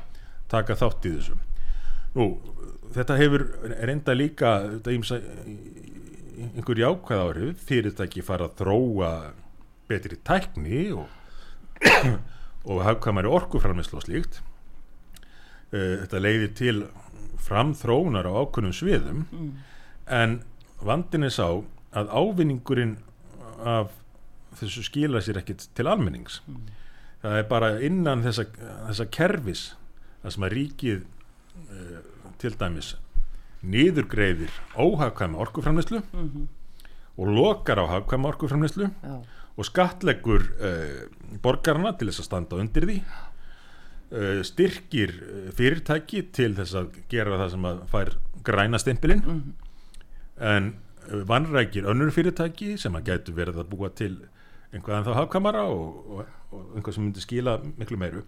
taka 0.50 0.76
þátt 0.78 1.08
í 1.08 1.14
þessu. 1.16 1.38
Nú, 2.14 2.28
þetta 2.94 3.18
hefur 3.18 3.44
reynda 3.88 4.14
líka 4.16 4.54
ímsa, 4.92 5.20
einhver 6.54 6.82
jákvæð 6.82 7.22
áhrif. 7.24 7.64
Fyrirtæki 7.68 8.24
fara 8.26 8.48
að 8.48 8.62
þróa 8.62 9.12
betri 9.88 10.18
tækni 10.24 10.84
og, 10.96 11.08
og 12.70 12.84
hafkamari 12.86 13.30
orkuframleyslu 13.32 14.00
og 14.00 14.06
slíkt. 14.06 14.40
Eh, 15.72 16.04
þetta 16.04 16.22
leiðir 16.22 16.54
til 16.56 16.86
framþróunar 17.48 18.28
á 18.28 18.32
ákveðnum 18.44 18.76
sviðum. 18.76 19.26
En 20.08 20.40
vandin 20.84 21.26
er 21.26 21.34
sá 21.34 21.48
að 21.96 22.10
ávinningurinn 22.12 22.98
af 23.58 23.92
þessu 24.58 24.84
skila 24.86 25.20
sér 25.24 25.40
ekkit 25.40 25.66
til 25.76 25.88
almennings 25.90 26.40
það 27.22 27.40
er 27.40 27.48
bara 27.50 27.70
innan 27.84 28.22
þessa, 28.24 28.46
þessa 28.88 29.08
kerfis 29.14 29.64
það 30.22 30.34
sem 30.34 30.46
að 30.46 30.54
ríkið 30.58 31.02
uh, 31.02 32.00
til 32.42 32.54
dæmis 32.60 32.92
niðurgreiðir 33.66 34.54
óhagkvæma 34.78 35.40
orkuframleyslu 35.42 36.02
og 37.18 37.32
lokar 37.34 37.82
á 37.82 37.86
hagkvæma 37.96 38.30
orkuframleyslu 38.30 38.86
já, 38.86 39.16
og 39.58 39.66
skattleggur 39.66 40.44
uh, 40.62 41.00
borgarna 41.42 41.96
til 41.98 42.10
þess 42.10 42.22
að 42.22 42.28
standa 42.30 42.60
undir 42.62 42.86
því 42.86 42.98
uh, 43.02 44.40
styrkir 44.46 45.14
fyrirtæki 45.58 46.28
til 46.34 46.52
þess 46.58 46.78
að 46.78 47.00
gera 47.10 47.40
það 47.42 47.54
sem 47.56 47.70
að 47.72 47.82
fær 47.94 48.14
græna 48.46 48.78
stimpilinn 48.78 49.24
en 50.38 50.76
vannrækir 51.26 51.88
önnur 51.90 52.12
fyrirtæki 52.14 52.76
sem 52.78 52.94
að 52.94 53.10
gætu 53.10 53.34
verið 53.34 53.62
að 53.62 53.70
búa 53.72 53.90
til 53.90 54.12
einhvað 54.70 54.98
en 54.98 55.06
þá 55.08 55.14
hafkamara 55.16 55.64
og, 55.72 55.98
og, 56.12 56.34
og 56.52 56.76
einhvað 56.76 56.96
sem 56.96 57.06
myndi 57.06 57.24
skila 57.24 57.58
miklu 57.76 57.98
meiru 58.00 58.22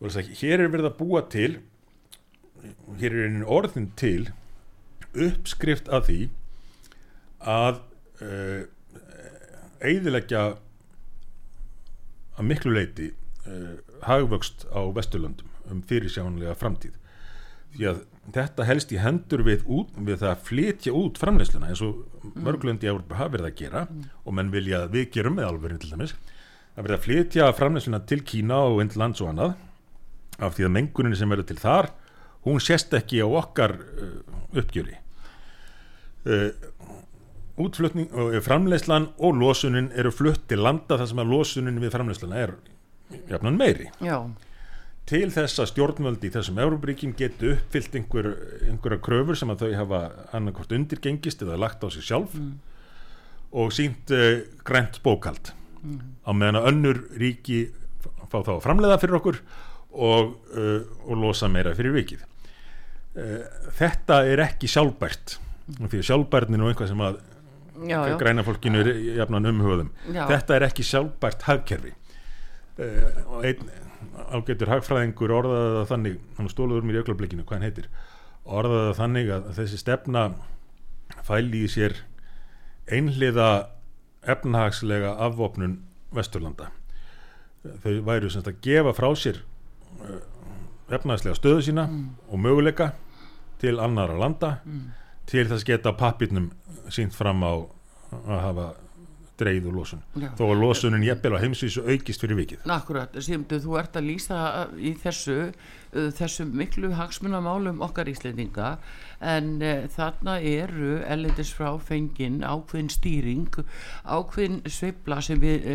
og 0.00 0.08
þess 0.08 0.20
að 0.22 0.32
hér 0.40 0.64
er 0.64 0.72
verið 0.72 0.90
að 0.90 0.98
búa 1.00 1.22
til 1.32 1.52
hér 3.00 3.12
er 3.12 3.28
einin 3.28 3.46
orðin 3.46 3.90
til 3.98 4.28
uppskrift 5.16 5.88
að 5.92 6.08
því 6.10 6.18
að 7.46 7.80
uh, 8.24 8.62
eidilegja 9.84 10.44
að 12.36 12.48
miklu 12.50 12.74
leiti 12.74 13.10
uh, 13.46 13.76
hagvöxt 14.04 14.66
á 14.72 14.80
Vesturlöndum 14.96 15.52
um 15.70 15.82
fyrirsjánlega 15.88 16.56
framtíð 16.58 16.96
því 17.76 17.88
að 17.90 18.04
þetta 18.34 18.66
helst 18.66 18.92
í 18.94 19.00
hendur 19.00 19.42
við, 19.46 19.64
út, 19.70 19.92
við 19.96 20.20
það 20.22 20.32
að 20.32 20.46
flytja 20.48 20.94
út 20.96 21.20
framleysluna 21.20 21.70
eins 21.70 21.82
og 21.84 22.32
mörglundi 22.34 22.90
mm. 22.90 23.12
hafa 23.14 23.32
verið 23.36 23.50
að 23.50 23.58
gera 23.60 23.84
mm. 23.86 24.08
og 24.24 24.36
menn 24.38 24.52
vilja 24.54 24.82
að 24.84 24.96
við 24.96 25.10
gerum 25.16 25.38
með 25.38 25.50
alveg 25.50 25.78
til 25.82 25.92
dæmis 25.92 26.16
að 26.76 26.84
verið 26.84 26.96
að 26.96 27.04
flytja 27.06 27.52
framleysluna 27.56 28.02
til 28.08 28.20
Kína 28.26 28.60
og 28.68 28.82
Indlands 28.84 29.22
og 29.24 29.32
annað 29.32 29.56
af 30.36 30.56
því 30.56 30.66
að 30.66 30.74
mengunin 30.74 31.16
sem 31.16 31.32
verður 31.32 31.48
til 31.48 31.60
þar 31.60 31.90
hún 32.46 32.62
sést 32.62 32.92
ekki 32.94 33.22
á 33.24 33.28
okkar 33.28 33.74
uh, 33.80 34.16
uppgjöri. 34.56 34.98
Uh, 36.26 36.50
útflutning 37.62 38.10
uh, 38.12 38.36
framleyslan 38.44 39.10
og 39.16 39.38
losunin 39.40 39.88
eru 39.96 40.12
flutt 40.14 40.44
til 40.50 40.60
landa 40.62 40.98
þar 41.00 41.10
sem 41.10 41.22
að 41.24 41.32
losunin 41.32 41.80
við 41.82 41.94
framleyslana 41.96 42.42
er 42.44 42.54
jafnan 43.30 43.58
meiri. 43.58 43.90
Já. 44.04 44.20
Til 45.06 45.28
þess 45.30 45.62
að 45.62 45.70
stjórnvöldi 45.70 46.32
þessum 46.34 46.58
Európaríkin 46.58 47.12
getu 47.16 47.52
uppfyllt 47.54 47.94
einhver, 47.94 48.32
einhverja 48.66 49.02
kröfur 49.06 49.38
sem 49.38 49.52
að 49.54 49.62
þau 49.62 49.76
hafa 49.80 50.00
annarkort 50.34 50.74
undirgengist 50.74 51.44
eða 51.46 51.60
lagt 51.62 51.86
á 51.86 51.88
sig 51.94 52.04
sjálf 52.04 52.34
mm. 52.34 52.56
og 53.62 53.72
sínt 53.74 54.12
uh, 54.12 54.42
grænt 54.66 55.00
bókald 55.06 55.54
mm. 55.86 56.00
á 56.26 56.30
meðan 56.34 56.60
að 56.60 56.68
önnur 56.72 57.02
ríki 57.22 57.60
fá 58.26 58.40
þá 58.40 58.52
að 58.56 58.64
framleiða 58.66 58.98
fyrir 59.02 59.18
okkur 59.20 59.40
og, 59.96 60.34
uh, 60.56 60.80
og 61.06 61.22
losa 61.22 61.48
meira 61.52 61.74
fyrir 61.78 61.96
vikið 61.96 62.26
uh, 62.26 63.40
þetta 63.78 64.20
er 64.28 64.44
ekki 64.48 64.70
sjálfbært 64.70 65.38
því 65.76 66.02
að 66.02 66.08
sjálfbærtin 66.10 66.60
er 66.60 66.68
einhvað 66.68 66.92
sem 66.92 67.02
að 67.02 67.22
já, 67.86 67.98
já. 68.10 68.16
græna 68.20 68.44
fólkinu 68.46 68.82
er 68.84 68.92
jafnan 69.16 69.50
umhugðum 69.50 69.90
þetta 70.12 70.58
er 70.58 70.68
ekki 70.68 70.86
sjálfbært 70.86 71.48
hagkerfi 71.48 71.96
og 72.76 73.46
einn 73.48 73.70
ágættur 74.32 74.70
hagfræðingur 74.70 75.32
orðaði 75.34 75.72
það 75.72 75.88
þannig 75.90 76.18
hann 76.36 76.50
stóluður 76.50 76.86
mér 76.86 76.98
í 76.98 77.00
auklablikinu, 77.02 77.44
hvað 77.46 77.58
hann 77.58 77.66
heitir 77.66 77.88
orðaði 78.46 78.86
það 78.86 79.00
þannig 79.00 79.32
að 79.34 79.48
þessi 79.58 79.80
stefna 79.80 80.24
fæli 81.26 81.62
í 81.64 81.70
sér 81.70 81.96
einhliða 82.92 83.48
efnahagslega 84.26 85.16
afvopnun 85.26 85.78
Vesturlanda 86.14 86.70
þau 87.82 87.98
væru 88.06 88.30
semst 88.30 88.50
að 88.50 88.60
gefa 88.64 88.94
frá 88.96 89.08
sér 89.18 89.42
uh, 90.00 90.20
efnahagslega 90.92 91.38
stöðu 91.38 91.66
sína 91.66 91.86
mm. 91.90 92.06
og 92.30 92.42
möguleika 92.42 92.92
til 93.60 93.80
annara 93.82 94.18
landa 94.20 94.56
mm. 94.64 94.82
til 95.26 95.46
þess 95.48 95.64
að 95.64 95.70
geta 95.72 95.94
pappirnum 95.98 96.50
sínt 96.92 97.16
fram 97.16 97.42
á 97.42 97.54
að 98.16 98.42
hafa 98.44 98.66
dreigð 99.36 99.68
úr 99.68 99.80
losun 99.80 100.02
Já. 100.16 100.30
þó 100.38 100.44
að 100.48 100.60
losunin 100.62 101.04
jæfnvel 101.04 101.36
á 101.36 101.42
heimsvísu 101.42 101.84
aukist 101.84 102.22
fyrir 102.22 102.38
vikið 102.38 102.70
Akkurat, 102.72 103.16
Simdu, 103.20 103.58
þú 103.60 103.76
ert 103.80 103.98
að 103.98 104.08
lýsa 104.08 104.38
í 104.78 104.94
þessu 105.02 105.36
uh, 105.50 106.08
þessu 106.16 106.46
miklu 106.48 106.92
hagsmunamálum 106.96 107.82
okkar 107.84 108.08
íslendinga 108.12 108.76
en 109.20 109.62
uh, 109.62 109.86
þarna 109.96 110.38
eru 110.40 111.00
ellendis 111.06 111.54
frá 111.56 111.70
fengin 111.78 112.42
ákveðin 112.44 112.92
stýring 112.92 113.60
ákveðin 114.04 114.62
sveibla 114.66 115.20
sem 115.24 115.40
við 115.40 115.66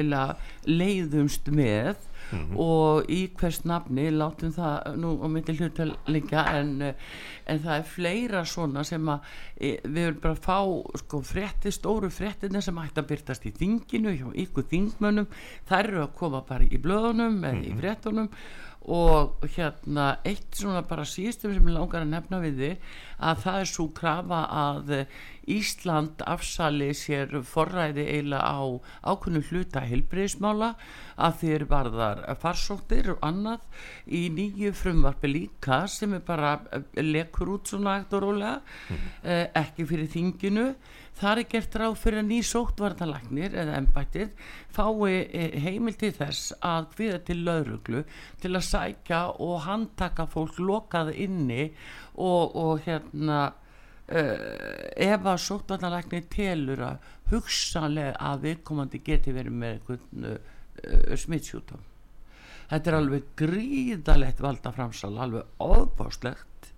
leiðumst 0.66 1.52
með 1.52 2.08
Mm 2.32 2.40
-hmm. 2.40 2.58
og 2.58 3.06
í 3.10 3.30
hvers 3.36 3.66
nafni 3.66 4.10
látum 4.12 4.54
það 4.56 4.96
nú 4.96 5.10
á 5.20 5.28
myndi 5.28 5.56
hlutalinga 5.58 6.44
en, 6.60 6.82
en 7.46 7.60
það 7.60 7.78
er 7.78 7.84
fleira 7.84 8.46
svona 8.46 8.84
sem 8.84 9.10
að 9.10 9.20
e, 9.58 9.80
við 9.84 10.06
erum 10.06 10.22
bara 10.22 10.34
að 10.34 10.44
fá 10.46 10.60
sko 10.96 11.22
frétti, 11.22 11.72
stóru 11.72 12.10
fréttina 12.10 12.62
sem 12.62 12.78
ætti 12.78 13.00
að 13.00 13.08
byrtast 13.08 13.46
í 13.46 13.52
þinginu 13.52 14.16
hjá 14.16 14.28
ykkur 14.34 14.64
þingmönnum 14.64 15.28
þær 15.68 15.88
eru 15.88 16.02
að 16.04 16.16
koma 16.16 16.42
bara 16.42 16.64
í 16.64 16.78
blöðunum 16.78 17.44
eða 17.44 17.54
mm 17.54 17.60
-hmm. 17.60 17.68
í 17.68 17.70
mhm. 17.70 17.80
fréttunum 17.80 18.30
og 18.90 19.46
hérna 19.56 20.08
eitt 20.26 20.58
svona 20.58 20.82
bara 20.90 21.06
síðustum 21.06 21.54
sem 21.54 21.68
ég 21.70 21.76
langar 21.76 22.02
að 22.02 22.14
nefna 22.16 22.40
við 22.42 22.62
þið 22.62 22.88
að 23.30 23.44
það 23.44 23.60
er 23.60 23.70
svo 23.70 23.86
krafa 23.94 24.42
að 24.62 24.94
Ísland 25.50 26.22
afsali 26.30 26.92
sér 26.94 27.40
forræði 27.48 28.06
eiginlega 28.06 28.46
á 28.46 28.62
ákunnum 29.10 29.46
hluta 29.50 29.82
heilbreyðismála 29.90 30.76
að 31.18 31.38
þeir 31.42 31.66
varðar 31.72 32.24
farsóttir 32.42 33.14
og 33.16 33.24
annað 33.26 33.66
í 34.06 34.28
nýju 34.34 34.74
frumvarfi 34.78 35.32
líka 35.32 35.84
sem 35.90 36.14
er 36.18 36.26
bara 36.26 36.56
lekur 36.98 37.56
út 37.58 37.72
svona 37.72 38.00
eftir 38.02 38.22
rólega 38.22 38.60
mm. 38.62 39.06
eh, 39.24 39.46
ekki 39.64 39.88
fyrir 39.90 40.12
þinginu 40.14 40.68
þar 41.22 41.42
er 41.42 41.50
gert 41.52 41.76
ráð 41.78 41.98
fyrir 42.02 42.22
að 42.22 42.30
ný 42.30 42.40
sóttvarnalagnir 42.48 43.56
eða 43.64 43.78
ennbættir 43.82 44.30
fái 44.74 45.18
eh, 45.26 45.58
heimil 45.66 45.98
til 46.00 46.14
þess 46.16 46.54
að 46.66 46.92
hviða 46.96 47.24
til 47.28 47.40
lauruglu 47.48 48.04
til 48.42 48.54
að 48.54 48.68
sækja 48.70 49.24
og 49.42 49.66
handtaka 49.66 50.28
fólk 50.30 50.62
lokað 50.62 51.14
inni 51.18 51.72
og, 52.16 52.56
og 52.56 52.86
hérna 52.86 53.52
ef 54.12 55.30
að 55.32 55.40
sóttvarnalagnir 55.46 56.26
telur 56.32 56.84
að 56.84 57.14
hugsanlega 57.32 58.18
að 58.32 58.44
viðkomandi 58.48 59.00
geti 59.06 59.36
verið 59.36 59.56
með 59.62 59.78
einhvern 59.78 60.28
uh, 60.34 61.16
smittsjútum 61.16 61.86
þetta 62.72 62.92
er 62.92 62.98
alveg 62.98 63.32
gríðalegt 63.40 64.44
valda 64.44 64.74
framsal 64.76 65.14
alveg 65.16 65.64
ofbáslegt 65.64 66.72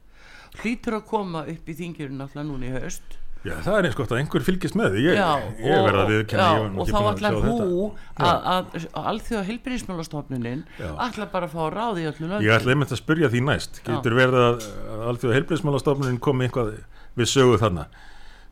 hlýtur 0.61 0.99
að 0.99 1.09
koma 1.09 1.45
upp 1.49 1.69
í 1.69 1.77
þingirinn 1.77 2.21
alltaf 2.21 2.45
núna 2.45 2.69
í 2.69 2.73
höst 2.75 3.19
Já, 3.43 3.57
það 3.59 3.75
er 3.75 3.85
eins 3.89 3.95
gott 3.99 4.11
að 4.13 4.19
einhver 4.21 4.43
fylgist 4.47 4.75
með 4.79 4.93
því. 4.93 5.01
Ég, 5.03 5.17
ég 5.65 5.81
verða 5.83 6.03
að 6.05 6.11
viðkenna 6.13 6.43
já, 6.45 6.67
og 6.79 6.87
þá 6.87 6.99
ætlar 7.09 7.33
hú 7.43 7.87
að, 8.15 8.45
að 8.53 8.85
allþjóða 9.01 9.41
heilbyrðismjölastofnunin 9.49 10.61
ætlar 10.79 11.31
bara 11.33 11.49
að 11.49 11.57
fá 11.57 11.63
ráð 11.73 11.99
í 11.99 12.05
öllu 12.07 12.29
löndum 12.29 12.45
Ég 12.45 12.55
ætla 12.55 12.71
einmitt 12.71 12.95
að 12.95 13.01
spyrja 13.01 13.31
því 13.33 13.41
næst. 13.49 13.81
Getur 13.83 14.15
verið 14.15 14.45
að 14.45 14.69
allþjóða 15.09 15.35
heilbyrðismjölastofnunin 15.41 16.21
komi 16.23 16.47
einhvað 16.47 16.71
við 17.19 17.31
sögu 17.33 17.59
þarna 17.61 17.87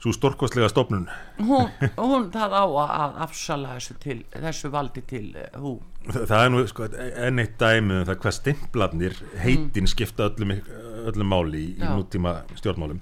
svo 0.02 0.14
storkostlega 0.16 0.70
stofnun 0.72 1.06
hún, 1.38 1.70
hún 1.98 2.28
það 2.34 2.56
á 2.58 2.66
að 2.66 3.18
afsala 3.28 3.76
þessu, 3.78 3.96
til, 4.02 4.18
þessu 4.34 4.72
valdi 4.74 5.04
til 5.06 5.26
uh, 5.36 5.58
hú 5.62 5.74
það, 6.08 6.24
það 6.32 6.46
er 6.46 6.54
nú 6.54 6.62
sko, 6.72 6.90
enn 7.28 7.42
eitt 7.44 7.58
dæmi 7.62 8.00
um 8.00 8.06
það 8.10 8.22
hvað 8.24 8.38
stimplarnir 8.40 9.18
heitin 9.44 9.86
mm. 9.86 9.92
skipta 9.94 10.30
öllum, 10.32 10.56
öllum 11.12 11.34
máli 11.34 11.66
í, 11.68 11.74
í 11.78 11.84
nútíma 11.86 12.40
stjórnmálum 12.58 13.02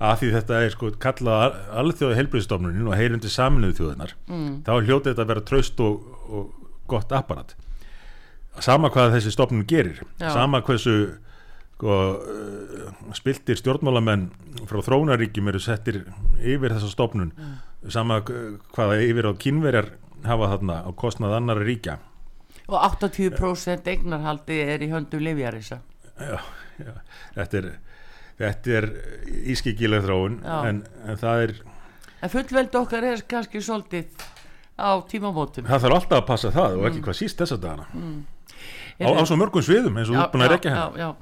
að 0.00 0.22
því 0.22 0.30
þetta 0.38 0.60
er 0.64 0.72
sko 0.72 0.92
kallað 1.00 1.58
alþjóða 1.82 2.16
helbriðstofnunin 2.16 2.88
og 2.88 2.96
heilundi 2.96 3.32
saminuðu 3.32 3.76
þjóðunar 3.82 4.14
mm. 4.30 4.52
þá 4.64 4.72
hljóti 4.78 5.10
þetta 5.10 5.26
að 5.26 5.32
vera 5.34 5.48
traust 5.50 5.82
og, 5.84 6.06
og 6.30 6.70
gott 6.88 7.12
apparat 7.12 7.52
sama 8.64 8.88
hvað 8.92 9.18
þessi 9.18 9.34
stofnun 9.34 9.66
gerir 9.68 10.00
Já. 10.16 10.32
sama 10.32 10.62
hversu 10.64 10.96
sko, 11.80 11.96
uh, 12.20 13.14
spiltir 13.16 13.56
stjórnmálamenn 13.56 14.28
frá 14.68 14.82
þróunaríkjum 14.84 15.48
eru 15.48 15.62
settir 15.64 16.02
yfir 16.36 16.76
þessa 16.76 16.92
stofnun. 16.92 17.32
Mm. 17.32 17.58
sama 17.88 18.20
hvaða 18.20 19.00
yfir 19.00 19.24
á 19.24 19.32
kynverjar 19.40 19.86
hafa 20.28 20.50
þarna 20.52 20.82
á 20.84 20.90
kostnað 20.92 21.38
annara 21.38 21.64
ríkja. 21.64 21.96
Og 22.68 22.76
80% 22.76 23.88
eignarhaldi 23.88 24.58
er 24.62 24.84
í 24.84 24.90
höndu 24.92 25.18
Livjarisa 25.18 25.80
Já, 26.20 26.36
já, 26.76 26.92
þetta 27.34 27.56
er 27.62 27.70
þetta 28.40 28.76
er 28.76 28.86
ískikileg 29.52 30.04
þróun 30.04 30.36
en, 30.44 30.82
en 31.08 31.20
það 31.20 31.46
er 31.46 31.54
en 32.20 32.32
fullveld 32.32 32.76
okkar 32.82 33.06
er 33.14 33.24
kannski 33.28 33.62
svolítið 33.64 34.28
á 34.80 35.00
tímamótum. 35.08 35.64
Það 35.68 35.82
þarf 35.86 35.96
alltaf 35.96 36.20
að 36.20 36.28
passa 36.28 36.52
það 36.52 36.76
og 36.76 36.86
ekki 36.88 37.00
mm. 37.00 37.06
hvað 37.08 37.18
síst 37.18 37.40
þess 37.40 37.56
að 37.56 37.64
dana 37.64 37.88
mm. 37.96 38.20
á, 39.00 39.08
á 39.16 39.22
svo 39.24 39.40
mörgum 39.40 39.64
sviðum 39.64 40.00
eins 40.00 40.12
og 40.12 40.16
þú 40.16 40.22
er 40.22 40.32
búin 40.34 40.46
að 40.46 40.54
rekja 40.54 40.76
henn 40.76 41.18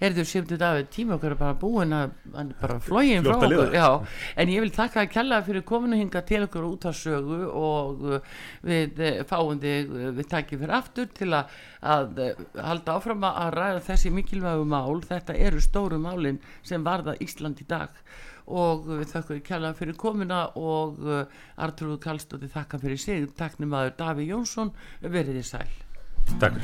er 0.00 0.14
þú 0.16 0.24
sémtu 0.28 0.58
David, 0.60 0.88
tíma 0.92 1.16
okkar 1.16 1.36
bara 1.38 1.56
búin 1.58 1.94
að 1.94 2.14
bara 2.60 2.78
flógin 2.82 3.24
frá 3.24 3.36
okkur. 3.36 3.74
já, 3.74 3.88
en 4.36 4.52
ég 4.52 4.64
vil 4.64 4.72
þakka 4.74 5.04
að 5.04 5.12
kella 5.14 5.40
fyrir 5.46 5.64
kominu 5.66 5.98
hinga 5.98 6.22
til 6.28 6.42
okkur 6.46 6.66
út 6.68 6.86
á 6.88 6.92
sögu 6.96 7.40
og 7.48 8.04
uh, 8.06 8.40
við 8.66 9.00
uh, 9.00 9.20
fáum 9.28 9.60
þig 9.62 9.90
uh, 9.90 10.08
við 10.16 10.30
takkjum 10.30 10.62
fyrir 10.62 10.76
aftur 10.78 11.10
til 11.16 11.30
að, 11.36 11.54
að 11.82 12.22
halda 12.56 12.96
áfram 12.96 13.28
að 13.30 13.52
ræða 13.56 13.84
þessi 13.90 14.14
mikilvægu 14.14 14.66
mál, 14.68 15.00
þetta 15.06 15.36
eru 15.36 15.62
stóru 15.64 16.00
málin 16.02 16.40
sem 16.62 16.84
varða 16.84 17.16
Ísland 17.20 17.62
í 17.62 17.68
dag. 17.68 17.94
Og 18.50 18.88
við 18.88 19.12
þakkum 19.12 19.42
kella 19.46 19.70
fyrir 19.78 19.94
komina 19.94 20.40
og 20.58 20.98
Artur 21.54 21.92
Kallstótti 22.02 22.50
þakka 22.50 22.80
fyrir 22.82 22.98
sig, 22.98 23.28
takknum 23.38 23.76
aður 23.78 23.94
Daví 24.00 24.26
Jónsson 24.32 24.74
verið 25.04 25.38
í 25.44 25.46
sæl. 25.46 25.68
Takk 26.42 26.58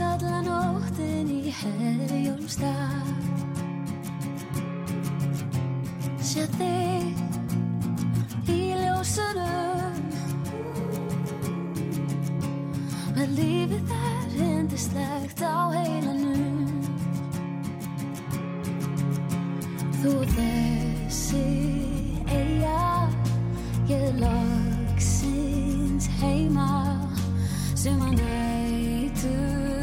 allan 0.00 0.48
óttin 0.48 1.28
í 1.32 1.50
herjólfstaf 1.50 3.08
Sjá 6.28 6.44
þig 6.58 7.16
í 8.52 8.56
ljósunum. 8.76 9.94
Með 13.16 13.32
lífið 13.38 13.86
þar 13.88 14.26
hendislegt 14.34 15.40
á 15.40 15.72
heilanum. 15.72 16.68
Þú 20.02 20.12
þessi 20.34 21.42
eiga 22.28 23.08
ég 23.88 24.20
loksins 24.20 26.12
heima. 26.20 26.70
Sem 27.72 28.04
að 28.04 28.20
nætu 28.20 29.77